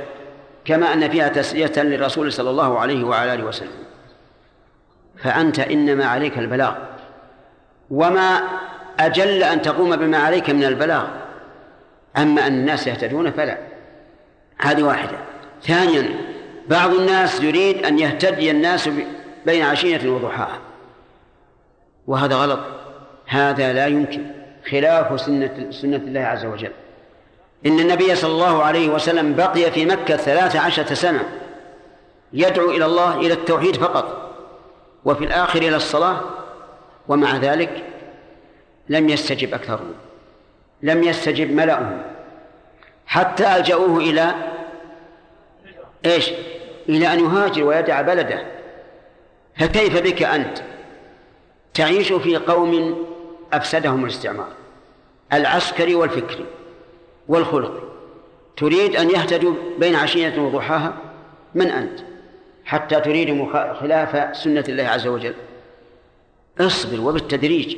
كما 0.66 0.93
أن 0.93 1.10
فيها 1.10 1.28
تسلية 1.28 1.72
للرسول 1.78 2.34
صلى 2.34 2.50
الله 2.50 2.80
عليه 2.80 3.04
وعلى 3.04 3.34
آله 3.34 3.43
وسلم. 3.43 3.70
فأنت 5.18 5.60
إنما 5.60 6.06
عليك 6.06 6.38
البلاغ. 6.38 6.76
وما 7.91 8.41
أجل 9.00 9.43
أن 9.43 9.62
تقوم 9.62 9.95
بما 9.95 10.18
عليك 10.18 10.50
من 10.50 10.64
البلاغ. 10.64 11.08
أما 12.18 12.47
أن 12.47 12.53
الناس 12.53 12.88
يهتدون 12.88 13.32
فلا. 13.32 13.57
هذه 14.57 14.84
واحدة. 14.84 15.18
ثانيا 15.64 16.10
بعض 16.68 16.93
الناس 16.93 17.41
يريد 17.41 17.86
أن 17.86 17.99
يهتدي 17.99 18.51
الناس 18.51 18.89
بين 19.45 19.64
عشية 19.64 20.10
وضحاها. 20.10 20.60
وهذا 22.07 22.36
غلط. 22.36 22.60
هذا 23.28 23.74
لا 23.74 23.88
يمكن. 23.88 24.26
خلاف 24.72 25.22
سنة 25.22 25.68
سنة 25.72 25.97
الله 25.97 26.22
عز 26.22 26.45
وجل. 26.45 26.72
إن 27.66 27.80
النبي 27.80 28.16
صلى 28.16 28.32
الله 28.32 28.64
عليه 28.64 28.89
وسلم 28.89 29.36
بقي 29.36 29.72
في 29.72 29.86
مكة 29.86 30.18
ثلاث 30.18 30.55
عشرة 30.55 30.93
سنة 30.93 31.30
يدعو 32.34 32.72
إلى 32.72 32.86
الله 32.86 33.20
إلى 33.20 33.34
التوحيد 33.34 33.76
فقط. 33.76 34.36
وفي 35.05 35.24
الآخر 35.24 35.62
إلى 35.62 35.76
الصلاة 35.76 36.22
ومع 37.07 37.38
ذلك 37.38 37.84
لم 38.89 39.10
يستجب 39.10 39.53
أكثرهم. 39.53 39.93
لم 40.82 41.03
يستجب 41.03 41.51
ملأهم 41.51 42.01
حتى 43.05 43.55
ألجأوه 43.55 43.97
إلى 43.97 44.34
إيش؟ 46.05 46.32
إلى 46.89 47.13
أن 47.13 47.19
يهاجر 47.19 47.63
ويدع 47.63 48.01
بلده. 48.01 48.43
فكيف 49.57 50.01
بك 50.01 50.23
أنت؟ 50.23 50.57
تعيش 51.73 52.13
في 52.13 52.38
قوم 52.38 52.97
أفسدهم 53.53 54.03
الاستعمار. 54.03 54.51
العسكري 55.34 55.95
والفكري 55.95 56.45
والخلقي. 57.27 57.82
تريد 58.57 58.95
أن 58.95 59.09
يهتدوا 59.09 59.55
بين 59.80 59.95
عشية 59.95 60.41
وضحاها؟ 60.41 60.93
من 61.55 61.67
أنت؟ 61.67 61.99
حتى 62.65 62.99
تريد 62.99 63.47
خلاف 63.53 64.38
سنة 64.38 64.63
الله 64.69 64.84
عز 64.84 65.07
وجل. 65.07 65.34
اصبر 66.59 67.01
وبالتدريج. 67.01 67.77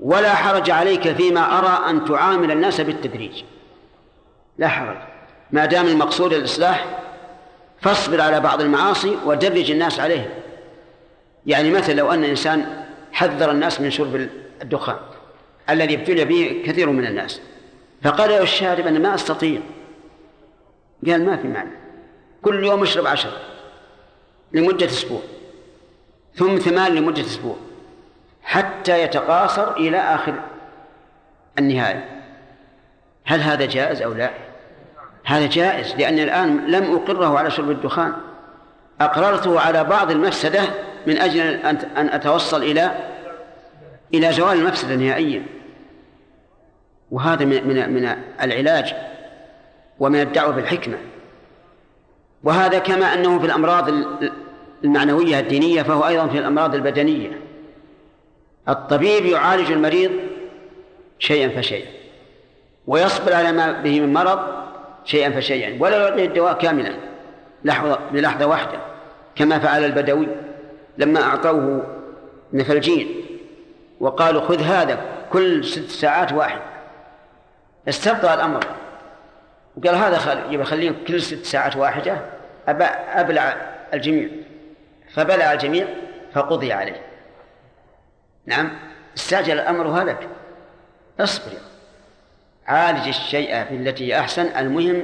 ولا 0.00 0.34
حرج 0.34 0.70
عليك 0.70 1.12
فيما 1.12 1.58
أرى 1.58 1.90
أن 1.90 2.04
تعامل 2.04 2.50
الناس 2.50 2.80
بالتدريج. 2.80 3.42
لا 4.58 4.68
حرج. 4.68 4.96
ما 5.52 5.66
دام 5.66 5.86
المقصود 5.86 6.32
الإصلاح 6.32 6.86
فاصبر 7.80 8.20
على 8.20 8.40
بعض 8.40 8.60
المعاصي 8.60 9.16
ودرج 9.26 9.70
الناس 9.70 10.00
عليها 10.00 10.28
يعني 11.46 11.70
مثلا 11.70 11.94
لو 11.94 12.12
أن 12.12 12.24
إنسان 12.24 12.84
حذر 13.12 13.50
الناس 13.50 13.80
من 13.80 13.90
شرب 13.90 14.28
الدخان 14.62 14.96
الذي 15.70 15.94
ابتلي 15.94 16.24
به 16.24 16.62
كثير 16.66 16.90
من 16.90 17.06
الناس 17.06 17.40
فقال 18.02 18.30
له 18.30 18.42
الشارب 18.42 18.86
أنا 18.86 18.98
ما 18.98 19.14
أستطيع. 19.14 19.60
قال 21.06 21.26
ما 21.26 21.36
في 21.36 21.48
معنى 21.48 21.70
كل 22.42 22.64
يوم 22.64 22.82
اشرب 22.82 23.06
عشر 23.06 23.32
لمدة 24.52 24.86
أسبوع 24.86 25.20
ثم 26.34 26.58
ثمان 26.58 26.94
لمدة 26.94 27.22
أسبوع. 27.22 27.56
حتى 28.46 29.02
يتقاصر 29.02 29.72
إلى 29.72 29.98
آخر 29.98 30.34
النهاية. 31.58 32.04
هل 33.24 33.40
هذا 33.40 33.66
جائز 33.66 34.02
أو 34.02 34.12
لا؟ 34.12 34.30
هذا 35.24 35.46
جائز 35.46 35.94
لأني 35.94 36.22
الآن 36.22 36.66
لم 36.66 36.94
أقره 36.94 37.38
على 37.38 37.50
شرب 37.50 37.70
الدخان. 37.70 38.12
أقررته 39.00 39.60
على 39.60 39.84
بعض 39.84 40.10
المفسدة 40.10 40.60
من 41.06 41.18
أجل 41.18 41.40
أن 41.96 42.08
أتوصل 42.08 42.62
إلى 42.62 42.90
إلى 44.14 44.32
زوال 44.32 44.58
المفسدة 44.58 44.94
نهائيا. 44.94 45.42
وهذا 47.10 47.44
من 47.44 47.68
من 47.68 47.92
من 47.92 48.16
العلاج 48.42 48.94
ومن 49.98 50.20
الدعوة 50.20 50.52
بالحكمة. 50.52 50.96
وهذا 52.42 52.78
كما 52.78 53.14
أنه 53.14 53.38
في 53.38 53.46
الأمراض 53.46 53.90
المعنوية 54.84 55.40
الدينية 55.40 55.82
فهو 55.82 56.06
أيضا 56.06 56.26
في 56.26 56.38
الأمراض 56.38 56.74
البدنية. 56.74 57.45
الطبيب 58.68 59.26
يعالج 59.26 59.72
المريض 59.72 60.12
شيئا 61.18 61.48
فشيئا 61.48 61.88
ويصبر 62.86 63.34
على 63.34 63.52
ما 63.52 63.72
به 63.72 64.00
من 64.00 64.12
مرض 64.12 64.38
شيئا 65.04 65.30
فشيئا 65.30 65.76
ولا 65.82 66.08
يعطيه 66.08 66.24
الدواء 66.24 66.52
كاملا 66.52 66.94
لحظة 67.64 67.98
بلحظة 68.12 68.46
واحدة 68.46 68.78
كما 69.36 69.58
فعل 69.58 69.84
البدوي 69.84 70.28
لما 70.98 71.22
أعطوه 71.22 71.86
نفلجين 72.52 73.08
وقالوا 74.00 74.40
خذ 74.40 74.62
هذا 74.62 74.98
كل 75.32 75.64
ست 75.64 75.90
ساعات 75.90 76.32
واحد. 76.32 76.60
استبطأ 77.88 78.34
الأمر 78.34 78.64
وقال 79.76 79.94
هذا 79.94 80.18
خل... 80.18 80.64
خليه 80.64 80.92
كل 81.08 81.22
ست 81.22 81.44
ساعات 81.44 81.76
واحدة 81.76 82.20
أبلع 82.68 83.56
الجميع 83.94 84.28
فبلع 85.14 85.52
الجميع 85.52 85.86
فقضي 86.32 86.72
عليه. 86.72 87.05
نعم 88.46 88.70
استعجل 89.16 89.52
الأمر 89.52 89.86
هلك 89.86 90.28
اصبر 91.20 91.52
عالج 92.66 93.08
الشيء 93.08 93.64
بالتي 93.70 94.18
أحسن 94.18 94.46
المهم 94.58 95.02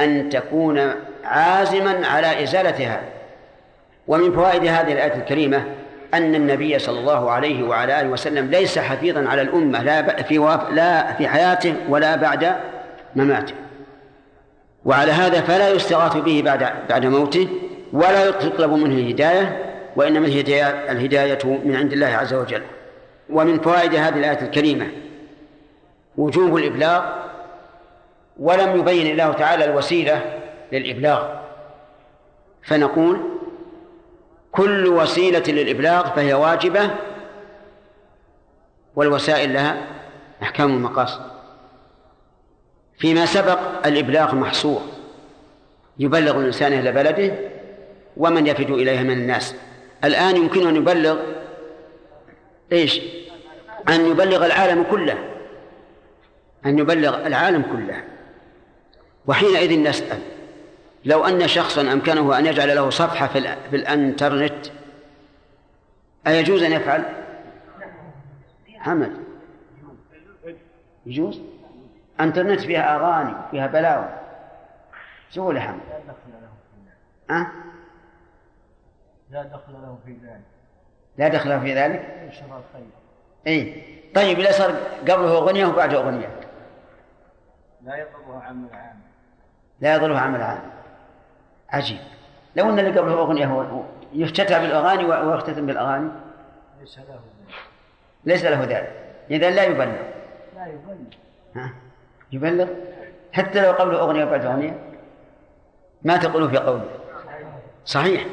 أن 0.00 0.28
تكون 0.28 0.94
عازما 1.24 2.06
على 2.06 2.42
إزالة 2.42 2.94
هذا 2.94 3.08
ومن 4.08 4.32
فوائد 4.32 4.64
هذه 4.64 4.92
الآية 4.92 5.14
الكريمة 5.14 5.64
أن 6.14 6.34
النبي 6.34 6.78
صلى 6.78 7.00
الله 7.00 7.30
عليه 7.30 7.62
وعلى 7.62 8.00
آله 8.00 8.08
وسلم 8.08 8.50
ليس 8.50 8.78
حفيظا 8.78 9.28
على 9.28 9.42
الأمة 9.42 9.82
لا 9.82 10.22
في 10.22 10.38
لا 10.72 11.12
في 11.12 11.28
حياته 11.28 11.74
ولا 11.88 12.16
بعد 12.16 12.52
مماته. 13.16 13.54
وعلى 14.84 15.12
هذا 15.12 15.40
فلا 15.40 15.68
يستغاث 15.68 16.16
به 16.16 16.42
بعد 16.44 16.68
بعد 16.88 17.06
موته 17.06 17.48
ولا 17.92 18.24
يطلب 18.24 18.72
منه 18.72 18.94
الهداية 18.94 19.58
وإنما 19.96 20.26
الهداية 20.26 20.66
الهداية 20.92 21.38
من 21.44 21.76
عند 21.76 21.92
الله 21.92 22.06
عز 22.06 22.34
وجل. 22.34 22.62
ومن 23.32 23.60
فوائد 23.60 23.94
هذه 23.94 24.18
الآية 24.18 24.42
الكريمة 24.42 24.88
وجوب 26.16 26.56
الإبلاغ 26.56 27.02
ولم 28.38 28.78
يبين 28.80 29.06
الله 29.06 29.32
تعالى 29.32 29.64
الوسيلة 29.64 30.40
للإبلاغ. 30.72 31.42
فنقول 32.62 33.20
كل 34.52 34.86
وسيلة 34.86 35.42
للإبلاغ 35.48 36.14
فهي 36.14 36.34
واجبة 36.34 36.90
والوسائل 38.96 39.52
لها 39.52 39.86
أحكام 40.42 40.70
المقاصد 40.70 41.20
فيما 42.98 43.26
سبق 43.26 43.86
الإبلاغ 43.86 44.34
محصور 44.34 44.82
يبلغ 45.98 46.38
الإنسان 46.38 46.72
إلى 46.72 46.92
بلده 46.92 47.34
ومن 48.16 48.46
يفد 48.46 48.70
إليها 48.70 49.02
من 49.02 49.12
الناس. 49.12 49.54
الآن 50.04 50.36
يمكن 50.36 50.66
أن 50.66 50.76
يبلغ 50.76 51.16
إيش؟ 52.72 53.00
أن 53.88 54.06
يبلغ 54.06 54.46
العالم 54.46 54.84
كله 54.90 55.18
أن 56.66 56.78
يبلغ 56.78 57.26
العالم 57.26 57.62
كله 57.62 58.04
وحينئذ 59.26 59.82
نسأل 59.82 60.18
لو 61.04 61.24
أن 61.24 61.48
شخصا 61.48 61.80
أمكنه 61.80 62.38
أن 62.38 62.46
يجعل 62.46 62.76
له 62.76 62.90
صفحة 62.90 63.26
في, 63.26 63.38
الأنترنت 63.76 64.66
أيجوز 66.26 66.62
أن 66.62 66.72
يفعل؟ 66.72 67.04
حمد 68.78 69.12
يجوز؟ 71.06 71.40
أنترنت 72.20 72.60
فيها 72.60 72.96
أغاني 72.96 73.34
فيها 73.50 73.66
بلاوي 73.66 74.08
شو 75.30 75.52
يا 75.52 75.60
حمد؟ 75.60 75.80
أه؟ 77.30 77.46
لا 79.30 79.42
دخل 79.42 79.72
له 79.72 79.98
في 80.06 80.12
ذلك 80.12 80.42
لا 81.18 81.28
دخل 81.28 81.60
في 81.60 81.74
ذلك؟ 81.74 82.18
ينشر 82.22 82.44
الخير 82.44 83.01
اي 83.46 83.82
طيب 84.14 84.38
إذا 84.38 84.52
صار 84.52 84.70
قبله 85.00 85.36
أغنية 85.36 85.66
وبعده 85.66 85.98
أغنية. 85.98 86.28
لا 87.84 87.96
يضرها 87.96 88.42
عمل 88.42 88.68
عام. 88.72 89.00
لا 89.80 89.94
يضره 89.94 90.18
عمل 90.18 90.42
عام. 90.42 90.62
عجيب. 91.70 91.98
لو 92.56 92.70
أن 92.70 92.78
اللي 92.78 93.00
قبله 93.00 93.18
أغنية 93.18 93.46
هو 93.46 93.82
يفتتح 94.12 94.58
بالأغاني 94.58 95.04
ويختتم 95.04 95.66
بالأغاني. 95.66 96.10
ليس 96.80 96.98
له 96.98 97.04
ذلك. 97.04 97.54
ليس 98.24 98.44
له 98.44 98.60
ذلك. 98.60 98.92
اذا 99.30 99.50
لا 99.50 99.64
يبلغ. 99.64 99.96
لا 100.56 100.66
يبلغ. 100.66 100.96
ها؟ 101.56 101.72
يبلغ؟ 102.32 102.68
حتى 103.32 103.66
لو 103.66 103.72
قبله 103.72 104.00
أغنية 104.00 104.24
وبعده 104.24 104.52
أغنية. 104.52 104.78
ما 106.02 106.16
تقولوا 106.16 106.48
في 106.48 106.56
قوله. 106.56 106.88
صحيح. 107.84 108.26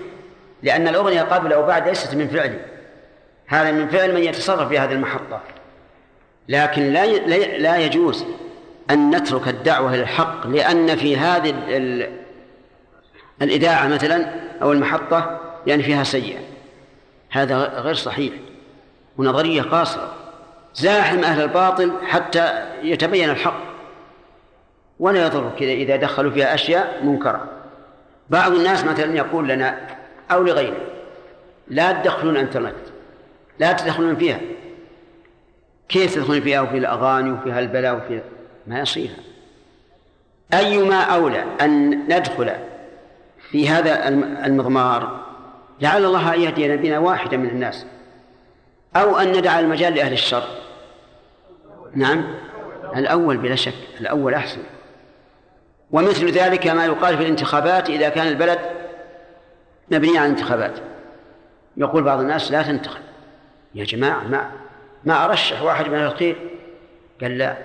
لأن 0.63 0.87
الأغنية 0.87 1.21
قبل 1.21 1.53
أو 1.53 1.65
بعد 1.65 1.87
ليست 1.87 2.15
من 2.15 2.27
فعله. 2.27 2.65
هذا 3.49 3.71
من 3.71 3.87
فعل 3.87 4.13
من 4.15 4.23
يتصرف 4.23 4.69
في 4.69 4.79
هذه 4.79 4.91
المحطة. 4.91 5.41
لكن 6.49 6.93
لا 6.93 7.05
لا 7.57 7.77
يجوز 7.77 8.25
أن 8.91 9.15
نترك 9.15 9.47
الدعوة 9.47 9.93
إلى 9.93 10.01
الحق 10.01 10.47
لأن 10.47 10.95
في 10.95 11.17
هذه 11.17 11.49
ال- 11.49 11.69
ال- 11.69 12.09
الإذاعة 13.41 13.87
مثلا 13.87 14.31
أو 14.61 14.71
المحطة 14.71 15.39
يعني 15.67 15.83
فيها 15.83 16.03
سيئة. 16.03 16.39
هذا 17.31 17.57
غير 17.57 17.93
صحيح. 17.95 18.33
ونظرية 19.17 19.61
قاصرة. 19.61 20.13
زاحم 20.75 21.23
أهل 21.23 21.41
الباطل 21.41 21.91
حتى 22.07 22.65
يتبين 22.83 23.29
الحق. 23.29 23.59
ولا 24.99 25.25
يضر 25.25 25.51
كذا 25.59 25.71
إذا 25.71 25.95
دخلوا 25.95 26.31
فيها 26.31 26.53
أشياء 26.53 26.99
منكرة. 27.03 27.47
بعض 28.29 28.51
الناس 28.51 28.83
مثلا 28.85 29.15
يقول 29.15 29.47
لنا 29.47 29.79
أو 30.31 30.43
لغيره 30.43 30.77
لا 31.67 31.91
تدخلون 31.91 32.37
انترنت 32.37 32.75
لا 33.59 33.73
تدخلون 33.73 34.15
فيها. 34.15 34.39
كيف 35.89 36.15
تدخلون 36.15 36.41
فيها؟ 36.41 36.61
وفي 36.61 36.77
الأغاني 36.77 37.31
وفيها 37.31 37.59
البلاء 37.59 37.95
وفي 37.95 38.21
ما 38.67 38.79
يصير. 38.79 39.09
أيما 40.53 41.01
أولى 41.01 41.43
أن 41.61 41.89
ندخل 42.03 42.51
في 43.51 43.69
هذا 43.69 44.07
الم- 44.07 44.37
المضمار 44.45 45.19
لعل 45.81 46.05
الله 46.05 46.35
أن 46.35 46.41
يهدي 46.41 46.77
بنا 46.77 46.99
واحدا 46.99 47.37
من 47.37 47.49
الناس 47.49 47.85
أو 48.95 49.17
أن 49.17 49.31
ندع 49.37 49.59
المجال 49.59 49.93
لأهل 49.93 50.13
الشر. 50.13 50.43
نعم. 51.93 52.35
الأول 52.95 53.37
بلا 53.37 53.55
شك 53.55 53.73
الأول 54.01 54.33
أحسن. 54.33 54.61
ومثل 55.91 56.31
ذلك 56.31 56.67
ما 56.67 56.85
يقال 56.85 57.17
في 57.17 57.23
الانتخابات 57.23 57.89
إذا 57.89 58.09
كان 58.09 58.27
البلد 58.27 58.59
مبني 59.91 60.17
على 60.17 60.25
الانتخابات. 60.31 60.73
يقول 61.77 62.03
بعض 62.03 62.19
الناس 62.19 62.51
لا 62.51 62.61
تنتخب. 62.61 63.01
يا 63.75 63.83
جماعة 63.83 64.23
ما 64.27 64.51
ما 65.05 65.25
أرشح 65.25 65.61
واحد 65.61 65.87
من 65.89 66.03
الخير 66.03 66.35
قال 67.21 67.37
لا 67.37 67.57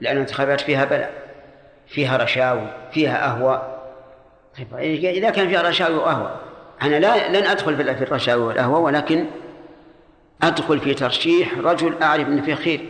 لأن 0.00 0.16
الانتخابات 0.16 0.60
فيها 0.60 0.84
بلاء 0.84 1.12
فيها 1.86 2.16
رشاوي 2.16 2.68
فيها 2.92 3.26
أهواء 3.26 3.74
طيب 4.72 5.04
إذا 5.04 5.30
كان 5.30 5.48
فيها 5.48 5.62
رشاوي 5.62 5.94
وأهواء 5.94 6.40
أنا 6.82 6.96
لا 6.96 7.28
لن 7.28 7.46
أدخل 7.46 7.76
في 7.76 8.02
الرشاوي 8.04 8.42
والأهواء 8.42 8.80
ولكن 8.80 9.26
أدخل 10.42 10.80
في 10.80 10.94
ترشيح 10.94 11.58
رجل 11.58 12.02
أعرف 12.02 12.28
أن 12.28 12.42
فيه 12.42 12.54
خير. 12.54 12.80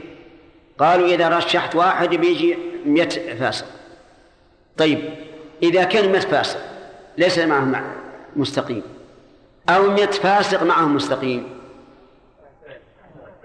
قالوا 0.79 1.07
إذا 1.09 1.29
رشحت 1.29 1.75
واحد 1.75 2.09
بيجي 2.09 2.59
مئة 2.87 3.35
فاسق. 3.35 3.67
طيب 4.77 4.99
إذا 5.63 5.85
كان 5.85 6.13
مئة 6.13 6.21
فاسق 6.21 6.61
ليس 7.19 7.39
معهم 7.39 7.73
مع- 7.73 7.85
مستقيم 8.37 8.83
أو 9.69 9.91
مئة 9.91 10.11
فاسق 10.11 10.63
معهم 10.63 10.95
مستقيم 10.95 11.47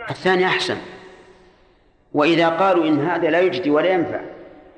الثاني 0.10 0.45
أحسن. 0.45 0.78
وإذا 2.14 2.49
قالوا 2.49 2.86
إن 2.86 3.05
هذا 3.05 3.30
لا 3.30 3.39
يجدي 3.39 3.70
ولا 3.70 3.89
ينفع 3.89 4.20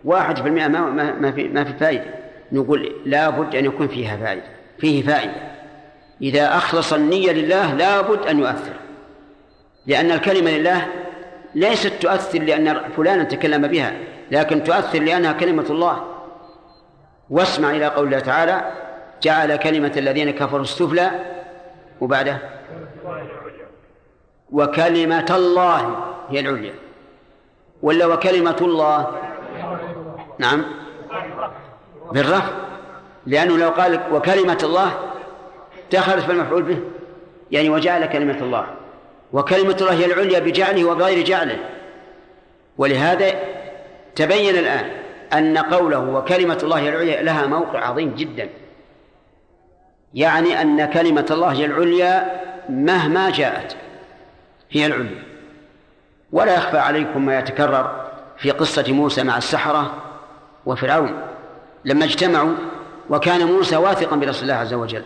واحد 0.05 0.37
في 0.37 0.47
المئة 0.47 0.67
ما, 0.67 0.89
ما, 1.11 1.31
في, 1.31 1.47
ما 1.47 1.63
في 1.63 1.73
فائدة 1.73 2.05
نقول 2.51 2.95
لا 3.05 3.29
بد 3.29 3.55
أن 3.55 3.65
يكون 3.65 3.87
فيها 3.87 4.17
فائدة 4.17 4.43
فيه 4.79 5.03
فائدة 5.03 5.33
إذا 6.21 6.57
أخلص 6.57 6.93
النية 6.93 7.31
لله 7.31 7.73
لا 7.73 8.01
بد 8.01 8.27
أن 8.27 8.39
يؤثر. 8.39 8.73
لأن 9.85 10.11
الكلمة 10.11 10.51
لله 10.51 10.87
ليست 11.55 11.93
تؤثر 12.01 12.39
لأن 12.39 12.81
فلانا 12.97 13.23
تكلم 13.23 13.67
بها 13.67 13.93
لكن 14.31 14.63
تؤثر 14.63 14.99
لأنها 14.99 15.31
كلمة 15.31 15.65
الله. 15.69 16.03
واسمع 17.29 17.71
إلى 17.71 17.85
قول 17.85 18.07
الله 18.07 18.19
تعالى 18.19 18.71
جعل 19.21 19.55
كلمة 19.55 19.91
الذين 19.97 20.31
كفروا 20.31 20.61
السفلى 20.61 21.11
وبعده 22.01 22.37
وكلمة 24.51 25.35
الله 25.35 26.05
هي 26.29 26.39
العليا. 26.39 26.73
ولا 27.81 28.05
وكلمة 28.05 28.57
الله؟ 28.61 29.07
نعم. 30.39 30.65
بالرفع 32.11 32.53
لأنه 33.25 33.57
لو 33.57 33.69
قال 33.69 34.01
وكلمة 34.11 34.57
الله 34.63 34.91
دخلت 35.91 36.25
في 36.25 36.31
المفعول 36.31 36.63
به. 36.63 36.77
يعني 37.51 37.69
وجعل 37.69 38.05
كلمة 38.05 38.37
الله. 38.41 38.65
وكلمة 39.33 39.77
الله 39.81 39.93
هي 39.93 40.05
العليا 40.05 40.39
بجعله 40.39 40.85
وبغير 40.85 41.25
جعله. 41.25 41.57
ولهذا 42.77 43.31
تبين 44.15 44.55
الآن 44.55 44.85
أن 45.33 45.57
قوله 45.57 45.99
وكلمة 45.99 46.59
الله 46.63 46.89
العليا 46.89 47.23
لها 47.23 47.47
موقع 47.47 47.87
عظيم 47.87 48.15
جدا. 48.15 48.49
يعني 50.13 50.61
أن 50.61 50.85
كلمة 50.85 51.25
الله 51.31 51.51
هي 51.51 51.65
العليا 51.65 52.41
مهما 52.69 53.29
جاءت. 53.29 53.75
هي 54.71 54.85
العليا 54.85 55.23
ولا 56.31 56.55
يخفى 56.55 56.77
عليكم 56.77 57.25
ما 57.25 57.39
يتكرر 57.39 58.11
في 58.37 58.51
قصة 58.51 58.93
موسى 58.93 59.23
مع 59.23 59.37
السحرة 59.37 59.95
وفرعون. 60.65 61.21
لما 61.85 62.05
اجتمعوا 62.05 62.53
وكان 63.09 63.43
موسى 63.43 63.75
واثقا 63.77 64.15
برسول 64.15 64.43
الله 64.43 64.53
عز 64.53 64.73
وجل. 64.73 65.03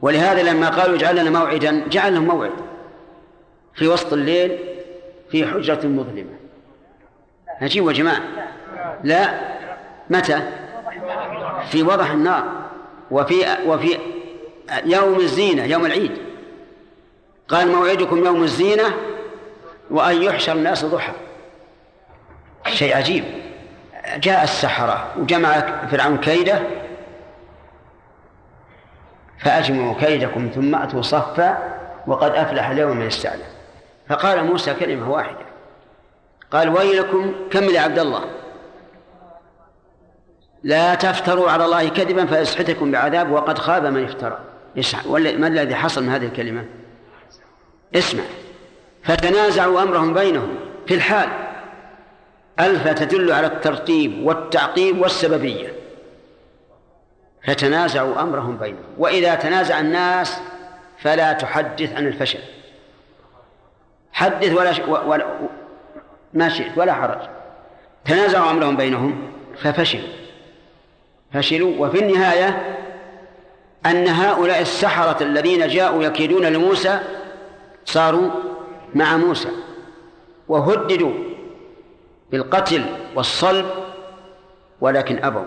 ولهذا 0.00 0.42
لما 0.42 0.68
قالوا 0.68 0.96
اجعل 0.96 1.16
لنا 1.16 1.30
موعدا 1.30 1.88
جعل 1.88 2.14
لهم 2.14 2.24
موعد. 2.24 2.52
في 3.74 3.88
وسط 3.88 4.12
الليل 4.12 4.58
في 5.30 5.46
حجرة 5.46 5.86
مظلمة. 5.86 6.36
عجيب 7.60 7.86
يا 7.86 7.92
جماعة. 7.92 8.20
لا. 9.04 9.40
متى؟ 10.10 10.42
في 11.70 11.82
وضح 11.82 12.10
النار. 12.10 12.44
وفي 13.10 13.44
وفي 13.66 13.98
يوم 14.84 15.20
الزينة 15.20 15.64
يوم 15.64 15.86
العيد. 15.86 16.31
قال 17.48 17.68
موعدكم 17.68 18.24
يوم 18.24 18.42
الزينة 18.42 18.94
وأن 19.90 20.22
يحشر 20.22 20.52
الناس 20.52 20.84
ضحى. 20.84 21.12
شيء 22.68 22.96
عجيب. 22.96 23.24
جاء 24.16 24.44
السحرة 24.44 25.12
وجمع 25.18 25.60
فرعون 25.86 26.18
كيده 26.18 26.62
فأجمعوا 29.38 29.94
كيدكم 30.00 30.50
ثم 30.54 30.74
أتوا 30.74 31.02
صفا 31.02 31.78
وقد 32.06 32.30
أفلح 32.30 32.70
اليوم 32.70 32.96
من 32.96 33.06
استعلى 33.06 33.44
فقال 34.08 34.44
موسى 34.44 34.74
كلمة 34.74 35.10
واحدة. 35.10 35.44
قال 36.50 36.68
ويلكم 36.68 37.34
كمل 37.50 37.70
يا 37.70 37.80
عبد 37.80 37.98
الله؟ 37.98 38.24
لا 40.62 40.94
تفتروا 40.94 41.50
على 41.50 41.64
الله 41.64 41.88
كذبا 41.88 42.26
فيسحتكم 42.26 42.90
بعذاب 42.90 43.30
وقد 43.30 43.58
خاب 43.58 43.86
من 43.86 44.04
افترى. 44.04 44.38
ما 45.38 45.46
الذي 45.46 45.74
حصل 45.74 46.02
من 46.02 46.08
هذه 46.08 46.26
الكلمة؟ 46.26 46.64
اسمع. 47.94 48.22
فتنازعوا 49.04 49.82
أمرهم 49.82 50.14
بينهم 50.14 50.54
في 50.86 50.94
الحال. 50.94 51.28
ألف 52.60 52.88
تدل 52.88 53.32
على 53.32 53.46
الترتيب 53.46 54.26
والتعقيب 54.26 55.00
والسببية. 55.00 55.72
فتنازعوا 57.46 58.22
أمرهم 58.22 58.56
بينهم. 58.56 58.84
وإذا 58.98 59.34
تنازع 59.34 59.80
الناس 59.80 60.40
فلا 60.98 61.32
تحدث 61.32 61.96
عن 61.96 62.06
الفشل. 62.06 62.38
حدث 64.12 64.52
ولا, 64.52 64.72
ش... 64.72 64.80
ولا 65.06 65.26
ما 66.34 66.48
شئت 66.48 66.78
ولا 66.78 66.94
حرج. 66.94 67.18
تنازعوا 68.04 68.50
أمرهم 68.50 68.76
بينهم 68.76 69.32
ففشلوا. 69.62 70.08
فشلوا. 71.32 71.86
وفي 71.86 71.98
النهاية 71.98 72.78
أن 73.86 74.08
هؤلاء 74.08 74.60
السحرة 74.60 75.22
الذين 75.22 75.68
جاءوا 75.68 76.02
يكيدون 76.02 76.46
لموسى 76.46 77.00
صاروا 77.84 78.30
مع 78.94 79.16
موسى 79.16 79.48
وهددوا 80.48 81.12
بالقتل 82.30 82.84
والصلب 83.14 83.66
ولكن 84.80 85.24
أبوا. 85.24 85.44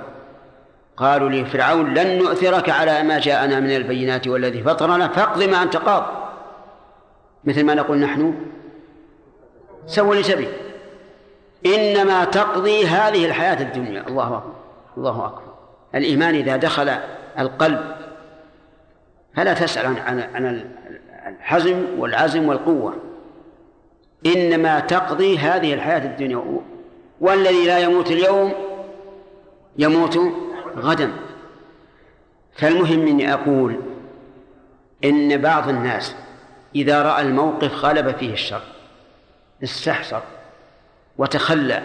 قالوا 0.97 1.29
لفرعون 1.29 1.93
لن 1.93 2.17
نؤثرك 2.17 2.69
على 2.69 3.03
ما 3.03 3.19
جاءنا 3.19 3.59
من 3.59 3.75
البينات 3.75 4.27
والذي 4.27 4.63
فطرنا 4.63 5.07
فاقض 5.07 5.43
ما 5.43 5.63
أنت 5.63 5.77
قاض. 5.77 6.05
مثل 7.43 7.63
ما 7.63 7.73
نقول 7.73 7.97
نحن 7.97 8.35
سووا 9.85 10.15
لسبيل. 10.15 10.49
إنما 11.65 12.25
تقضي 12.25 12.85
هذه 12.87 13.25
الحياة 13.25 13.61
الدنيا. 13.61 14.07
الله 14.07 14.37
أكبر. 14.37 14.53
الله 14.97 15.25
أكبر. 15.25 15.53
الإيمان 15.95 16.35
إذا 16.35 16.55
دخل 16.55 16.95
القلب 17.39 17.95
فلا 19.35 19.53
تسأل 19.53 19.85
عن 19.85 20.19
عن 20.19 20.65
الحزم 21.25 21.99
والعزم 21.99 22.47
والقوة. 22.47 22.93
إنما 24.25 24.79
تقضي 24.79 25.37
هذه 25.37 25.73
الحياة 25.73 26.05
الدنيا. 26.05 26.61
والذي 27.21 27.65
لا 27.65 27.79
يموت 27.79 28.11
اليوم 28.11 28.53
يموت 29.77 30.19
غدا. 30.77 31.11
فالمهم 32.53 33.07
إني 33.07 33.33
أقول 33.33 33.79
إن 35.03 35.41
بعض 35.41 35.69
الناس 35.69 36.15
إذا 36.75 37.03
رأى 37.03 37.21
الموقف 37.21 37.85
غلب 37.85 38.15
فيه 38.15 38.33
الشر 38.33 38.61
استحسر 39.63 40.21
وتخلى 41.17 41.83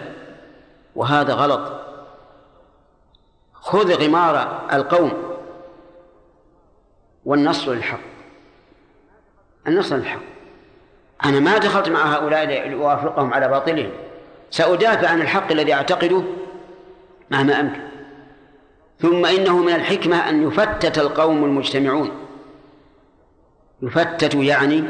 وهذا 0.95 1.33
غلط. 1.33 1.81
خذ 3.53 3.93
غمار 3.93 4.65
القوم 4.73 5.11
والنصر 7.25 7.73
للحق 7.73 8.10
النصر 9.67 9.95
للحق 9.95 10.21
أنا 11.25 11.39
ما 11.39 11.57
دخلت 11.57 11.89
مع 11.89 12.15
هؤلاء 12.15 12.69
لأوافقهم 12.69 13.33
على 13.33 13.47
باطلهم. 13.47 13.91
سأدافع 14.51 15.07
عن 15.07 15.21
الحق 15.21 15.51
الذي 15.51 15.73
أعتقده 15.73 16.23
مهما 17.31 17.59
أمكن. 17.59 17.81
ثم 18.99 19.25
إنه 19.25 19.57
من 19.57 19.73
الحكمة 19.73 20.29
أن 20.29 20.47
يفتت 20.47 20.97
القوم 20.97 21.45
المجتمعون. 21.45 22.11
يفتت 23.81 24.35
يعني 24.35 24.83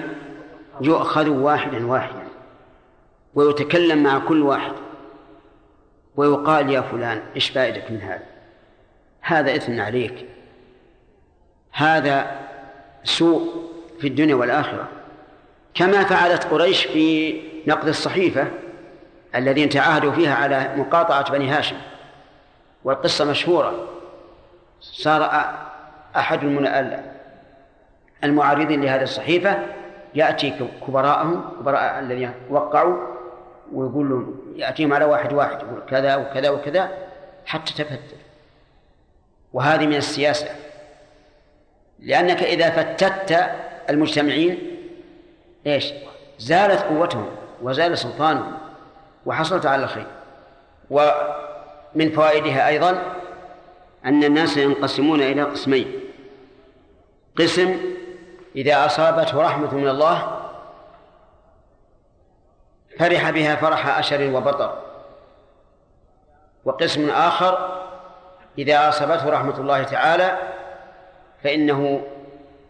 يؤخذ 0.82 1.30
واحدا 1.30 1.88
واحدا 1.88 2.28
ويتكلم 3.36 4.03
مع 4.03 4.19
كل 4.19 4.41
واحد 4.41 4.74
ويقال 6.15 6.69
يا 6.69 6.82
فلان 6.82 7.22
إيش 7.36 7.49
فائدك 7.49 7.91
من 7.91 8.01
هذا؟ 8.01 8.24
هذا 9.22 9.55
إثم 9.55 9.82
عليك. 9.82 10.26
هذا 11.72 12.39
سوء. 13.03 13.70
في 14.02 14.08
الدنيا 14.08 14.36
والآخرة. 14.36 14.88
كما 15.74 16.04
فعلت 16.04 16.43
قريش 16.43 16.86
في 16.86 17.41
نقد 17.68 17.88
الصحيفة 17.88 18.47
الذين 19.36 19.70
تعاهدوا 19.70 20.12
فيها 20.12 20.36
على 20.36 20.74
مقاطعة 20.76 21.32
بني 21.32 21.49
هاشم. 21.49 21.76
والقصة 22.84 23.26
مشهورة. 23.26 23.88
صار 24.82 25.30
أحد 26.16 26.43
المعارضين 28.24 28.82
لهذه 28.82 29.04
الصحيفة 29.04 29.60
يأتي 30.16 30.70
كبراءهم 30.88 31.52
كبراء 31.60 31.99
الذين 31.99 32.32
وقعوا 32.49 32.97
ويقول 33.74 34.10
لهم 34.10 34.36
يأتيهم 34.56 34.93
على 34.93 35.06
واحد 35.06 35.34
واحد 35.34 35.62
يقول 35.62 35.82
كذا 35.89 36.16
وكذا 36.16 36.49
وكذا 36.49 36.91
حتى 37.45 37.74
تفتت 37.74 38.16
وهذه 39.54 39.86
من 39.86 39.95
السياسة. 39.95 40.47
لأنك 41.99 42.43
إذا 42.43 42.70
فتت 42.70 43.52
المجتمعين 43.91 44.77
إيش؟ 45.67 45.93
زالت 46.39 46.81
قوتهم 46.81 47.29
وزال 47.61 47.97
سلطانهم 47.97 48.57
وحصلت 49.25 49.65
على 49.65 49.83
الخير. 49.83 50.07
ومن 50.89 52.11
فوائدها 52.11 52.67
أيضا 52.67 53.03
أن 54.05 54.23
الناس 54.23 54.57
ينقسمون 54.57 55.21
إلى 55.21 55.43
قسمين. 55.43 55.99
قسم 57.37 57.79
إذا 58.55 58.85
أصابته 58.85 59.41
رحمة 59.41 59.75
من 59.75 59.87
الله 59.87 60.37
فرح 62.99 63.29
بها 63.29 63.55
فرح 63.55 63.97
أشر 63.97 64.35
وبطر. 64.35 64.77
وقسم 66.65 67.09
آخر 67.09 67.81
إذا 68.57 68.89
أصابته 68.89 69.29
رحمة 69.29 69.59
الله 69.59 69.83
تعالى 69.83 70.37
فإنه 71.43 72.01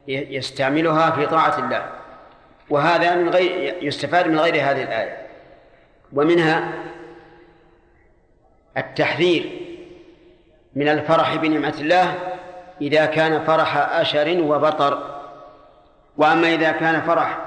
يستعملها 0.07 1.11
في 1.11 1.25
طاعة 1.25 1.59
الله. 1.59 1.85
وهذا 2.69 3.15
من 3.15 3.29
غير 3.29 3.77
يستفاد 3.81 4.27
من 4.27 4.39
غير 4.39 4.55
هذه 4.55 4.83
الآية. 4.83 5.27
ومنها 6.13 6.71
التحذير 8.77 9.51
من 10.75 10.87
الفرح 10.87 11.35
بنعمة 11.35 11.75
الله 11.79 12.13
إذا 12.81 13.05
كان 13.05 13.43
فرح 13.43 13.77
أشر 13.99 14.41
وبطر. 14.41 15.21
وأما 16.17 16.53
إذا 16.53 16.71
كان 16.71 17.01
فرح 17.01 17.39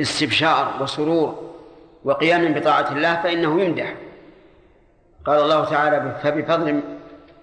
استبشار 0.00 0.72
وسرور 0.80 1.52
وقيام 2.04 2.54
بطاعة 2.54 2.92
الله 2.92 3.22
فإنه 3.22 3.60
يمدح. 3.60 3.94
قال 5.26 5.40
الله 5.40 5.64
تعالى 5.64 6.16
فبفضل 6.22 6.80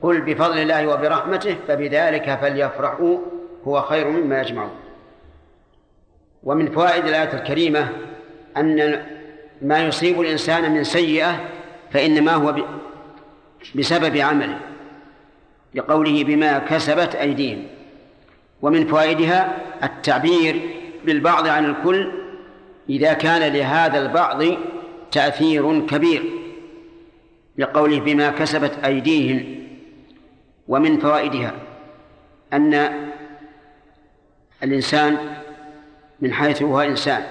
قل 0.02 0.22
بفضل 0.22 0.58
الله 0.58 0.88
وبرحمته 0.88 1.56
فبذلك 1.68 2.40
فليفرحوا 2.42 3.18
هو 3.68 3.82
خير 3.82 4.10
مما 4.10 4.42
يجمعون. 4.42 4.72
ومن 6.44 6.72
فوائد 6.72 7.06
الآية 7.06 7.34
الكريمة 7.34 7.90
أن 8.58 9.06
ما 9.62 9.80
يصيب 9.80 10.22
الإنسان 10.22 10.72
من 10.72 10.84
سيئة 10.84 11.50
فإنما 11.92 12.34
هو 12.34 12.56
بسبب 13.76 14.18
عمله 14.18 14.60
لقوله 15.76 16.24
بما 16.24 16.60
كسبت 16.60 17.16
أيديهم. 17.16 17.68
ومن 18.62 18.88
فوائدها 18.88 19.58
التعبير 19.84 20.62
بالبعض 21.06 21.48
عن 21.48 21.66
الكل 21.66 22.12
إذا 22.90 23.14
كان 23.14 23.54
لهذا 23.54 24.00
البعض 24.00 24.44
تأثير 25.12 25.86
كبير 25.86 26.24
لقوله 27.58 28.00
بما 28.00 28.30
كسبت 28.30 28.80
أيديهم. 28.86 29.56
ومن 30.68 30.98
فوائدها 31.00 31.54
أن 32.54 32.90
الإنسان 34.64 35.18
من 36.20 36.34
حيث 36.34 36.62
هو 36.62 36.82
إنسان. 36.82 37.24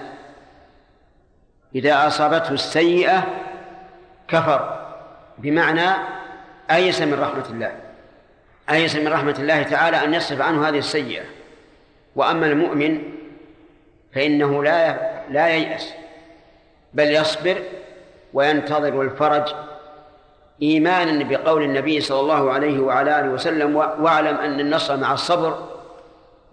إذا 1.75 2.07
أصابته 2.07 2.51
السيئة 2.51 3.27
كفر 4.29 4.87
بمعنى 5.39 5.91
أيس 6.71 7.01
من 7.03 7.21
رحمة 7.21 7.45
الله 7.51 7.73
أيس 8.71 8.97
من 8.97 9.09
رحمة 9.09 9.37
الله 9.39 9.63
تعالى 9.63 10.05
أن 10.05 10.15
يصرف 10.15 10.41
عنه 10.41 10.69
هذه 10.69 10.79
السيئة. 10.79 11.25
وأما 12.17 12.47
المؤمن 12.47 13.03
فإنه 14.15 14.65
لا 14.65 14.99
لا 15.31 15.49
ييأس 15.49 15.95
بل 16.95 17.11
يصبر 17.11 17.63
وينتظر 18.35 19.03
الفرج 19.03 19.55
إيمانا 20.63 21.25
بقول 21.25 21.63
النبي 21.63 22.01
صلى 22.01 22.21
الله 22.21 22.53
عليه 22.53 22.81
وعلى 22.81 23.21
آله 23.21 23.29
وسلم 23.29 23.77
وأعلم 23.77 24.37
أن 24.37 24.61
النصر 24.61 24.97
مع 24.97 25.13
الصبر 25.13 25.78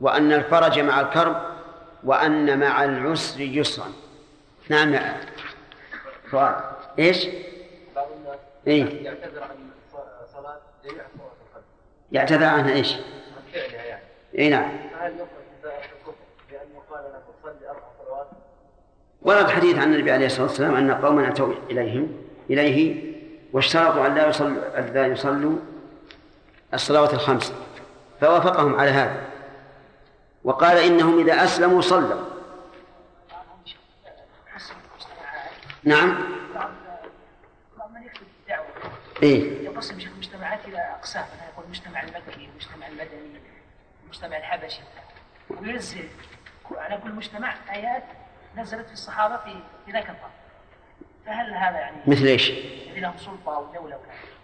وأن 0.02 0.34
الفرج 0.34 0.80
مع 0.80 1.02
الكرب 1.02 1.42
وأن 2.04 2.60
مع 2.60 2.84
العسر 2.84 3.42
يسرا 3.42 3.94
نعم 4.70 4.96
سؤال 6.32 6.56
إيش؟ 7.00 7.28
بعض 7.96 8.08
الناس 8.18 8.40
إيه؟ 8.68 9.06
يعتذر 9.06 9.44
عن 9.44 9.50
صلاة 10.34 10.58
جميع 10.86 11.04
صلاة 11.18 11.64
يعتذر 12.12 12.46
عنها 12.46 12.74
إيش؟ 12.74 12.94
عن 12.94 13.02
فعلها 13.54 13.86
يعني 13.86 14.04
اي 14.38 14.50
نعم 14.50 14.72
فهل 15.00 15.12
الكفر 15.12 16.14
لأنه 16.52 16.82
قال 16.92 17.04
له 17.04 17.22
صلي 17.44 17.70
أربع 17.70 17.88
صلوات؟ 18.06 18.28
ورد 19.22 19.50
حديث 19.50 19.78
عن 19.78 19.94
النبي 19.94 20.12
عليه 20.12 20.26
الصلاة 20.26 20.48
والسلام 20.48 20.76
أن 20.76 20.92
قوما 20.92 21.28
أتوا 21.28 21.54
إليهم 21.70 22.08
إليه 22.50 23.16
واشترطوا 23.54 24.08
أن 24.08 24.16
لا 24.16 24.28
يصلوا 24.28 24.80
أن 24.80 24.94
لا 24.94 25.08
يصلوا 25.08 25.58
الصلوات 26.74 27.14
الخمس 27.14 27.54
فوافقهم 28.22 28.76
على 28.76 28.90
هذا 28.90 29.35
وقال 30.46 30.78
إنهم 30.78 31.20
إذا 31.20 31.44
أسلموا 31.44 31.82
صلوا. 31.82 32.22
نعم. 35.84 36.18
إيه؟ 39.24 39.66
يقسم 39.66 40.00
شيخ 40.00 40.12
المجتمعات 40.12 40.60
إلى 40.68 40.78
أقسام. 40.78 41.24
أنا 41.24 41.50
يقول 41.54 41.66
المجتمع 41.66 42.04
المكي 42.04 42.50
المجتمع 42.52 42.88
المدني 42.88 43.40
المجتمع 44.04 44.38
الحبشي. 44.38 44.82
وينزل 45.50 46.08
على 46.72 46.98
كل 47.04 47.12
مجتمع 47.12 47.56
آيات 47.74 48.04
نزلت 48.58 48.88
في 48.88 48.94
الصحابة 48.94 49.38
في 49.86 49.92
ذاك 49.92 50.10
الطرف 50.10 50.32
فهل 51.26 51.54
هذا 51.54 51.80
يعني 51.80 51.98
مثل 52.08 52.26
إيش؟ 52.26 52.52
لهم 52.96 53.18
سلطة 53.18 53.60
ودولة 53.60 53.98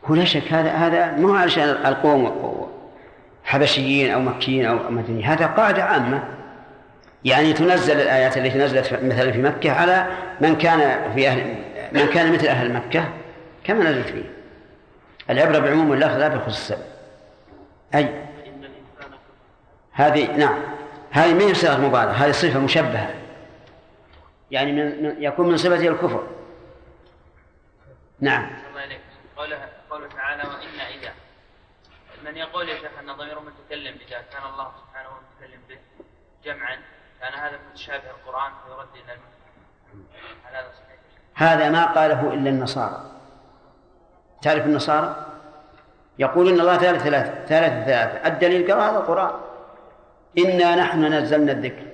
هو 0.06 0.16
لا 0.16 0.26
شك 0.26 0.54
هذا 0.54 0.72
هذا 0.72 1.12
مو 1.12 1.36
علشان 1.36 1.64
القوم 1.64 2.26
حبشيين 3.44 4.12
أو 4.12 4.20
مكيين 4.20 4.66
أو 4.66 4.92
مدنيين 4.92 5.26
هذا 5.26 5.46
قاعدة 5.46 5.84
عامة. 5.84 6.24
يعني 7.26 7.54
تنزل 7.54 8.02
الآيات 8.02 8.38
التي 8.38 8.58
نزلت 8.58 8.94
مثلا 8.94 9.32
في 9.32 9.42
مكة 9.42 9.72
على 9.72 10.08
من 10.42 10.56
كان 10.56 11.14
في 11.14 11.28
أهل 11.28 11.56
من 11.92 12.06
كان 12.08 12.34
مثل 12.34 12.48
أهل 12.48 12.74
مكة 12.74 13.14
كما 13.64 13.84
نزلت 13.84 14.08
فيه. 14.08 14.24
العبرة 15.30 15.60
بعموم 15.60 15.94
اللفظ 15.94 16.18
لا 16.18 16.28
بخصوص 16.28 16.58
السبب. 16.58 16.86
أي؟ 17.96 18.10
هذه 19.92 20.38
نعم. 20.38 20.60
هذه 21.12 21.34
ما 21.34 21.44
هي 21.44 21.54
صيغة 21.54 21.78
مبالغة؟ 21.78 22.12
هذه 22.12 22.32
صفة 22.32 22.60
مشبهة. 22.60 23.10
يعني 24.52 24.72
من 24.72 25.16
يكون 25.20 25.50
من 25.50 25.58
صفته 25.58 25.88
الكفر. 25.88 26.28
نعم. 28.20 28.50
الله 28.70 28.82
عليك 28.82 29.00
قوله 29.38 29.58
قوله 29.90 30.08
تعالى 30.08 30.44
وإن 30.44 31.00
إذا 31.00 31.12
من 32.26 32.38
يقول 32.38 32.70
يا 32.70 32.76
شيخ 32.76 32.92
أن 33.00 33.14
ضمير 33.14 33.40
متكلم 33.40 33.96
إذا 33.96 34.22
كان 34.32 34.44
الله 34.54 34.72
سبحانه 34.82 35.10
متكلم 35.10 35.60
به 35.70 35.78
جمعا 36.46 36.76
كان 37.22 37.34
هذا 37.34 37.60
متشابه 37.72 38.04
القرآن 38.10 38.52
فيرد 38.66 38.88
إلى 38.96 39.14
المتكلم 39.14 40.06
هل 40.46 40.56
هذا 40.56 40.72
صحيح؟ 40.74 41.00
هذا 41.36 41.70
ما 41.70 41.86
قاله 41.86 42.34
إلا 42.34 42.50
النصارى. 42.50 43.12
تعرف 44.42 44.66
النصارى؟ 44.66 45.26
يقول 46.20 46.48
إن 46.50 46.60
الله 46.60 46.78
ثالث 46.78 47.04
ثلاثة 47.04 47.46
ثالث 47.46 47.86
ثلاثة 47.86 48.28
الدليل 48.28 48.72
قال 48.72 48.82
هذا 48.82 48.98
القرآن. 48.98 49.32
إنا 50.38 50.76
نحن 50.76 51.14
نزلنا 51.14 51.52
الذكر. 51.52 51.86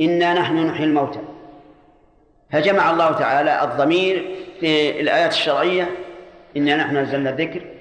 إنا 0.00 0.34
نحن 0.34 0.66
نحيي 0.66 0.84
الموتى. 0.84 1.20
فجمع 2.52 2.90
الله 2.90 3.12
تعالى 3.12 3.64
الضمير 3.64 4.36
في 4.60 5.00
الآيات 5.00 5.32
الشرعية. 5.32 5.90
إنا 6.56 6.76
نحن 6.76 6.96
نزلنا 6.96 7.30
الذكر. 7.30 7.77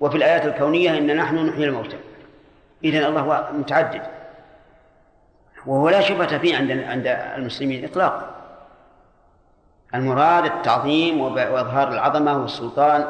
وفي 0.00 0.16
الآيات 0.16 0.46
الكونية 0.46 0.98
إنا 0.98 1.14
نحن 1.14 1.36
نحيي 1.36 1.64
الموتى. 1.64 1.96
إذن 2.84 3.04
الله 3.04 3.48
متعدد. 3.52 4.02
وهو 5.66 5.88
لا 5.88 6.00
شبهة 6.00 6.38
فيه 6.38 6.56
عند 6.56 6.70
عند 6.70 7.06
المسلمين 7.36 7.84
إطلاقا. 7.84 8.30
المراد 9.94 10.44
التعظيم 10.44 11.20
وإظهار 11.20 11.92
العظمة 11.92 12.42
والسلطان 12.42 13.04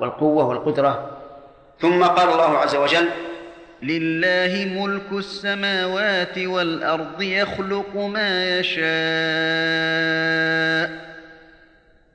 والقوة 0.00 0.44
والقدرة. 0.44 1.10
ثم 1.80 2.04
قال 2.04 2.28
الله 2.28 2.58
عز 2.58 2.76
وجل 2.76 3.08
لله 3.82 4.82
ملك 4.82 5.12
السماوات 5.12 6.38
والأرض 6.38 7.22
يخلق 7.22 7.96
ما 7.96 8.58
يشاء. 8.58 8.86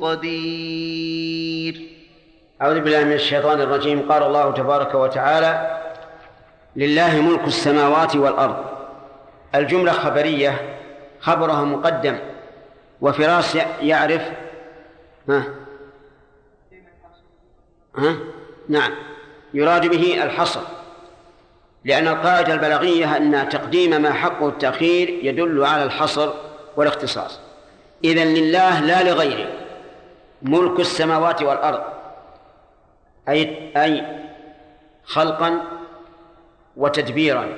قدير. 0.00 1.88
أعوذ 2.62 2.80
بالله 2.80 3.04
من 3.04 3.12
الشيطان 3.12 3.60
الرجيم. 3.60 4.12
قال 4.12 4.22
الله 4.22 4.52
تبارك 4.52 4.94
وتعالى 4.94 5.80
لله 6.76 7.20
ملك 7.20 7.44
السماوات 7.46 8.16
والأرض. 8.16 8.64
الجملة 9.54 9.92
خبرية 9.92 10.78
خبرها 11.20 11.64
مقدم 11.64 12.18
وفراس 13.00 13.58
يعرف 13.82 14.22
ها؟ 15.28 15.44
ها؟ 17.96 18.16
نعم. 18.68 18.90
يراد 19.54 19.86
به 19.86 20.24
الحصر. 20.24 20.60
لأن 21.84 22.08
القاعدة 22.08 22.54
البلاغية 22.54 23.16
أن 23.16 23.48
تقديم 23.48 24.02
ما 24.02 24.12
حقه 24.12 24.48
التأخير 24.48 25.08
يدل 25.22 25.64
على 25.64 25.84
الحصر 25.84 26.30
والاختصاص. 26.76 27.40
إذن 28.04 28.34
لله 28.34 28.80
لا 28.80 29.02
لغيره. 29.02 29.48
ملك 30.42 30.80
السماوات 30.80 31.42
والأرض. 31.42 31.82
أي 33.28 33.72
أي 33.76 34.06
خلقا 35.04 35.60
وتدبيرا. 36.76 37.48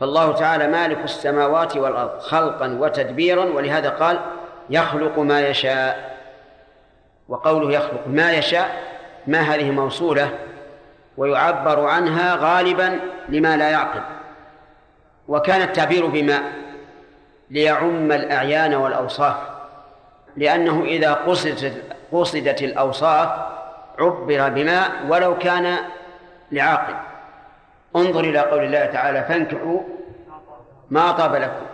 فالله 0.00 0.32
تعالى 0.32 0.68
مالك 0.68 1.04
السماوات 1.04 1.76
والأرض 1.76 2.18
خلقا 2.18 2.76
وتدبيرا 2.80 3.44
ولهذا 3.44 3.90
قال 3.90 4.20
يخلق 4.70 5.18
ما 5.18 5.48
يشاء. 5.48 6.18
وقوله 7.28 7.72
يخلق 7.72 8.06
ما 8.06 8.32
يشاء 8.32 8.82
ما 9.26 9.40
هذه 9.40 9.70
موصولة؟ 9.70 10.38
ويعبر 11.16 11.86
عنها 11.86 12.34
غالبا 12.34 13.00
لما 13.28 13.56
لا 13.56 13.70
يعقل. 13.70 14.00
وكان 15.28 15.62
التعبير 15.62 16.06
بما 16.06 16.52
ليعم 17.50 18.12
الأعيان 18.12 18.74
والأوصاف. 18.74 19.57
لأنه 20.38 20.84
إذا 20.84 21.12
قصدت 21.12 21.82
قصدت 22.12 22.62
الأوصاف 22.62 23.28
عبر 23.98 24.48
بما 24.48 24.82
ولو 25.08 25.38
كان 25.38 25.76
لعاقل. 26.52 26.94
انظر 27.96 28.20
إلى 28.20 28.38
قول 28.38 28.64
الله 28.64 28.86
تعالى 28.86 29.22
فانكحوا 29.22 29.80
ما 30.90 31.12
طاب 31.12 31.34
لكم 31.34 31.66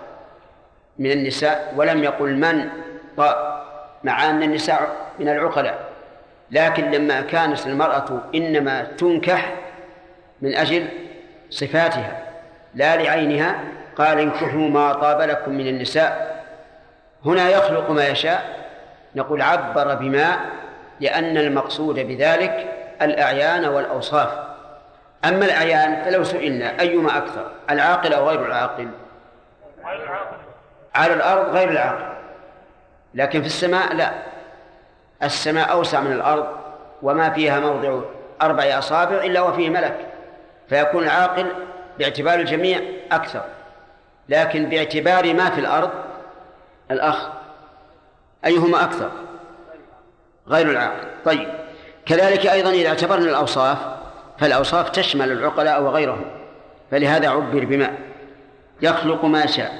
من 0.99 1.11
النساء 1.11 1.75
ولم 1.77 2.05
يقل 2.05 2.37
من 2.37 2.69
طاب 3.17 3.65
مع 4.05 4.31
أن 4.31 4.43
النساء 4.43 4.97
من 5.19 5.29
العقلاء. 5.29 5.79
لكن 6.51 6.91
لما 6.91 7.21
كانت 7.21 7.67
المرأة 7.67 8.23
إنما 8.35 8.83
تنكح 8.83 9.55
من 10.43 10.55
أجل 10.55 10.89
صفاتها 11.51 12.23
لا 12.75 12.97
لعينها 12.97 13.59
قال 13.97 14.19
انكحوا 14.19 14.69
ما 14.69 14.93
طاب 14.93 15.21
لكم 15.21 15.53
من 15.53 15.67
النساء 15.67 16.34
هنا 17.25 17.51
يخلق 17.51 17.91
ما 17.91 18.07
يشاء. 18.07 18.65
نقول 19.17 19.43
عبر 19.43 19.95
بما 19.95 20.39
لأن 21.01 21.37
المقصود 21.37 21.95
بذلك 21.95 22.73
الأعيان 23.03 23.65
والأوصاف. 23.65 24.29
أما 25.25 25.45
الأعيان 25.45 26.05
فلو 26.05 26.25
سئلنا 26.25 26.81
أيما 26.81 27.19
أكثر 27.19 27.51
العاقل 27.71 28.13
أو 28.15 28.29
غير 28.29 28.47
العاقل؟ 28.47 28.89
على 30.95 31.15
الأرض 31.15 31.55
غير 31.55 31.71
العاقل. 31.71 32.15
لكن 33.15 33.41
في 33.41 33.47
السماء 33.47 33.95
لا. 33.95 34.11
السماء 35.23 35.73
أوسع 35.73 36.01
من 36.01 36.13
الأرض 36.13 36.47
وما 37.03 37.31
فيها 37.31 37.61
موضع 37.61 38.01
أربع 38.43 38.79
أصابع 38.79 39.25
إلا 39.25 39.41
وفيه 39.41 39.71
ملك. 39.71 39.97
فيكون 40.69 41.05
العاقل 41.05 41.47
باعتبار 41.99 42.35
الجميع 42.39 42.81
أكثر. 43.13 43.43
لكن 44.29 44.69
باعتبار 44.69 45.35
ما 45.35 45.51
في 45.51 45.61
الأرض 45.61 45.91
الأخ 46.91 47.29
أيهما 48.45 48.85
أكثر؟ 48.85 49.11
غير 50.49 50.71
العاقل 50.71 51.07
طيب. 51.25 51.49
كذلك 52.07 52.47
أيضا 52.47 52.71
إذا 52.71 52.89
اعتبرنا 52.89 53.25
الأوصاف 53.25 53.79
فالأوصاف 54.39 54.91
تشمل 54.91 55.33
العقلاء 55.33 55.83
وغيرهم. 55.83 56.25
فلهذا 56.91 57.29
عبر 57.29 57.65
بما 57.65 57.91
يخلق 58.83 59.25
ما 59.25 59.47
شاء 59.47 59.73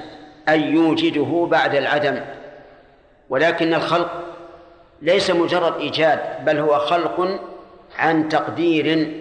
أن 0.49 0.61
يوجده 0.75 1.47
بعد 1.51 1.75
العدم. 1.75 2.21
ولكن 3.29 3.73
الخلق 3.73 4.11
ليس 5.01 5.31
مجرد 5.31 5.75
إيجاد 5.79 6.45
بل 6.45 6.57
هو 6.57 6.79
خلق 6.79 7.39
عن 7.97 8.29
تقدير 8.29 9.15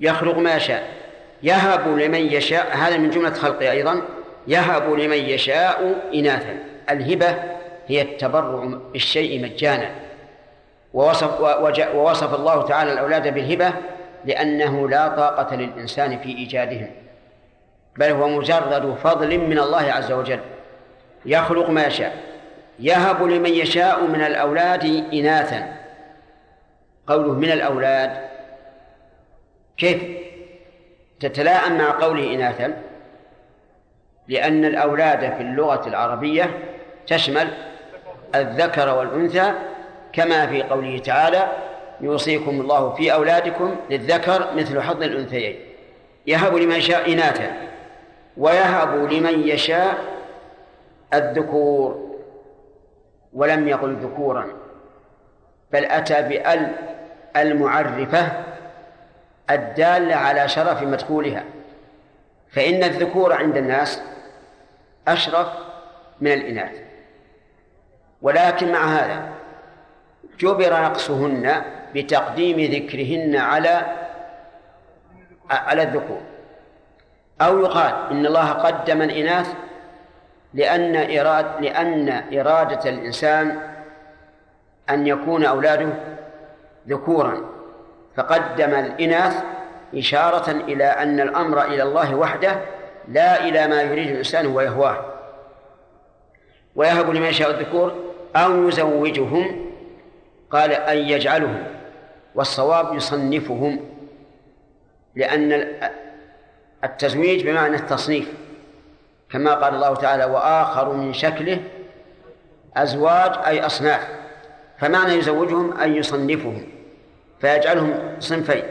يخلق 0.00 0.38
ما 0.38 0.56
يشاء 0.56 0.94
يهب 1.42 1.98
لمن 1.98 2.20
يشاء. 2.32 2.76
هذا 2.76 2.96
من 2.96 3.10
جملة 3.10 3.30
خلقه 3.30 3.70
أيضا. 3.70 4.02
يهب 4.46 4.92
لمن 4.92 5.16
يشاء 5.16 5.94
إناثا. 6.14 6.58
الهبة 6.90 7.34
هي 7.86 8.02
التبرع 8.02 8.78
بالشيء 8.92 9.42
مجانا. 9.42 9.90
ووصف, 10.94 11.40
ووصف 11.94 12.34
الله 12.34 12.62
تعالى 12.62 12.92
الأولاد 12.92 13.34
بالهبة 13.34 13.72
لأنه 14.24 14.88
لا 14.88 15.08
طاقة 15.08 15.56
للإنسان 15.56 16.18
في 16.18 16.28
إيجادهم. 16.28 16.90
بل 17.96 18.10
هو 18.10 18.28
مجرد 18.28 18.94
فضل 19.02 19.38
من 19.38 19.58
الله 19.58 19.92
عز 19.92 20.12
وجل. 20.12 20.40
يخلق 21.26 21.70
ما 21.70 21.86
يشاء. 21.86 22.16
يهب 22.80 23.22
لمن 23.22 23.50
يشاء 23.50 24.04
من 24.04 24.20
الأولاد 24.20 24.84
إناثا. 25.12 25.76
قوله 27.06 27.32
من 27.32 27.50
الأولاد. 27.52 28.10
كيف؟ 29.76 30.02
تتلاءم 31.20 31.78
مع 31.78 31.90
قوله 31.90 32.34
إناثا. 32.34 32.72
لأن 34.28 34.64
الأولاد 34.64 35.20
في 35.20 35.40
اللغة 35.40 35.88
العربية 35.88 36.50
تشمل 37.06 37.48
الذكر 38.34 38.94
والأنثى 38.98 39.52
كما 40.12 40.46
في 40.46 40.62
قوله 40.62 40.98
تعالى 40.98 41.48
يوصيكم 42.00 42.60
الله 42.60 42.92
في 42.92 43.12
أولادكم 43.12 43.76
للذكر 43.90 44.48
مثل 44.56 44.80
حظ 44.80 45.02
الأنثيين. 45.02 45.56
يهب 46.26 46.54
لمن 46.54 46.74
يشاء 46.74 47.12
إناثا 47.12 47.52
ويهب 48.36 49.12
لمن 49.12 49.48
يشاء 49.48 49.94
الذكور 51.14 52.14
ولم 53.32 53.68
يقل 53.68 53.94
ذكورا 53.94 54.46
بل 55.72 55.84
أتى 55.84 56.22
بأل 56.22 56.72
المعرفة 57.36 58.32
الدالة 59.50 60.14
على 60.14 60.48
شرف 60.48 60.82
مدخولها. 60.82 61.44
فإن 62.50 62.84
الذكور 62.84 63.32
عند 63.32 63.56
الناس 63.56 64.02
أشرف 65.08 65.48
من 66.20 66.32
الإناث. 66.32 66.80
ولكن 68.22 68.72
مع 68.72 68.84
هذا 68.84 69.28
جبر 70.38 70.82
نقصهن 70.82 71.62
بتقديم 71.94 72.60
ذكرهن 72.60 73.36
على 73.36 73.82
على 75.50 75.82
الذكور. 75.82 76.20
أو 77.40 77.60
يقال 77.60 77.94
إن 78.10 78.26
الله 78.26 78.52
قدم 78.52 79.02
الإناث 79.02 79.54
لأن 80.54 81.18
إراد 81.18 81.46
لأن 81.60 82.24
إرادة 82.38 82.90
الإنسان 82.90 83.60
أن 84.90 85.06
يكون 85.06 85.44
أولاده 85.44 85.88
ذكورا. 86.88 87.40
فقدم 88.16 88.74
الإناث 88.74 89.42
إشارة 89.94 90.50
إلى 90.50 90.84
أن 90.84 91.20
الأمر 91.20 91.62
إلى 91.62 91.82
الله 91.82 92.14
وحده 92.14 92.60
لا 93.08 93.48
إلى 93.48 93.68
ما 93.68 93.82
يريد 93.82 94.08
الإنسان 94.08 94.46
ويهواه. 94.46 95.04
ويهب 96.74 97.10
لمن 97.10 97.26
يشاء 97.26 97.50
الذكور 97.50 97.94
أو 98.36 98.68
يزوجهم. 98.68 99.70
قال 100.50 100.72
أن 100.72 100.96
يجعلهم 100.96 101.66
والصواب 102.34 102.94
يصنفهم 102.94 103.80
لأن 105.14 105.66
التزويج 106.84 107.46
بمعنى 107.46 107.76
التصنيف 107.76 108.32
كما 109.30 109.54
قال 109.54 109.74
الله 109.74 109.94
تعالى 109.94 110.24
وآخر 110.24 110.92
من 110.92 111.12
شكله 111.12 111.60
أزواج 112.76 113.32
أي 113.46 113.66
أصناف. 113.66 114.08
فمعنى 114.78 115.12
يزوجهم 115.12 115.78
أن 115.80 115.94
يصنفهم 115.94 116.66
فيجعلهم 117.40 118.16
صنفين 118.18 118.62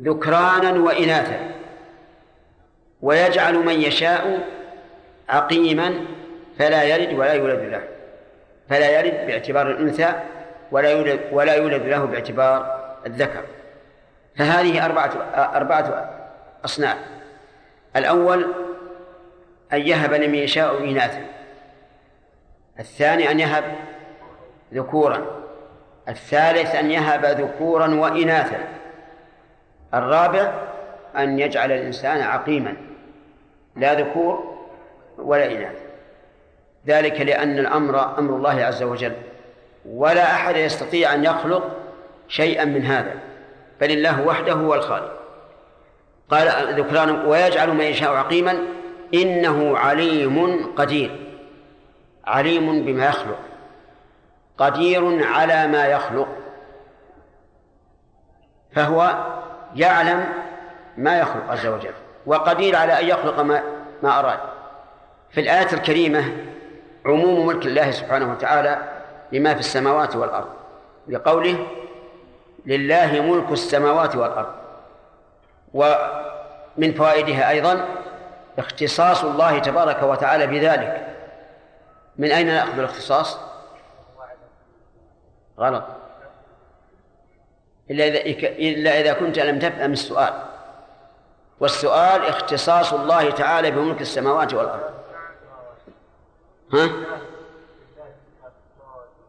ذكرانا 0.00 0.80
وإناثا. 0.80 1.61
ويجعل 3.02 3.54
من 3.54 3.80
يشاء 3.80 4.48
عقيما 5.28 5.94
فلا 6.58 6.82
يلد 6.82 7.18
ولا 7.18 7.32
يولد 7.32 7.60
له. 7.60 7.82
فلا 8.68 9.00
يلد 9.00 9.26
باعتبار 9.26 9.70
الأنثى 9.70 10.12
ولا 10.70 10.90
يولد 10.90 11.20
ولا 11.32 11.54
يولد 11.54 11.82
له 11.82 12.04
باعتبار 12.04 12.82
الذكر. 13.06 13.42
فهذه 14.36 14.84
أربعة 14.84 15.10
أربعة 15.34 16.10
أصناف. 16.64 16.96
الأول 17.96 18.54
أن 19.72 19.80
يهب 19.80 20.12
لمن 20.12 20.34
يشاء 20.34 20.84
إناثا. 20.84 21.24
الثاني 22.80 23.30
أن 23.30 23.40
يهب 23.40 23.64
ذكورا. 24.74 25.26
الثالث 26.08 26.74
أن 26.74 26.90
يهب 26.90 27.24
ذكورا 27.24 27.94
وإناثا. 27.94 28.68
الرابع 29.94 30.52
أن 31.16 31.38
يجعل 31.38 31.72
الإنسان 31.72 32.20
عقيما. 32.20 32.76
لا 33.76 33.94
ذكور 33.94 34.58
ولا 35.18 35.52
إناث. 35.52 35.82
ذلك 36.86 37.20
لأن 37.20 37.58
الأمر 37.58 38.18
أمر 38.18 38.36
الله 38.36 38.64
عز 38.64 38.82
وجل 38.82 39.12
ولا 39.86 40.34
أحد 40.34 40.56
يستطيع 40.56 41.14
أن 41.14 41.24
يخلق 41.24 41.76
شيئا 42.28 42.64
من 42.64 42.84
هذا 42.84 43.14
بل 43.80 43.90
الله 43.90 44.26
وحده 44.26 44.52
هو 44.52 44.74
الخالق. 44.74 45.22
قال 46.30 46.80
ذكران 46.80 47.26
ويجعل 47.26 47.70
من 47.74 47.84
يشاء 47.84 48.14
عقيما 48.14 48.58
إنه 49.14 49.78
عليم 49.78 50.66
قدير 50.76 51.18
عليم 52.24 52.84
بما 52.84 53.06
يخلق 53.06 53.38
قدير 54.58 55.24
على 55.26 55.66
ما 55.66 55.86
يخلق 55.86 56.28
فهو 58.72 59.26
يعلم 59.76 60.24
ما 60.96 61.18
يخلق 61.18 61.50
عز 61.50 61.66
وجل. 61.66 61.94
وقدير 62.26 62.76
على 62.76 63.00
أن 63.00 63.06
يخلق 63.06 63.40
ما, 63.40 63.62
ما 64.02 64.18
أراد. 64.18 64.38
في 65.30 65.40
الآية 65.40 65.72
الكريمة 65.72 66.24
عموم 67.06 67.46
ملك 67.46 67.66
الله 67.66 67.90
سبحانه 67.90 68.32
وتعالى 68.32 68.78
لما 69.32 69.54
في 69.54 69.60
السماوات 69.60 70.16
والأرض 70.16 70.48
لقوله 71.08 71.66
لله 72.66 73.20
ملك 73.20 73.52
السماوات 73.52 74.16
والأرض. 74.16 74.54
ومن 75.74 76.94
فوائدها 76.94 77.50
أيضا 77.50 77.88
اختصاص 78.58 79.24
الله 79.24 79.58
تبارك 79.58 80.02
وتعالى 80.02 80.46
بذلك. 80.46 81.06
من 82.18 82.32
أين 82.32 82.46
نأخذ 82.46 82.78
الاختصاص؟ 82.78 83.38
غلط. 85.58 85.84
إلا 87.90 88.04
إذا 88.04 88.18
إلا 88.44 89.00
إذا 89.00 89.12
كنت 89.12 89.38
لم 89.38 89.58
تفهم 89.58 89.92
السؤال. 89.92 90.51
والسؤال 91.62 92.24
اختصاص 92.24 92.92
الله 92.92 93.30
تعالى 93.30 93.70
بملك 93.70 94.00
السماوات 94.00 94.54
والأرض. 94.54 94.80
ها؟ 96.72 96.90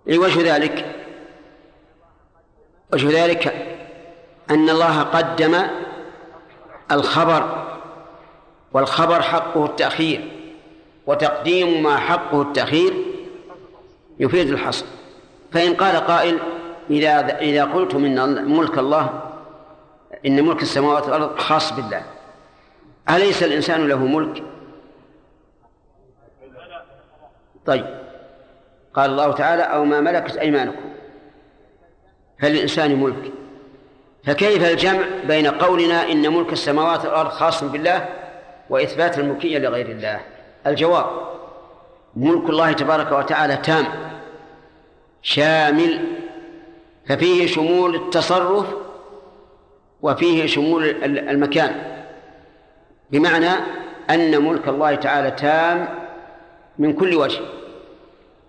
أي 0.10 0.18
وجه 0.18 0.56
ذلك؟ 0.56 0.96
وجه 2.94 3.24
ذلك 3.24 3.48
أن 4.50 4.70
الله 4.70 5.04
قدم 5.04 5.62
الخبر 6.92 7.66
والخبر 8.74 9.22
حقه 9.22 9.66
التأخير 9.66 10.32
وتقديم 11.08 11.84
ما 11.84 11.98
حقه 11.98 12.42
التأخير 12.42 12.94
يفيد 14.20 14.50
الحصر. 14.50 14.86
فإن 15.52 15.76
قال 15.76 15.96
قائل 15.96 16.40
إذا 16.90 17.40
إذا 17.40 17.66
قلتم 17.66 18.06
إن 18.06 18.52
ملك 18.52 18.78
الله 18.78 19.10
إن 20.26 20.44
ملك 20.44 20.62
السماوات 20.62 21.04
والأرض 21.04 21.40
خاص 21.40 21.74
بالله. 21.74 22.04
أليس 23.10 23.44
الإنسان 23.44 23.88
له 23.88 24.06
ملك؟ 24.06 24.44
طيب. 27.66 27.86
قال 28.94 29.12
الله 29.12 29.32
تعالى 29.32 29.64
أو 29.64 29.86
ما 29.86 30.02
ملكت 30.02 30.38
أيمانكم. 30.38 30.94
فللإنسان 32.40 32.96
ملك؟ 32.96 33.32
فكيف 34.24 34.72
الجمع 34.72 35.04
بين 35.28 35.48
قولنا 35.48 36.12
إن 36.12 36.34
ملك 36.34 36.54
السماوات 36.54 37.06
والأرض 37.06 37.30
خاص 37.30 37.64
بالله 37.64 38.10
وإثبات 38.70 39.20
الملكية 39.20 39.58
لغير 39.58 39.86
الله؟ 39.86 40.20
الجواب 40.68 41.06
ملك 42.16 42.50
الله 42.50 42.72
تبارك 42.72 43.12
وتعالى 43.12 43.58
تام 43.58 43.86
شامل 45.22 46.06
ففيه 47.08 47.48
شمول 47.48 47.96
التصرف 47.96 48.66
وفيه 50.02 50.46
شمول 50.46 51.04
المكان. 51.04 52.03
بمعنى 53.14 53.50
أن 54.10 54.44
ملك 54.44 54.68
الله 54.68 54.96
تعالى 54.96 55.32
تام 55.32 55.90
من 56.80 56.94
كل 56.94 57.16
وجه 57.16 57.42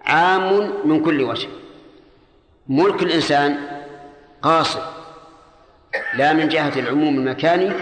عام 0.05 0.73
من 0.85 1.05
كل 1.05 1.23
وجه. 1.23 1.49
ملك 2.69 3.03
الإنسان 3.03 3.57
قاصر 4.43 4.81
لا 6.15 6.32
من 6.32 6.49
جهة 6.49 6.78
العموم 6.78 7.15
المكاني 7.15 7.73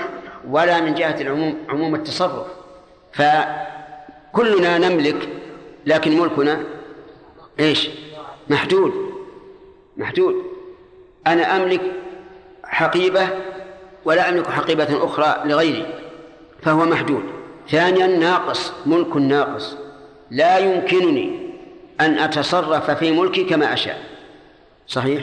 ولا 0.49 0.81
من 0.81 0.95
جهة 0.95 1.21
العموم 1.21 1.59
عموم 1.69 1.95
التصرف. 1.95 2.47
فكلنا 3.13 4.79
نملك 4.79 5.29
لكن 5.87 6.19
ملكنا 6.19 6.61
إيش؟ 7.61 7.91
محدود 8.51 9.13
محدود. 9.97 10.35
أنا 11.27 11.57
أملك 11.57 11.81
حقيبة 12.65 13.29
ولا 14.05 14.29
أملك 14.29 14.47
حقيبة 14.47 15.05
أخرى 15.05 15.43
لغيري. 15.45 16.02
فهو 16.63 16.85
محدود. 16.85 17.23
ثانيا 17.69 18.07
ناقص 18.07 18.73
ملك 18.87 19.17
ناقص. 19.17 19.77
لا 20.31 20.59
يمكنني 20.59 21.43
أن 22.01 22.19
أتصرف 22.19 22.91
في 22.91 23.11
ملكي 23.11 23.45
كما 23.45 23.73
أشاء. 23.73 23.99
صحيح؟ 24.87 25.23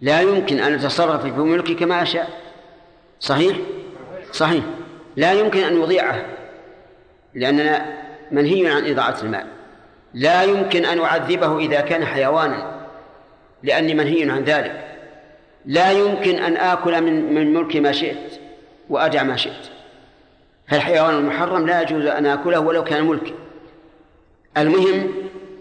لا 0.00 0.20
يمكن 0.20 0.60
أن 0.60 0.74
أتصرف 0.74 1.22
في 1.22 1.30
ملكي 1.30 1.74
كما 1.74 2.02
أشاء. 2.02 2.30
صحيح؟ 3.20 3.56
صحيح. 4.32 4.64
لا 5.16 5.32
يمكن 5.32 5.60
أن 5.60 5.82
يضيعه 5.82 6.26
لأننا 7.34 7.96
منهي 8.32 8.66
عن 8.66 8.90
إضاعة 8.90 9.16
المال. 9.22 9.46
لا 10.14 10.42
يمكن 10.42 10.84
أن 10.84 11.00
أعذبه 11.00 11.58
إذا 11.58 11.80
كان 11.80 12.04
حيوانا 12.04 12.86
لأني 13.62 13.94
منهي 13.94 14.30
عن 14.30 14.44
ذلك. 14.44 14.82
لا 15.66 15.90
يمكن 15.90 16.38
أن 16.38 16.56
آكل 16.56 17.02
من 17.02 17.34
من 17.34 17.82
ما 17.82 17.92
شئت 17.92 18.40
وأدع 18.88 19.22
ما 19.22 19.36
شئت. 19.36 19.75
فالحيوان 20.68 21.14
المحرم 21.14 21.66
لا 21.66 21.82
يجوز 21.82 22.06
أن 22.06 22.26
آكله 22.26 22.60
ولو 22.60 22.84
كان 22.84 23.04
ملك 23.04 23.34
المهم 24.56 25.12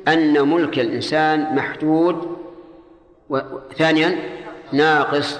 أن 0.07 0.49
ملك 0.49 0.79
الإنسان 0.79 1.55
محدود 1.55 2.37
وثانيا 3.29 4.19
ناقص. 4.71 5.39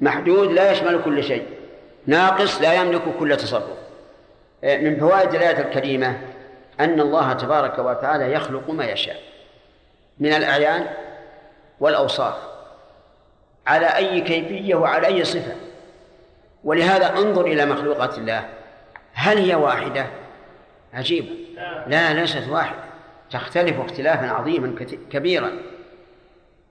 محدود 0.00 0.52
لا 0.52 0.72
يشمل 0.72 1.02
كل 1.04 1.24
شيء. 1.24 1.46
ناقص 2.06 2.62
لا 2.62 2.74
يملك 2.74 3.02
كل 3.18 3.36
تصرف. 3.36 3.78
من 4.62 5.00
فوائد 5.00 5.34
الآية 5.34 5.60
الكريمة 5.60 6.18
أن 6.80 7.00
الله 7.00 7.32
تبارك 7.32 7.78
وتعالى 7.78 8.32
يخلق 8.32 8.70
ما 8.70 8.84
يشاء. 8.84 9.16
من 10.18 10.32
الأعيان 10.32 10.86
والأوصاف. 11.80 12.34
على 13.66 13.86
أي 13.86 14.20
كيفية 14.20 14.74
وعلى 14.74 15.06
أي 15.06 15.24
صفة. 15.24 15.54
ولهذا 16.64 17.18
انظر 17.18 17.46
إلى 17.46 17.66
مخلوقات 17.66 18.18
الله. 18.18 18.48
هل 19.14 19.38
هي 19.38 19.54
واحدة؟ 19.54 20.06
عجيبة 20.94 21.28
لا 21.86 22.12
ليست 22.12 22.48
واحدة. 22.48 22.78
تختلف 23.30 23.80
اختلافا 23.80 24.26
عظيما 24.26 24.74
كبيرا. 25.10 25.50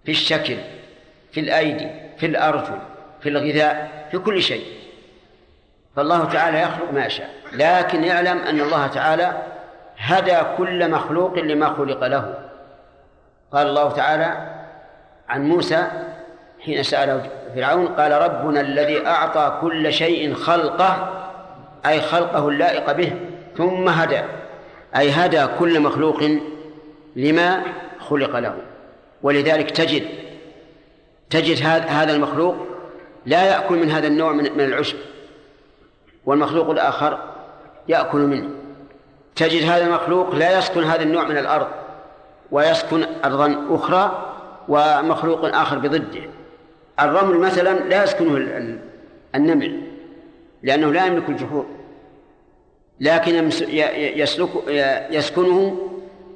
في 0.05 0.11
الشكل 0.11 0.57
في 1.31 1.39
الأيدي 1.39 1.89
في 2.17 2.25
الأرجل 2.25 2.79
في 3.21 3.29
الغذاء 3.29 4.07
في 4.11 4.17
كل 4.17 4.41
شيء. 4.41 4.65
فالله 5.95 6.25
تعالى 6.25 6.61
يخلق 6.61 6.91
ما 6.93 7.05
يشاء. 7.05 7.29
لكن 7.53 8.03
يعلم 8.03 8.37
أن 8.37 8.61
الله 8.61 8.87
تعالى 8.87 9.41
هدى 9.97 10.37
كل 10.57 10.91
مخلوق 10.91 11.39
لما 11.39 11.73
خلق 11.73 12.07
له. 12.07 12.49
قال 13.51 13.67
الله 13.67 13.91
تعالى 13.91 14.51
عن 15.29 15.49
موسى 15.49 15.87
حين 16.65 16.83
سأله 16.83 17.29
فرعون 17.55 17.87
قال 17.87 18.11
ربنا 18.11 18.61
الذي 18.61 19.07
أعطى 19.07 19.57
كل 19.61 19.93
شيء 19.93 20.33
خلقه 20.33 21.20
أي 21.85 22.01
خلقه 22.01 22.49
اللائق 22.49 22.91
به 22.91 23.13
ثم 23.57 23.89
هدى. 23.89 24.21
أي 24.95 25.11
هدى 25.11 25.45
كل 25.59 25.79
مخلوق 25.79 26.23
لما 27.15 27.63
خلق 27.99 28.39
له. 28.39 28.55
ولذلك 29.23 29.71
تجد 29.71 30.03
تجد 31.29 31.65
هذا 31.87 32.15
المخلوق 32.15 32.55
لا 33.25 33.43
يأكل 33.45 33.75
من 33.75 33.91
هذا 33.91 34.07
النوع 34.07 34.31
من 34.31 34.61
العشب. 34.61 34.97
والمخلوق 36.25 36.69
الآخر 36.69 37.19
يأكل 37.87 38.19
منه. 38.19 38.49
تجد 39.35 39.63
هذا 39.63 39.85
المخلوق 39.85 40.35
لا 40.35 40.57
يسكن 40.57 40.83
هذا 40.83 41.03
النوع 41.03 41.23
من 41.23 41.37
الأرض 41.37 41.67
ويسكن 42.51 43.05
أرضا 43.25 43.65
أخرى 43.69 44.33
ومخلوق 44.67 45.55
آخر 45.55 45.79
بضده. 45.79 46.21
الرمل 46.99 47.37
مثلا 47.37 47.79
لا 47.79 48.03
يسكنه 48.03 48.37
ال- 48.37 48.49
ال- 48.49 48.79
النمل. 49.35 49.81
لأنه 50.63 50.91
لا 50.93 51.05
يملك 51.05 51.29
الجحور 51.29 51.65
لكن 52.99 53.49
يسلك 54.15 54.49
يسكنه 55.11 55.89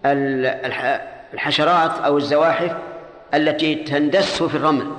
ال- 0.06 0.46
الح- 0.46 1.02
الحشرات 1.34 1.92
أو 2.06 2.18
الزواحف 2.18 2.76
التي 3.34 3.76
تندس 3.76 4.44
في 4.44 4.56
الرمل. 4.56 4.92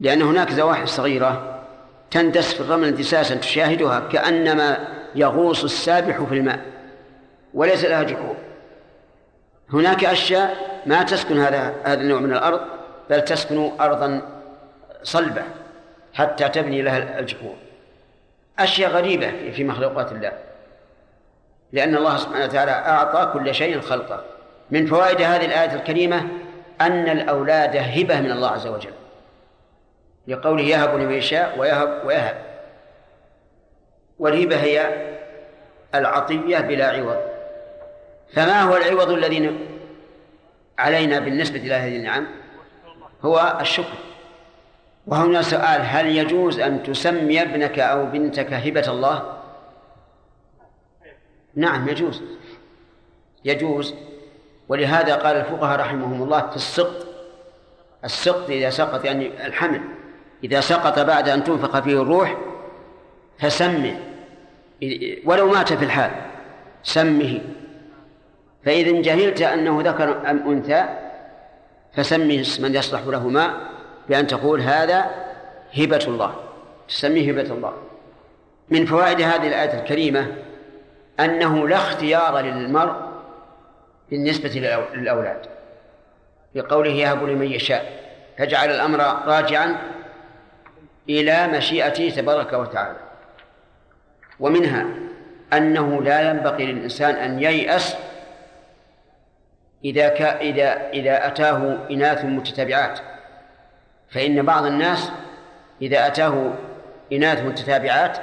لأن 0.00 0.22
هناك 0.22 0.50
زواحف 0.52 0.88
صغيرة 0.88 1.62
تندس 2.10 2.54
في 2.54 2.60
الرمل 2.60 2.88
اندساسا 2.88 3.34
تشاهدها 3.34 4.00
كأنما 4.00 4.88
يغوص 5.14 5.64
السابح 5.64 6.22
في 6.22 6.34
الماء 6.34 6.60
وليس 7.54 7.84
لها 7.84 8.02
جحور 8.02 8.36
هناك 9.72 10.04
أشياء 10.04 10.56
ما 10.86 11.02
تسكن 11.02 11.38
هذا 11.38 11.74
هذا 11.84 12.00
النوع 12.00 12.20
من 12.20 12.32
الأرض 12.32 12.60
بل 13.10 13.20
تسكن 13.24 13.70
أرضا 13.80 14.22
صلبة 15.02 15.42
حتى 16.14 16.48
تبني 16.48 16.82
لها 16.82 17.18
الجحور 17.18 17.54
أشياء 18.58 18.90
غريبة 18.90 19.50
في- 19.50 19.64
مخلوقات 19.64 20.12
الله. 20.12 20.32
لأن 21.72 21.96
الله 21.96 22.16
سبحانه 22.16 22.44
وتعالى 22.44 22.70
أعطى 22.70 23.30
كل 23.32 23.54
شيء 23.54 23.80
خلقه. 23.80 24.24
من 24.70 24.86
فوائد 24.86 25.22
هذه 25.22 25.44
الآية 25.44 25.74
الكريمة 25.74 26.28
أن 26.80 27.08
الأولاد 27.08 27.76
هبة 27.76 28.20
من 28.20 28.30
الله 28.30 28.48
عز 28.48 28.66
وجل. 28.66 28.92
لقوله 30.28 30.62
يهب 30.62 30.94
لمن 30.98 31.12
يشاء 31.12 31.58
ويهب 31.58 32.02
ويهب. 32.04 32.36
والهبة 34.18 34.56
هي 34.56 35.06
العطية 35.94 36.58
بلا 36.58 36.86
عوض. 36.90 37.20
فما 38.34 38.62
هو 38.62 38.76
العوض 38.76 39.10
الذي 39.10 39.58
علينا 40.78 41.18
بالنسبة 41.18 41.58
إلى 41.58 41.74
هذه 41.74 41.96
النعم؟ 41.96 42.26
هو 43.22 43.58
الشكر. 43.60 43.96
وهنا 45.06 45.42
سؤال 45.42 45.80
هل 45.84 46.06
يجوز 46.06 46.60
أن 46.60 46.82
تسمي 46.82 47.42
ابنك 47.42 47.78
أو 47.78 48.06
بنتك 48.06 48.52
هبة 48.52 48.88
الله؟ 48.88 49.38
نعم 51.54 51.88
يجوز. 51.88 52.22
يجوز. 53.44 53.94
ولهذا 54.68 55.14
قال 55.14 55.36
الفقهاء 55.36 55.80
رحمهم 55.80 56.22
الله 56.22 56.50
في 56.50 56.56
السقط 56.56 57.06
السقط 58.04 58.50
إذا 58.50 58.70
سقط 58.70 59.04
يعني 59.04 59.46
الحمل 59.46 59.80
إذا 60.44 60.60
سقط 60.60 60.98
بعد 60.98 61.28
أن 61.28 61.44
تنفخ 61.44 61.80
فيه 61.80 62.02
الروح 62.02 62.36
فسمه. 63.38 64.00
ولو 65.24 65.48
مات 65.48 65.72
في 65.72 65.84
الحال 65.84 66.10
سمه. 66.82 67.40
فإذا 68.64 69.00
جهلت 69.00 69.42
أنه 69.42 69.82
ذكر 69.82 70.30
أم 70.30 70.50
أنثى 70.50 70.84
فسمه 71.92 72.40
اسما 72.40 72.68
يصلح 72.68 73.00
لهما 73.06 73.71
بأن 74.08 74.26
تقول 74.26 74.60
هذا 74.60 75.10
هبة 75.78 76.04
الله 76.08 76.34
تسميه 76.88 77.30
هبة 77.30 77.54
الله. 77.54 77.72
من 78.70 78.86
فوائد 78.86 79.20
هذه 79.20 79.48
الآية 79.48 79.80
الكريمة 79.80 80.26
أنه 81.20 81.68
لا 81.68 81.76
اختيار 81.76 82.40
للمرء 82.40 82.96
بالنسبة 84.10 84.48
للأولاد. 84.94 85.46
بقوله 86.54 86.90
يهب 86.90 87.24
لمن 87.24 87.52
يشاء 87.52 88.02
فجعل 88.38 88.70
الأمر 88.70 88.98
راجعا 89.26 89.76
إلى 91.08 91.46
مشيئته 91.46 92.10
تبارك 92.16 92.52
وتعالى. 92.52 92.96
ومنها 94.40 94.86
أنه 95.52 96.02
لا 96.02 96.30
ينبغي 96.30 96.66
للإنسان 96.66 97.14
أن 97.14 97.42
ييأس 97.42 97.96
إذا 99.84 100.36
إذا 100.40 100.90
إذا 100.90 101.26
أتاه 101.26 101.78
إناث 101.90 102.24
متتابعات 102.24 102.98
فإن 104.12 104.42
بعض 104.42 104.64
الناس 104.66 105.10
إذا 105.82 106.06
أتاه 106.06 106.52
إناث 107.12 107.42
متتابعات 107.42 108.18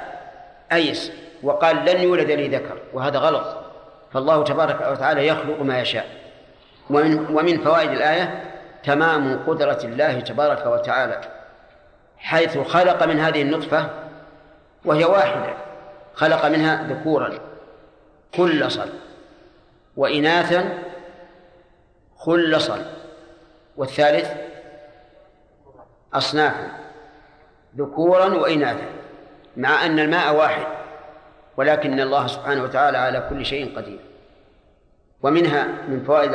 أيس 0.72 1.12
وقال 1.42 1.76
لن 1.76 2.02
يولد 2.02 2.30
لي 2.30 2.48
ذكر 2.48 2.78
وهذا 2.92 3.18
غلط 3.18 3.56
فالله 4.12 4.44
تبارك 4.44 4.90
وتعالى 4.92 5.26
يخلق 5.26 5.62
ما 5.62 5.80
يشاء. 5.80 6.06
ومن 6.90 7.36
ومن 7.36 7.58
فوائد 7.64 7.90
الآية 7.90 8.44
تمام 8.84 9.44
قدرة 9.46 9.78
الله 9.84 10.20
تبارك 10.20 10.66
وتعالى 10.66 11.20
حيث 12.18 12.58
خلق 12.58 13.02
من 13.02 13.20
هذه 13.20 13.42
النطفة 13.42 13.90
وهي 14.84 15.04
واحدة 15.04 15.54
خلق 16.14 16.46
منها 16.46 16.82
ذكورا 16.82 17.38
خلصا 18.36 18.86
وإناثا 19.96 20.78
خلصا 22.16 22.86
والثالث 23.76 24.30
أصنافا 26.14 26.68
ذكورا 27.76 28.34
وإناثا 28.34 28.88
مع 29.56 29.86
أن 29.86 29.98
الماء 29.98 30.36
واحد 30.36 30.66
ولكن 31.56 32.00
الله 32.00 32.26
سبحانه 32.26 32.62
وتعالى 32.62 32.98
على 32.98 33.26
كل 33.30 33.46
شيء 33.46 33.76
قدير. 33.76 34.00
ومنها 35.22 35.68
من 35.88 36.04
فوائد 36.06 36.30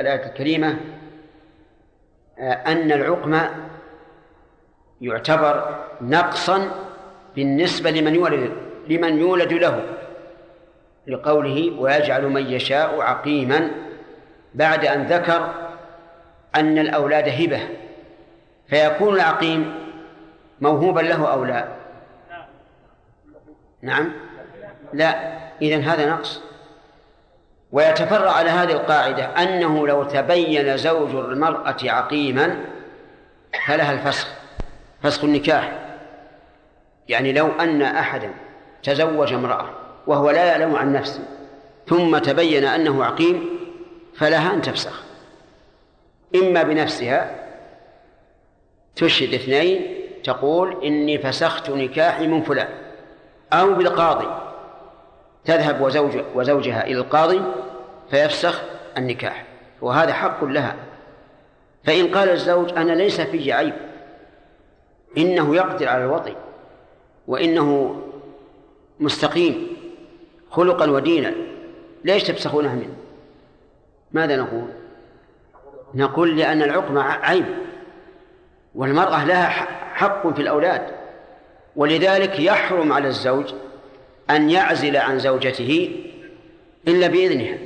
الآية 0.00 0.26
الكريمة 0.26 0.76
أن 2.40 2.92
العقم 2.92 3.40
يعتبر 5.00 5.84
نقصا 6.00 6.70
بالنسبة 7.36 7.90
لمن 7.90 8.14
يولد 8.14 8.52
لمن 8.88 9.18
يولد 9.18 9.52
له 9.52 9.82
لقوله 11.06 11.80
ويجعل 11.80 12.24
من 12.24 12.46
يشاء 12.46 13.00
عقيما 13.00 13.70
بعد 14.54 14.84
أن 14.84 15.06
ذكر 15.06 15.54
أن 16.56 16.78
الأولاد 16.78 17.28
هبة. 17.28 17.60
فيكون 18.68 19.14
العقيم 19.14 19.74
موهوبا 20.60 21.00
له 21.00 21.32
أو 21.32 21.44
لا؟ 21.44 21.68
نعم. 23.82 24.12
لا. 24.92 25.38
إذن 25.62 25.82
هذا 25.82 26.10
نقص. 26.10 26.40
ويتفرع 27.72 28.30
على 28.30 28.50
هذه 28.50 28.72
القاعدة 28.72 29.24
أنه 29.24 29.86
لو 29.86 30.04
تبين 30.04 30.76
زوج 30.76 31.14
المرأة 31.14 31.76
عقيما 31.84 32.64
فلها 33.66 33.92
الفسخ 33.92 34.28
فسخ 35.02 35.24
النكاح. 35.24 35.72
يعني 37.08 37.32
لو 37.32 37.48
أن 37.60 37.82
أحدا 37.82 38.30
تزوج 38.82 39.32
امرأة 39.32 39.70
وهو 40.06 40.30
لا 40.30 40.44
يعلم 40.44 40.76
عن 40.76 40.92
نفسه 40.92 41.24
ثم 41.88 42.18
تبين 42.18 42.64
أنه 42.64 43.04
عقيم 43.04 43.48
فلها 44.14 44.54
أن 44.54 44.62
تفسخ. 44.62 45.02
إما 46.34 46.62
بنفسها 46.62 47.47
تشهد 48.98 49.34
اثنين 49.34 49.94
تقول 50.24 50.84
إني 50.84 51.18
فسخت 51.18 51.70
نكاحي 51.70 52.26
من 52.26 52.42
فلان 52.42 52.68
أو 53.52 53.74
بالقاضي. 53.74 54.28
تذهب 55.44 55.80
وزوج 55.80 56.20
وزوجها 56.34 56.86
إلى 56.86 56.98
القاضي 56.98 57.42
فيفسخ 58.10 58.62
النكاح 58.98 59.44
وهذا 59.80 60.12
حق 60.12 60.44
لها. 60.44 60.76
فإن 61.84 62.14
قال 62.14 62.28
الزوج 62.28 62.72
أنا 62.72 62.92
ليس 62.92 63.20
في 63.20 63.52
عيب 63.52 63.74
إنه 65.18 65.56
يقدر 65.56 65.88
على 65.88 66.04
الوطي 66.04 66.36
وإنه 67.26 67.96
مستقيم 69.00 69.66
خلقا 70.50 70.90
ودينا 70.90 71.34
ليش 72.04 72.22
تفسخونها 72.22 72.74
منه؟ 72.74 72.96
ماذا 74.12 74.36
نقول؟ 74.36 74.68
نقول 75.94 76.36
لأن 76.38 76.62
العقم 76.62 76.98
عيب. 76.98 77.44
والمرأة 78.78 79.24
لها 79.24 79.48
حق 79.94 80.34
في 80.34 80.42
الأولاد 80.42 80.82
ولذلك 81.76 82.40
يحرم 82.40 82.92
على 82.92 83.08
الزوج 83.08 83.54
أن 84.30 84.50
يعزل 84.50 84.96
عن 84.96 85.18
زوجته 85.18 85.96
إلا 86.88 87.06
بإذنها 87.06 87.58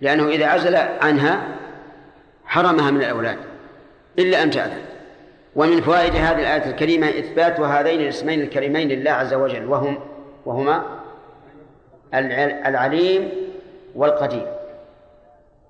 لأنه 0.00 0.28
إذا 0.28 0.46
عزل 0.46 0.76
عنها 0.76 1.48
حرمها 2.46 2.90
من 2.90 3.00
الأولاد 3.00 3.36
إلا 4.18 4.42
أن 4.42 4.50
تأذن. 4.50 4.82
ومن 5.56 5.80
فوائد 5.80 6.14
هذه 6.14 6.40
الآية 6.40 6.70
الكريمة 6.70 7.08
إثبات 7.08 7.60
هذين 7.60 8.00
الاسمين 8.00 8.40
الكريمين 8.40 8.88
لله 8.88 9.10
عز 9.10 9.34
وجل 9.34 9.66
وهم 9.66 9.98
وهما 10.46 10.82
العليم 12.66 13.30
والقدير. 13.94 14.46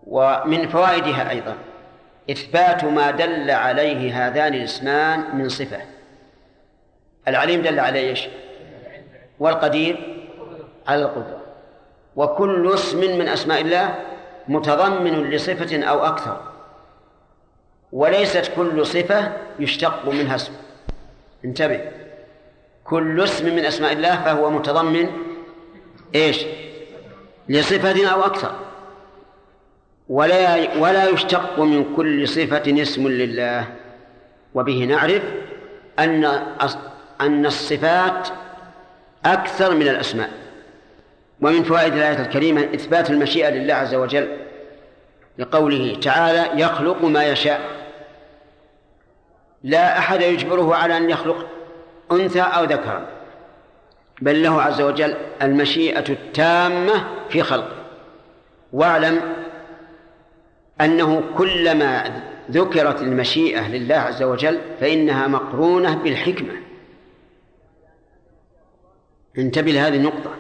ومن 0.07 0.69
فوائدها 0.69 1.31
أيضا 1.31 1.55
إثبات 2.31 2.85
ما 2.85 3.11
دل 3.11 3.51
عليه 3.51 4.27
هذان 4.27 4.55
الاسمان 4.55 5.37
من 5.37 5.49
صفة. 5.49 5.81
العليم 7.29 7.63
دل 7.63 7.81
على 7.81 7.99
إيش؟ 7.99 8.29
والقدير 9.39 10.27
على 10.89 11.03
القدرة. 11.03 11.41
وكل 12.17 12.75
اسم 12.75 13.19
من 13.19 13.29
أسماء 13.29 13.61
الله 13.61 13.95
متضمن 14.49 15.31
لصفة 15.31 15.85
أو 15.85 16.07
أكثر. 16.07 16.41
وليست 17.93 18.53
كل 18.57 18.87
صفة 18.87 19.33
يشتق 19.59 20.09
منها 20.09 20.35
اسم. 20.35 20.53
انتبه. 21.45 21.81
كل 22.85 23.25
اسم 23.25 23.57
من 23.57 23.65
أسماء 23.65 23.93
الله 23.93 24.23
فهو 24.23 24.51
متضمن 24.51 25.09
إيش؟ 26.15 26.47
لصفة 27.49 28.13
أو 28.13 28.23
أكثر. 28.23 28.64
ولا 30.09 30.79
ولا 30.79 31.09
يشتق 31.09 31.59
من 31.61 31.95
كل 31.97 32.29
صفة 32.29 32.83
اسم 32.83 33.09
لله. 33.09 33.69
وبه 34.55 34.85
نعرف 34.85 35.23
أن 35.99 36.25
أن 37.21 37.47
الصفات 37.47 38.29
أكثر 39.25 39.75
من 39.75 39.89
الأسماء. 39.89 40.31
ومن 41.41 41.63
فوائد 41.63 41.93
الآية 41.93 42.21
الكريمة 42.21 42.61
إثبات 42.75 43.11
المشيئة 43.11 43.51
لله 43.51 43.75
عز 43.75 43.95
وجل 43.95 44.29
لقوله 45.39 45.97
تعالى 46.03 46.63
يخلق 46.63 47.05
ما 47.05 47.25
يشاء. 47.25 47.61
لا 49.63 49.99
أحد 49.99 50.23
يجبره 50.23 50.75
على 50.75 50.97
أن 50.97 51.11
يخلق 51.11 51.47
أنثى 52.13 52.41
أو 52.41 52.65
ذكرا 52.65 53.07
بل 54.21 54.43
له 54.43 54.63
عز 54.63 54.81
وجل 54.81 55.15
المشيئة 55.43 56.05
التامة 56.09 57.05
في 57.29 57.43
خلقه. 57.43 57.77
واعلم 58.73 59.21
أنه 60.81 61.23
كلما 61.39 62.23
ذكرت 62.51 63.03
المشيئة 63.03 63.69
لله 63.69 63.95
عز 63.95 64.23
وجل 64.23 64.61
فإنها 64.81 65.27
مقرونة 65.27 65.95
بالحكمة. 65.95 66.53
انتبه 69.39 69.71
لهذه 69.71 69.97
النقطة. 69.97 70.31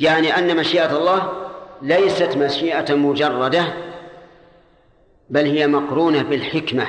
يعني 0.00 0.38
أن 0.38 0.56
مشيئة 0.56 0.96
الله 0.96 1.32
ليست 1.82 2.36
مشيئة 2.36 2.94
مجردة 2.94 3.64
بل 5.30 5.44
هي 5.44 5.66
مقرونة 5.66 6.22
بالحكمة. 6.22 6.86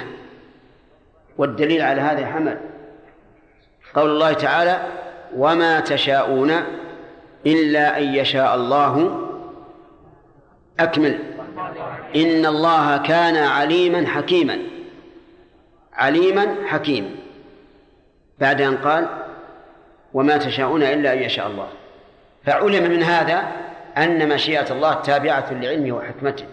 والدليل 1.37 1.81
على 1.81 2.01
هذا 2.01 2.25
حمل. 2.25 2.57
قول 3.93 4.09
الله 4.09 4.33
تعالى 4.33 4.87
وما 5.35 5.79
تشاءون 5.79 6.51
إلا 7.45 7.97
أن 7.97 8.03
يشاء 8.03 8.55
الله. 8.55 9.27
أكمل. 10.79 11.19
إن 12.15 12.45
الله 12.45 12.97
كان 12.97 13.38
عليما 13.38 14.07
حكيما. 14.07 14.57
عليما 15.93 16.55
حكيما 16.67 17.09
بعد 18.39 18.61
أن 18.61 18.77
قال 18.77 19.07
وما 20.13 20.38
تشاءون 20.38 20.83
إلا 20.83 21.13
أن 21.13 21.17
يشاء 21.23 21.47
الله. 21.47 21.67
فعلم 22.43 22.91
من 22.91 23.03
هذا 23.03 23.51
أن 23.97 24.29
مشيئة 24.29 24.71
الله 24.71 24.93
تابعة 24.93 25.53
لعلمه 25.53 25.91
وحكمته 25.91 26.45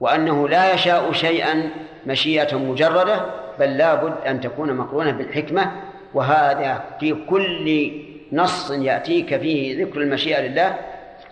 وأنه 0.00 0.48
لا 0.48 0.74
يشاء 0.74 1.12
شيئا 1.12 1.70
مشيئة 2.06 2.56
مجردة 2.56 3.20
بل 3.58 3.76
لا 3.76 3.94
بد 3.94 4.26
أن 4.26 4.40
تكون 4.40 4.72
مقرونة 4.72 5.10
بالحكمة. 5.10 5.72
وهذا 6.14 6.84
في 7.00 7.14
كل 7.28 7.92
نص 8.32 8.70
يأتيك 8.70 9.36
فيه 9.36 9.84
ذكر 9.84 10.00
المشيئة 10.00 10.40
لله 10.40 10.78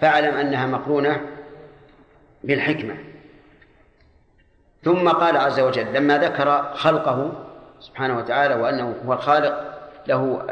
فاعلم 0.01 0.34
أنها 0.34 0.66
مقرونة 0.66 1.20
بالحكمة. 2.44 2.94
ثم 4.85 5.09
قال 5.09 5.36
عز 5.36 5.61
وجل 5.61 5.93
لما 5.93 6.19
ذكر 6.19 6.74
خلقه 6.74 7.32
سبحانه 7.81 8.19
وتعالى 8.19 8.55
وأنه 8.55 8.94
هو 9.06 9.12
الخالق 9.12 9.65
له 10.06 10.43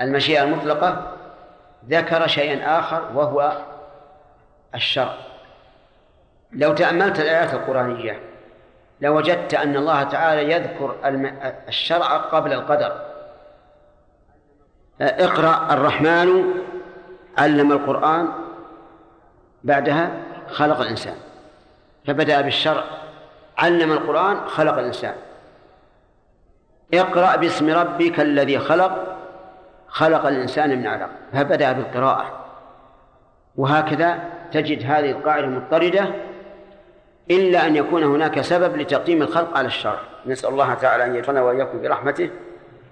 المشيئة 0.00 0.42
المطلقة 0.42 1.12
ذكر 1.88 2.26
شيئا 2.26 2.78
آخر 2.78 3.02
وهو 3.14 3.52
الشرع. 4.74 5.14
لو 6.52 6.74
تأملت 6.74 7.20
الآيات 7.20 7.54
القرآنية 7.54 8.20
لوجدت 9.00 9.54
أن 9.54 9.76
الله 9.76 10.02
تعالى 10.02 10.52
يذكر 10.52 10.94
الشرع 11.68 12.16
قبل 12.16 12.52
القدر. 12.52 13.00
اقرأ 15.00 15.74
الرحمن 15.74 16.44
علم 17.38 17.72
القرآن 17.72 18.28
بعدها 19.64 20.10
خلق 20.50 20.80
الإنسان. 20.80 21.14
فبدأ 22.08 22.40
بالشرع. 22.40 22.84
علم 23.58 23.92
القرآن 23.92 24.46
خلق 24.46 24.78
الإنسان. 24.78 25.14
اقرأ 26.94 27.36
باسم 27.36 27.70
ربك 27.70 28.20
الذي 28.20 28.58
خلق. 28.58 29.16
خلق 29.88 30.26
الإنسان 30.26 30.78
من 30.78 30.86
علق. 30.86 31.08
فبدأ 31.32 31.72
بالقراءة. 31.72 32.44
وهكذا 33.56 34.18
تجد 34.52 34.82
هذه 34.86 35.10
القاعدة 35.10 35.46
مضطردة 35.46 36.08
إلا 37.30 37.66
أن 37.66 37.76
يكون 37.76 38.02
هناك 38.02 38.40
سبب 38.40 38.76
لتقديم 38.76 39.22
الخلق 39.22 39.58
على 39.58 39.66
الشرع. 39.66 40.00
نسأل 40.26 40.50
الله 40.50 40.74
تعالى 40.74 41.04
أن 41.04 41.16
يجعلنا 41.16 41.42
وإياكم 41.42 41.82
برحمته 41.82 42.30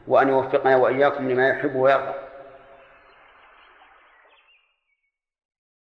وأن 0.09 0.29
يوفقنا 0.29 0.77
وإياكم 0.77 1.31
لما 1.31 1.49
يحب 1.49 1.77
ويرضى. 1.77 2.26